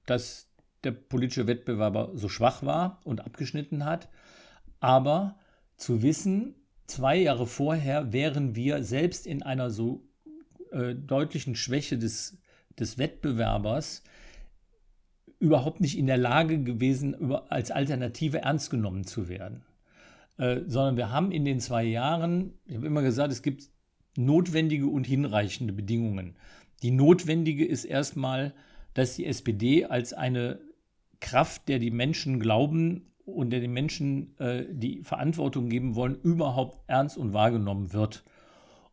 dass 0.05 0.50
der 0.83 0.91
politische 0.91 1.47
Wettbewerber 1.47 2.11
so 2.15 2.29
schwach 2.29 2.63
war 2.63 2.99
und 3.03 3.21
abgeschnitten 3.21 3.85
hat. 3.85 4.09
Aber 4.79 5.39
zu 5.75 6.01
wissen, 6.01 6.55
zwei 6.87 7.17
Jahre 7.17 7.47
vorher 7.47 8.11
wären 8.13 8.55
wir 8.55 8.83
selbst 8.83 9.27
in 9.27 9.43
einer 9.43 9.69
so 9.69 10.07
äh, 10.71 10.95
deutlichen 10.95 11.55
Schwäche 11.55 11.97
des, 11.97 12.37
des 12.79 12.97
Wettbewerbers 12.97 14.03
überhaupt 15.39 15.81
nicht 15.81 15.97
in 15.97 16.07
der 16.07 16.17
Lage 16.17 16.61
gewesen, 16.63 17.13
über, 17.15 17.51
als 17.51 17.71
Alternative 17.71 18.39
ernst 18.39 18.69
genommen 18.69 19.05
zu 19.05 19.27
werden. 19.27 19.63
Äh, 20.37 20.61
sondern 20.67 20.97
wir 20.97 21.11
haben 21.11 21.31
in 21.31 21.45
den 21.45 21.59
zwei 21.59 21.83
Jahren, 21.83 22.53
ich 22.65 22.75
habe 22.75 22.87
immer 22.87 23.01
gesagt, 23.01 23.31
es 23.31 23.41
gibt 23.41 23.69
notwendige 24.15 24.87
und 24.87 25.05
hinreichende 25.05 25.73
Bedingungen. 25.73 26.35
Die 26.83 26.91
notwendige 26.91 27.65
ist 27.65 27.85
erstmal, 27.85 28.53
dass 28.93 29.15
die 29.15 29.25
SPD 29.25 29.85
als 29.85 30.13
eine 30.13 30.59
Kraft, 31.21 31.69
der 31.69 31.79
die 31.79 31.91
Menschen 31.91 32.39
glauben 32.39 33.13
und 33.25 33.51
der 33.51 33.61
den 33.61 33.71
Menschen 33.71 34.37
äh, 34.39 34.65
die 34.69 35.03
Verantwortung 35.03 35.69
geben 35.69 35.95
wollen, 35.95 36.19
überhaupt 36.21 36.79
ernst 36.87 37.17
und 37.17 37.33
wahrgenommen 37.33 37.93
wird. 37.93 38.23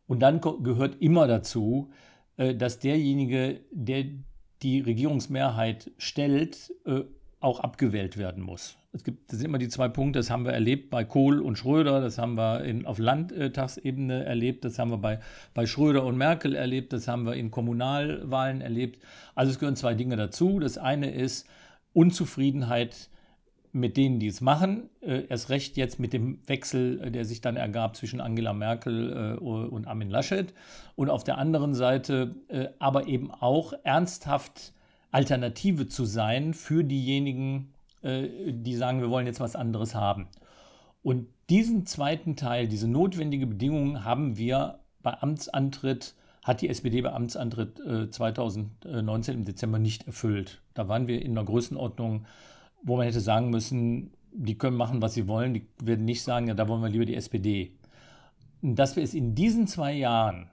Und 0.07 0.21
dann 0.21 0.39
gehört 0.39 1.01
immer 1.01 1.27
dazu, 1.27 1.91
äh, 2.37 2.55
dass 2.55 2.79
derjenige, 2.79 3.59
der 3.71 4.05
die 4.61 4.79
Regierungsmehrheit 4.79 5.91
stellt, 5.97 6.73
äh, 6.85 7.01
auch 7.41 7.59
abgewählt 7.61 8.17
werden 8.17 8.43
muss. 8.43 8.77
Es 8.91 9.03
gibt, 9.03 9.31
das 9.31 9.39
sind 9.39 9.47
immer 9.47 9.59
die 9.59 9.69
zwei 9.69 9.87
Punkte, 9.87 10.19
das 10.19 10.31
haben 10.31 10.45
wir 10.45 10.51
erlebt 10.51 10.89
bei 10.89 11.03
Kohl 11.03 11.41
und 11.41 11.57
Schröder, 11.57 12.01
das 12.01 12.17
haben 12.17 12.35
wir 12.35 12.63
in, 12.63 12.85
auf 12.85 12.97
Landtagsebene 12.97 14.25
erlebt, 14.25 14.65
das 14.65 14.79
haben 14.79 14.89
wir 14.89 14.97
bei, 14.97 15.19
bei 15.53 15.67
Schröder 15.67 16.03
und 16.03 16.17
Merkel 16.17 16.55
erlebt, 16.55 16.91
das 16.91 17.07
haben 17.07 17.25
wir 17.25 17.35
in 17.35 17.51
Kommunalwahlen 17.51 18.61
erlebt. 18.61 18.99
Also 19.35 19.51
es 19.51 19.59
gehören 19.59 19.75
zwei 19.75 19.93
Dinge 19.93 20.15
dazu. 20.17 20.59
Das 20.59 20.77
eine 20.77 21.11
ist, 21.11 21.47
Unzufriedenheit 21.93 23.09
mit 23.71 23.97
denen, 23.97 24.19
die 24.19 24.27
es 24.27 24.41
machen. 24.41 24.89
Äh, 25.01 25.25
erst 25.27 25.49
recht 25.49 25.77
jetzt 25.77 25.99
mit 25.99 26.13
dem 26.13 26.39
Wechsel, 26.47 27.01
äh, 27.01 27.11
der 27.11 27.25
sich 27.25 27.41
dann 27.41 27.55
ergab 27.55 27.95
zwischen 27.95 28.19
Angela 28.21 28.53
Merkel 28.53 29.37
äh, 29.37 29.39
und 29.39 29.87
Armin 29.87 30.09
Laschet. 30.09 30.53
Und 30.95 31.09
auf 31.09 31.23
der 31.23 31.37
anderen 31.37 31.73
Seite 31.73 32.35
äh, 32.47 32.67
aber 32.79 33.07
eben 33.07 33.31
auch 33.31 33.73
ernsthaft 33.83 34.73
Alternative 35.11 35.87
zu 35.87 36.05
sein 36.05 36.53
für 36.53 36.83
diejenigen, 36.83 37.73
äh, 38.01 38.27
die 38.51 38.75
sagen, 38.75 39.01
wir 39.01 39.09
wollen 39.09 39.27
jetzt 39.27 39.39
was 39.39 39.55
anderes 39.55 39.95
haben. 39.95 40.27
Und 41.01 41.27
diesen 41.49 41.85
zweiten 41.85 42.35
Teil, 42.35 42.67
diese 42.67 42.87
notwendige 42.87 43.47
Bedingung 43.47 44.03
haben 44.03 44.37
wir 44.37 44.79
bei 45.01 45.17
Amtsantritt 45.19 46.13
hat 46.43 46.61
die 46.61 46.69
SPD 46.69 47.01
bei 47.01 47.13
Amtsantritt 47.13 47.79
äh, 47.79 48.09
2019 48.09 49.35
im 49.35 49.45
Dezember 49.45 49.79
nicht 49.79 50.07
erfüllt. 50.07 50.61
Da 50.73 50.87
waren 50.87 51.07
wir 51.07 51.21
in 51.21 51.31
einer 51.31 51.45
Größenordnung, 51.45 52.25
wo 52.83 52.97
man 52.97 53.05
hätte 53.05 53.19
sagen 53.19 53.49
müssen, 53.49 54.11
die 54.31 54.57
können 54.57 54.77
machen, 54.77 55.01
was 55.01 55.13
sie 55.13 55.27
wollen, 55.27 55.53
die 55.53 55.65
werden 55.81 56.05
nicht 56.05 56.23
sagen, 56.23 56.47
ja, 56.47 56.53
da 56.53 56.67
wollen 56.67 56.81
wir 56.81 56.89
lieber 56.89 57.05
die 57.05 57.15
SPD. 57.15 57.73
Und 58.61 58.75
dass 58.75 58.95
wir 58.95 59.03
es 59.03 59.13
in 59.13 59.35
diesen 59.35 59.67
zwei 59.67 59.93
Jahren 59.93 60.49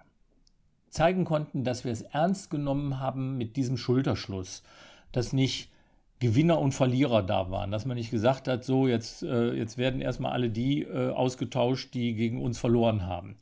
zeigen 0.91 1.25
konnten, 1.25 1.65
dass 1.65 1.85
wir 1.85 1.93
es 1.93 2.03
ernst 2.03 2.51
genommen 2.51 3.01
haben 3.01 3.37
mit 3.37 3.57
diesem 3.57 3.77
Schulterschluss, 3.77 4.63
dass 5.13 5.33
nicht 5.33 5.71
Gewinner 6.19 6.59
und 6.59 6.73
Verlierer 6.73 7.23
da 7.23 7.51
waren, 7.51 7.71
dass 7.71 7.85
man 7.85 7.97
nicht 7.97 8.11
gesagt 8.11 8.49
hat, 8.49 8.65
so 8.65 8.89
jetzt, 8.89 9.23
äh, 9.23 9.53
jetzt 9.53 9.77
werden 9.77 10.01
erstmal 10.01 10.33
alle 10.33 10.49
die 10.49 10.83
äh, 10.83 11.11
ausgetauscht, 11.11 11.93
die 11.93 12.15
gegen 12.15 12.43
uns 12.43 12.59
verloren 12.59 13.07
haben, 13.07 13.37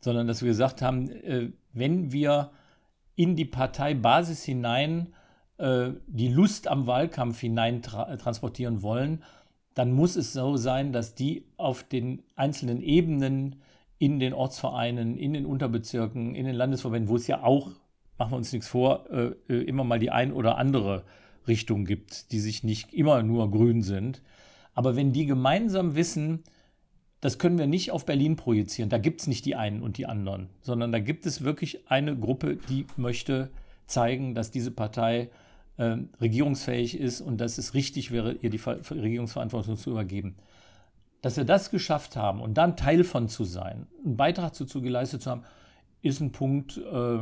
sondern 0.00 0.26
dass 0.26 0.42
wir 0.42 0.48
gesagt 0.48 0.82
haben, 0.82 1.10
äh, 1.10 1.50
wenn 1.72 2.12
wir 2.12 2.50
in 3.14 3.36
die 3.36 3.44
Parteibasis 3.44 4.44
hinein 4.44 5.14
äh, 5.58 5.90
die 6.06 6.28
Lust 6.28 6.68
am 6.68 6.86
Wahlkampf 6.86 7.40
hinein 7.40 7.82
tra 7.82 8.16
transportieren 8.16 8.82
wollen, 8.82 9.22
dann 9.74 9.92
muss 9.92 10.16
es 10.16 10.32
so 10.32 10.56
sein, 10.56 10.92
dass 10.92 11.14
die 11.14 11.46
auf 11.56 11.82
den 11.82 12.22
einzelnen 12.34 12.82
Ebenen 12.82 13.56
in 13.98 14.20
den 14.20 14.32
Ortsvereinen, 14.32 15.16
in 15.16 15.32
den 15.32 15.46
Unterbezirken, 15.46 16.34
in 16.34 16.46
den 16.46 16.54
Landesverbänden, 16.54 17.08
wo 17.08 17.16
es 17.16 17.26
ja 17.26 17.42
auch, 17.42 17.70
machen 18.18 18.32
wir 18.32 18.36
uns 18.36 18.52
nichts 18.52 18.68
vor, 18.68 19.10
äh, 19.10 19.32
äh 19.48 19.62
immer 19.62 19.84
mal 19.84 19.98
die 19.98 20.10
ein 20.10 20.32
oder 20.32 20.58
andere 20.58 21.04
Richtung 21.48 21.84
gibt, 21.84 22.32
die 22.32 22.40
sich 22.40 22.64
nicht 22.64 22.92
immer 22.92 23.22
nur 23.22 23.50
grün 23.50 23.82
sind. 23.82 24.22
Aber 24.74 24.96
wenn 24.96 25.12
die 25.12 25.26
gemeinsam 25.26 25.94
wissen, 25.94 26.42
das 27.20 27.38
können 27.38 27.58
wir 27.58 27.66
nicht 27.66 27.92
auf 27.92 28.04
Berlin 28.04 28.36
projizieren. 28.36 28.90
Da 28.90 28.98
gibt 28.98 29.22
es 29.22 29.26
nicht 29.26 29.44
die 29.46 29.56
einen 29.56 29.82
und 29.82 29.96
die 29.96 30.06
anderen, 30.06 30.48
sondern 30.60 30.92
da 30.92 30.98
gibt 30.98 31.26
es 31.26 31.42
wirklich 31.42 31.90
eine 31.90 32.16
Gruppe, 32.16 32.56
die 32.56 32.86
möchte 32.96 33.50
zeigen, 33.86 34.34
dass 34.34 34.50
diese 34.50 34.70
Partei 34.70 35.30
äh, 35.76 35.96
regierungsfähig 36.20 36.98
ist 36.98 37.20
und 37.20 37.40
dass 37.40 37.58
es 37.58 37.74
richtig 37.74 38.10
wäre, 38.10 38.32
ihr 38.32 38.50
die 38.50 38.58
Ver 38.58 38.78
Regierungsverantwortung 38.90 39.76
zu 39.76 39.90
übergeben. 39.90 40.36
Dass 41.22 41.36
wir 41.36 41.44
das 41.44 41.70
geschafft 41.70 42.16
haben 42.16 42.40
und 42.40 42.54
dann 42.54 42.76
Teil 42.76 43.02
von 43.04 43.28
zu 43.28 43.44
sein, 43.44 43.86
einen 44.04 44.16
Beitrag 44.16 44.52
dazu 44.52 44.82
geleistet 44.82 45.22
zu 45.22 45.30
haben, 45.30 45.42
ist 46.02 46.20
ein 46.20 46.32
Punkt, 46.32 46.78
äh, 46.78 47.18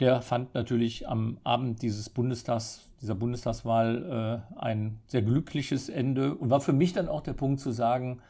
der 0.00 0.22
fand 0.22 0.54
natürlich 0.54 1.08
am 1.08 1.38
Abend 1.42 1.82
dieses 1.82 2.08
Bundestags, 2.08 2.88
dieser 3.02 3.16
Bundestagswahl 3.16 4.42
äh, 4.56 4.60
ein 4.60 5.00
sehr 5.06 5.22
glückliches 5.22 5.88
Ende 5.88 6.34
und 6.34 6.50
war 6.50 6.60
für 6.60 6.72
mich 6.72 6.92
dann 6.92 7.08
auch 7.08 7.20
der 7.20 7.32
Punkt 7.32 7.60
zu 7.60 7.72
sagen, 7.72 8.22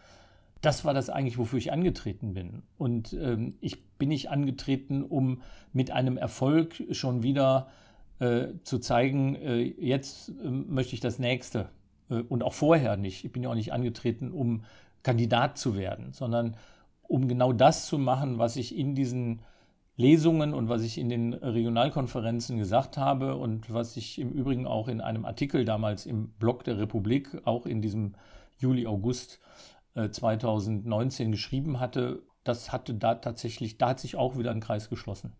das 0.60 0.84
war 0.84 0.94
das 0.94 1.10
eigentlich, 1.10 1.38
wofür 1.38 1.58
ich 1.58 1.72
angetreten 1.72 2.34
bin. 2.34 2.62
Und 2.76 3.12
ähm, 3.12 3.54
ich 3.60 3.84
bin 3.98 4.08
nicht 4.08 4.30
angetreten, 4.30 5.02
um 5.02 5.42
mit 5.72 5.90
einem 5.90 6.16
Erfolg 6.16 6.82
schon 6.90 7.22
wieder 7.22 7.68
äh, 8.18 8.48
zu 8.64 8.78
zeigen, 8.78 9.36
äh, 9.36 9.62
jetzt 9.62 10.30
äh, 10.30 10.48
möchte 10.48 10.94
ich 10.94 11.00
das 11.00 11.18
nächste. 11.18 11.68
Äh, 12.10 12.22
und 12.22 12.42
auch 12.42 12.54
vorher 12.54 12.96
nicht. 12.96 13.24
Ich 13.24 13.32
bin 13.32 13.42
ja 13.42 13.50
auch 13.50 13.54
nicht 13.54 13.72
angetreten, 13.72 14.32
um 14.32 14.64
Kandidat 15.02 15.58
zu 15.58 15.76
werden, 15.76 16.12
sondern 16.12 16.56
um 17.02 17.28
genau 17.28 17.52
das 17.52 17.86
zu 17.86 17.98
machen, 17.98 18.38
was 18.38 18.56
ich 18.56 18.76
in 18.76 18.94
diesen 18.94 19.40
Lesungen 19.96 20.54
und 20.54 20.68
was 20.68 20.82
ich 20.82 20.98
in 20.98 21.08
den 21.08 21.34
Regionalkonferenzen 21.34 22.58
gesagt 22.58 22.96
habe 22.96 23.36
und 23.36 23.72
was 23.72 23.96
ich 23.96 24.18
im 24.20 24.30
Übrigen 24.30 24.66
auch 24.66 24.88
in 24.88 25.00
einem 25.00 25.24
Artikel 25.24 25.64
damals 25.64 26.06
im 26.06 26.28
Blog 26.38 26.62
der 26.64 26.78
Republik, 26.78 27.40
auch 27.44 27.66
in 27.66 27.82
diesem 27.82 28.14
Juli, 28.58 28.86
August 28.86 29.40
2019 29.94 31.28
äh, 31.28 31.30
geschrieben 31.30 31.80
hatte, 31.80 32.22
das 32.44 32.72
hatte 32.72 32.94
da 32.94 33.14
tatsächlich, 33.16 33.78
da 33.78 33.90
hat 33.90 34.00
sich 34.00 34.16
auch 34.16 34.38
wieder 34.38 34.50
ein 34.50 34.60
Kreis 34.60 34.88
geschlossen. 34.88 35.36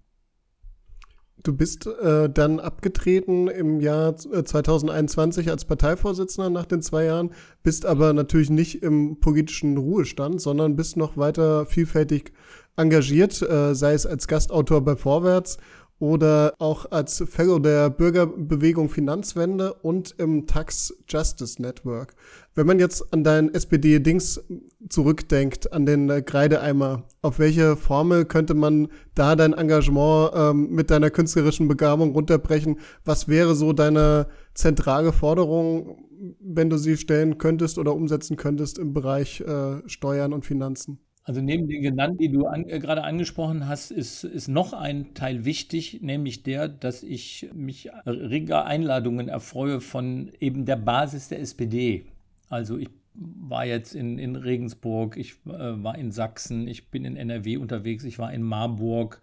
Du 1.42 1.56
bist 1.56 1.86
äh, 1.86 2.28
dann 2.28 2.58
abgetreten 2.58 3.46
im 3.46 3.80
Jahr 3.80 4.16
2021 4.16 5.46
äh, 5.46 5.50
als 5.50 5.64
Parteivorsitzender 5.64 6.50
nach 6.50 6.66
den 6.66 6.82
zwei 6.82 7.04
Jahren, 7.04 7.30
bist 7.62 7.86
aber 7.86 8.12
natürlich 8.12 8.50
nicht 8.50 8.82
im 8.82 9.20
politischen 9.20 9.76
Ruhestand, 9.76 10.40
sondern 10.40 10.74
bist 10.74 10.96
noch 10.96 11.16
weiter 11.16 11.64
vielfältig 11.66 12.32
engagiert, 12.76 13.40
äh, 13.42 13.74
sei 13.74 13.92
es 13.92 14.04
als 14.04 14.26
Gastautor 14.26 14.84
bei 14.84 14.96
Vorwärts 14.96 15.58
oder 15.98 16.54
auch 16.58 16.90
als 16.90 17.24
Fellow 17.28 17.58
der 17.58 17.90
Bürgerbewegung 17.90 18.88
Finanzwende 18.88 19.74
und 19.74 20.14
im 20.18 20.46
Tax 20.46 20.94
Justice 21.08 21.60
Network. 21.60 22.14
Wenn 22.54 22.66
man 22.66 22.78
jetzt 22.78 23.12
an 23.12 23.24
dein 23.24 23.52
SPD-Dings 23.52 24.44
zurückdenkt, 24.88 25.72
an 25.72 25.86
den 25.86 26.24
Kreideeimer, 26.24 27.04
auf 27.22 27.38
welche 27.38 27.76
Formel 27.76 28.24
könnte 28.24 28.54
man 28.54 28.88
da 29.14 29.36
dein 29.36 29.52
Engagement 29.52 30.32
ähm, 30.34 30.70
mit 30.70 30.90
deiner 30.90 31.10
künstlerischen 31.10 31.68
Begabung 31.68 32.12
runterbrechen? 32.12 32.78
Was 33.04 33.28
wäre 33.28 33.54
so 33.54 33.72
deine 33.72 34.28
zentrale 34.54 35.12
Forderung, 35.12 36.04
wenn 36.40 36.70
du 36.70 36.78
sie 36.78 36.96
stellen 36.96 37.38
könntest 37.38 37.78
oder 37.78 37.94
umsetzen 37.94 38.36
könntest 38.36 38.78
im 38.78 38.92
Bereich 38.92 39.40
äh, 39.40 39.82
Steuern 39.86 40.32
und 40.32 40.44
Finanzen? 40.44 40.98
Also 41.28 41.42
neben 41.42 41.68
den 41.68 41.82
genannten, 41.82 42.16
die 42.16 42.30
du 42.30 42.46
an, 42.46 42.66
äh, 42.70 42.78
gerade 42.78 43.04
angesprochen 43.04 43.68
hast, 43.68 43.90
ist, 43.90 44.24
ist 44.24 44.48
noch 44.48 44.72
ein 44.72 45.12
Teil 45.12 45.44
wichtig, 45.44 45.98
nämlich 46.00 46.42
der, 46.42 46.68
dass 46.68 47.02
ich 47.02 47.50
mich 47.52 47.90
reger 48.06 48.64
Einladungen 48.64 49.28
erfreue 49.28 49.82
von 49.82 50.32
eben 50.40 50.64
der 50.64 50.76
Basis 50.76 51.28
der 51.28 51.40
SPD. 51.40 52.06
Also 52.48 52.78
ich 52.78 52.88
war 53.12 53.66
jetzt 53.66 53.94
in, 53.94 54.18
in 54.18 54.36
Regensburg, 54.36 55.18
ich 55.18 55.32
äh, 55.44 55.50
war 55.50 55.98
in 55.98 56.12
Sachsen, 56.12 56.66
ich 56.66 56.88
bin 56.88 57.04
in 57.04 57.18
NRW 57.18 57.58
unterwegs, 57.58 58.04
ich 58.04 58.18
war 58.18 58.32
in 58.32 58.42
Marburg. 58.42 59.20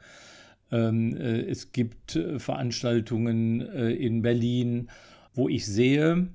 Ähm, 0.72 1.18
äh, 1.18 1.42
es 1.42 1.72
gibt 1.72 2.16
äh, 2.16 2.38
Veranstaltungen 2.38 3.62
äh, 3.62 3.90
in 3.90 4.22
Berlin, 4.22 4.92
wo 5.34 5.50
ich 5.50 5.66
sehe, 5.66 6.28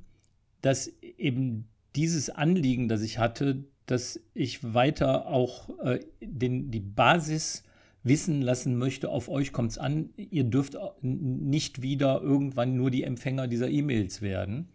dass 0.62 0.90
eben 1.16 1.68
dieses 1.94 2.28
Anliegen, 2.28 2.88
das 2.88 3.02
ich 3.02 3.18
hatte, 3.18 3.62
dass 3.90 4.20
ich 4.34 4.74
weiter 4.74 5.26
auch 5.26 5.68
äh, 5.84 6.00
den, 6.20 6.70
die 6.70 6.80
Basis 6.80 7.64
wissen 8.02 8.40
lassen 8.40 8.76
möchte, 8.76 9.10
auf 9.10 9.28
euch 9.28 9.52
kommt 9.52 9.72
es 9.72 9.78
an, 9.78 10.10
ihr 10.16 10.44
dürft 10.44 10.76
nicht 11.02 11.82
wieder 11.82 12.22
irgendwann 12.22 12.76
nur 12.76 12.90
die 12.90 13.04
Empfänger 13.04 13.46
dieser 13.46 13.68
E-Mails 13.68 14.22
werden. 14.22 14.68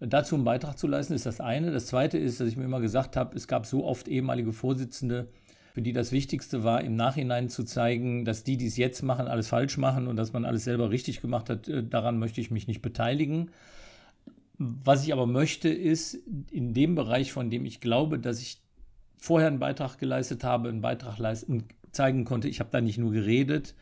Dazu 0.00 0.34
einen 0.34 0.44
Beitrag 0.44 0.78
zu 0.78 0.86
leisten, 0.86 1.12
ist 1.12 1.26
das 1.26 1.40
eine. 1.40 1.72
Das 1.72 1.86
zweite 1.86 2.18
ist, 2.18 2.40
dass 2.40 2.48
ich 2.48 2.56
mir 2.56 2.64
immer 2.64 2.80
gesagt 2.80 3.16
habe, 3.16 3.36
es 3.36 3.48
gab 3.48 3.66
so 3.66 3.84
oft 3.84 4.08
ehemalige 4.08 4.52
Vorsitzende, 4.52 5.28
für 5.74 5.82
die 5.82 5.92
das 5.92 6.10
Wichtigste 6.12 6.64
war, 6.64 6.82
im 6.82 6.96
Nachhinein 6.96 7.48
zu 7.48 7.62
zeigen, 7.62 8.24
dass 8.24 8.42
die, 8.42 8.56
die 8.56 8.66
es 8.66 8.76
jetzt 8.76 9.02
machen, 9.02 9.28
alles 9.28 9.48
falsch 9.48 9.76
machen 9.76 10.08
und 10.08 10.16
dass 10.16 10.32
man 10.32 10.44
alles 10.44 10.64
selber 10.64 10.90
richtig 10.90 11.20
gemacht 11.20 11.50
hat. 11.50 11.68
Äh, 11.68 11.84
daran 11.84 12.18
möchte 12.18 12.40
ich 12.40 12.50
mich 12.50 12.66
nicht 12.66 12.82
beteiligen. 12.82 13.50
Was 14.58 15.04
ich 15.04 15.12
aber 15.12 15.26
möchte, 15.26 15.68
ist 15.68 16.14
in 16.50 16.74
dem 16.74 16.94
Bereich, 16.94 17.32
von 17.32 17.48
dem 17.48 17.64
ich 17.64 17.80
glaube, 17.80 18.18
dass 18.18 18.40
ich 18.40 18.60
vorher 19.16 19.48
einen 19.48 19.60
Beitrag 19.60 19.98
geleistet 19.98 20.44
habe, 20.44 20.68
einen 20.68 20.80
Beitrag 20.80 21.18
leisten, 21.18 21.64
zeigen 21.92 22.24
konnte, 22.24 22.48
ich 22.48 22.60
habe 22.60 22.70
da 22.70 22.80
nicht 22.80 22.98
nur 22.98 23.12
geredet, 23.12 23.74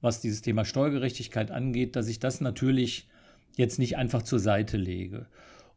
was 0.00 0.20
dieses 0.20 0.42
Thema 0.42 0.64
Steuergerechtigkeit 0.64 1.50
angeht, 1.50 1.96
dass 1.96 2.08
ich 2.08 2.18
das 2.18 2.40
natürlich 2.40 3.08
jetzt 3.56 3.78
nicht 3.78 3.96
einfach 3.96 4.22
zur 4.22 4.38
Seite 4.38 4.76
lege. 4.76 5.26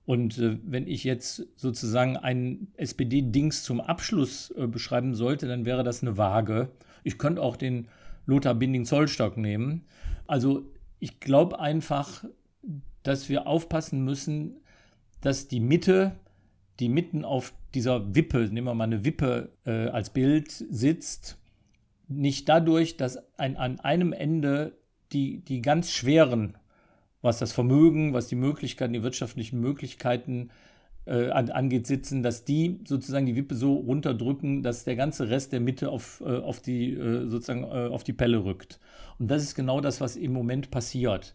Und 0.06 0.38
äh, 0.38 0.58
wenn 0.64 0.88
ich 0.88 1.04
jetzt 1.04 1.46
sozusagen 1.58 2.16
ein 2.16 2.68
SPD-Dings 2.78 3.64
zum 3.64 3.82
Abschluss 3.82 4.52
äh, 4.52 4.66
beschreiben 4.66 5.14
sollte, 5.16 5.48
dann 5.48 5.66
wäre 5.66 5.84
das 5.84 6.02
eine 6.02 6.18
Waage. 6.18 6.70
Ich 7.04 7.18
könnte 7.18 7.42
auch 7.42 7.58
den 7.58 7.88
Lothar 8.26 8.56
Binding-Zollstock 8.56 9.38
nehmen. 9.38 9.84
Also 10.26 10.72
ich 11.00 11.20
glaube 11.20 11.60
einfach, 11.60 12.24
dass 13.04 13.30
wir 13.30 13.48
aufpassen 13.48 14.04
müssen, 14.04 14.62
dass 15.22 15.48
die 15.48 15.60
Mitte, 15.60 16.16
die 16.80 16.90
mitten 16.90 17.26
auf 17.26 17.54
dieser 17.74 18.16
Wippe, 18.16 18.50
nehmen 18.52 18.68
wir 18.68 18.74
mal 18.74 18.86
eine 18.86 19.06
Wippe 19.06 19.52
äh, 19.66 19.88
als 19.88 20.10
Bild 20.12 20.52
sitzt, 20.52 21.38
nicht 22.08 22.48
dadurch, 22.48 22.98
dass 22.98 23.20
ein, 23.38 23.58
an 23.58 23.80
einem 23.80 24.14
Ende 24.14 24.78
die, 25.12 25.44
die 25.44 25.62
ganz 25.62 25.92
schweren, 25.92 26.58
was 27.22 27.40
das 27.40 27.52
Vermögen, 27.52 28.14
was 28.14 28.28
die 28.28 28.36
Möglichkeiten, 28.36 28.94
die 28.94 29.04
wirtschaftlichen 29.04 29.60
Möglichkeiten 29.60 30.50
äh, 31.06 31.30
angeht, 31.30 31.88
sitzen, 31.88 32.22
dass 32.22 32.44
die 32.44 32.80
sozusagen 32.86 33.26
die 33.26 33.36
Wippe 33.36 33.56
so 33.56 33.76
runterdrücken, 33.76 34.62
dass 34.62 34.84
der 34.84 34.96
ganze 34.96 35.30
Rest 35.30 35.54
der 35.54 35.62
Mitte 35.62 35.90
auf, 35.90 36.22
äh, 36.26 36.38
auf, 36.38 36.60
die, 36.60 36.94
äh, 36.94 37.28
sozusagen, 37.28 37.64
äh, 37.64 37.90
auf 37.90 38.04
die 38.04 38.14
Pelle 38.14 38.44
rückt. 38.44 38.80
Und 39.18 39.32
das 39.32 39.44
ist 39.44 39.56
genau 39.56 39.82
das, 39.82 40.02
was 40.02 40.16
im 40.16 40.34
Moment 40.34 40.70
passiert. 40.70 41.34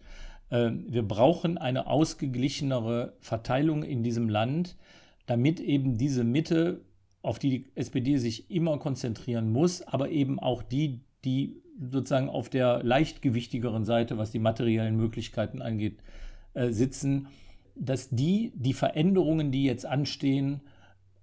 Ähm, 0.52 0.84
wir 0.86 1.02
brauchen 1.02 1.58
eine 1.58 1.88
ausgeglichenere 1.88 3.14
Verteilung 3.20 3.82
in 3.82 4.04
diesem 4.04 4.28
Land, 4.28 4.76
damit 5.26 5.58
eben 5.58 5.96
diese 5.96 6.22
Mitte, 6.22 6.82
auf 7.22 7.38
die 7.38 7.48
die 7.48 7.72
SPD 7.74 8.18
sich 8.18 8.50
immer 8.50 8.78
konzentrieren 8.78 9.50
muss, 9.50 9.82
aber 9.82 10.10
eben 10.10 10.38
auch 10.38 10.62
die, 10.62 11.00
die 11.24 11.62
sozusagen 11.90 12.28
auf 12.28 12.50
der 12.50 12.82
leichtgewichtigeren 12.82 13.84
Seite, 13.84 14.18
was 14.18 14.30
die 14.30 14.38
materiellen 14.38 14.96
Möglichkeiten 14.96 15.62
angeht, 15.62 15.98
äh, 16.52 16.70
sitzen, 16.70 17.28
dass 17.74 18.10
die 18.10 18.52
die 18.54 18.74
Veränderungen, 18.74 19.50
die 19.50 19.64
jetzt 19.64 19.86
anstehen, 19.86 20.60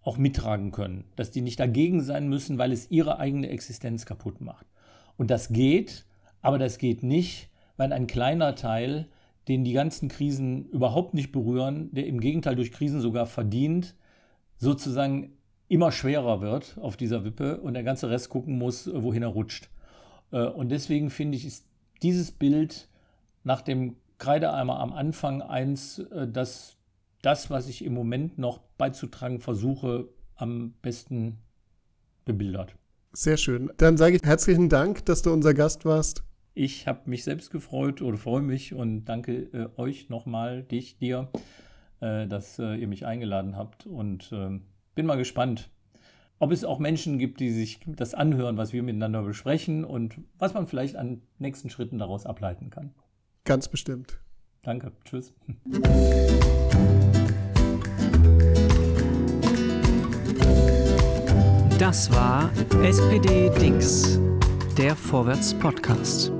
auch 0.01 0.17
mittragen 0.17 0.71
können, 0.71 1.03
dass 1.15 1.29
die 1.29 1.41
nicht 1.41 1.59
dagegen 1.59 2.01
sein 2.01 2.29
müssen, 2.29 2.57
weil 2.57 2.71
es 2.71 2.89
ihre 2.89 3.19
eigene 3.19 3.49
Existenz 3.49 4.07
kaputt 4.07 4.41
macht. 4.41 4.65
Und 5.17 5.29
das 5.29 5.49
geht, 5.49 6.05
aber 6.41 6.57
das 6.57 6.79
geht 6.79 7.03
nicht, 7.03 7.49
weil 7.77 7.93
ein 7.93 8.07
kleiner 8.07 8.55
Teil 8.55 9.07
den 9.49 9.63
die 9.63 9.73
ganzen 9.73 10.07
Krisen 10.07 10.69
überhaupt 10.69 11.13
nicht 11.13 11.31
berühren, 11.31 11.89
der 11.91 12.07
im 12.07 12.19
Gegenteil 12.19 12.55
durch 12.55 12.71
Krisen 12.71 13.01
sogar 13.01 13.25
verdient, 13.25 13.95
sozusagen 14.57 15.33
immer 15.67 15.91
schwerer 15.91 16.41
wird 16.41 16.77
auf 16.81 16.95
dieser 16.95 17.25
Wippe 17.25 17.59
und 17.59 17.73
der 17.73 17.83
ganze 17.83 18.09
Rest 18.09 18.29
gucken 18.29 18.57
muss, 18.57 18.89
wohin 18.93 19.23
er 19.23 19.29
rutscht. 19.29 19.69
Äh, 20.31 20.45
und 20.45 20.69
deswegen 20.69 21.09
finde 21.09 21.37
ich, 21.37 21.45
ist 21.45 21.65
dieses 22.01 22.31
Bild 22.31 22.87
nach 23.43 23.61
dem 23.61 23.97
Kreideeimer 24.19 24.79
am 24.79 24.93
Anfang 24.93 25.41
eins, 25.41 25.99
äh, 25.99 26.27
das 26.27 26.79
das, 27.21 27.49
was 27.49 27.67
ich 27.67 27.83
im 27.83 27.93
Moment 27.93 28.37
noch 28.37 28.59
beizutragen 28.77 29.39
versuche, 29.39 30.07
am 30.35 30.73
besten 30.81 31.39
bebildert. 32.25 32.75
Sehr 33.11 33.37
schön. 33.37 33.71
Dann 33.77 33.97
sage 33.97 34.15
ich 34.15 34.23
herzlichen 34.23 34.69
Dank, 34.69 35.05
dass 35.05 35.21
du 35.21 35.33
unser 35.33 35.53
Gast 35.53 35.83
warst. 35.83 36.23
Ich 36.61 36.87
habe 36.87 37.09
mich 37.09 37.23
selbst 37.23 37.51
gefreut 37.51 38.01
oder 38.01 38.17
freue 38.17 38.41
mich 38.41 38.73
und 38.73 39.05
danke 39.05 39.43
äh, 39.53 39.69
euch 39.77 40.09
nochmal, 40.09 40.61
dich, 40.63 40.97
dir, 40.97 41.29
äh, 42.01 42.27
dass 42.27 42.59
äh, 42.59 42.75
ihr 42.75 42.89
mich 42.89 43.05
eingeladen 43.05 43.55
habt 43.55 43.85
und 43.85 44.29
ähm, 44.33 44.63
bin 44.93 45.05
mal 45.05 45.15
gespannt, 45.15 45.69
ob 46.37 46.51
es 46.51 46.65
auch 46.65 46.79
Menschen 46.79 47.17
gibt, 47.17 47.39
die 47.39 47.51
sich 47.51 47.79
das 47.85 48.13
anhören, 48.13 48.57
was 48.57 48.73
wir 48.73 48.83
miteinander 48.83 49.23
besprechen 49.23 49.85
und 49.85 50.19
was 50.37 50.53
man 50.53 50.67
vielleicht 50.67 50.97
an 50.97 51.21
nächsten 51.37 51.69
Schritten 51.69 51.97
daraus 51.97 52.25
ableiten 52.25 52.69
kann. 52.69 52.93
Ganz 53.45 53.69
bestimmt. 53.69 54.19
Danke. 54.61 54.91
Tschüss. 55.05 55.33
Das 61.79 62.11
war 62.11 62.51
SPD 62.83 63.49
Dings, 63.61 64.19
der 64.77 64.97
Vorwärts 64.97 65.53
Podcast. 65.53 66.33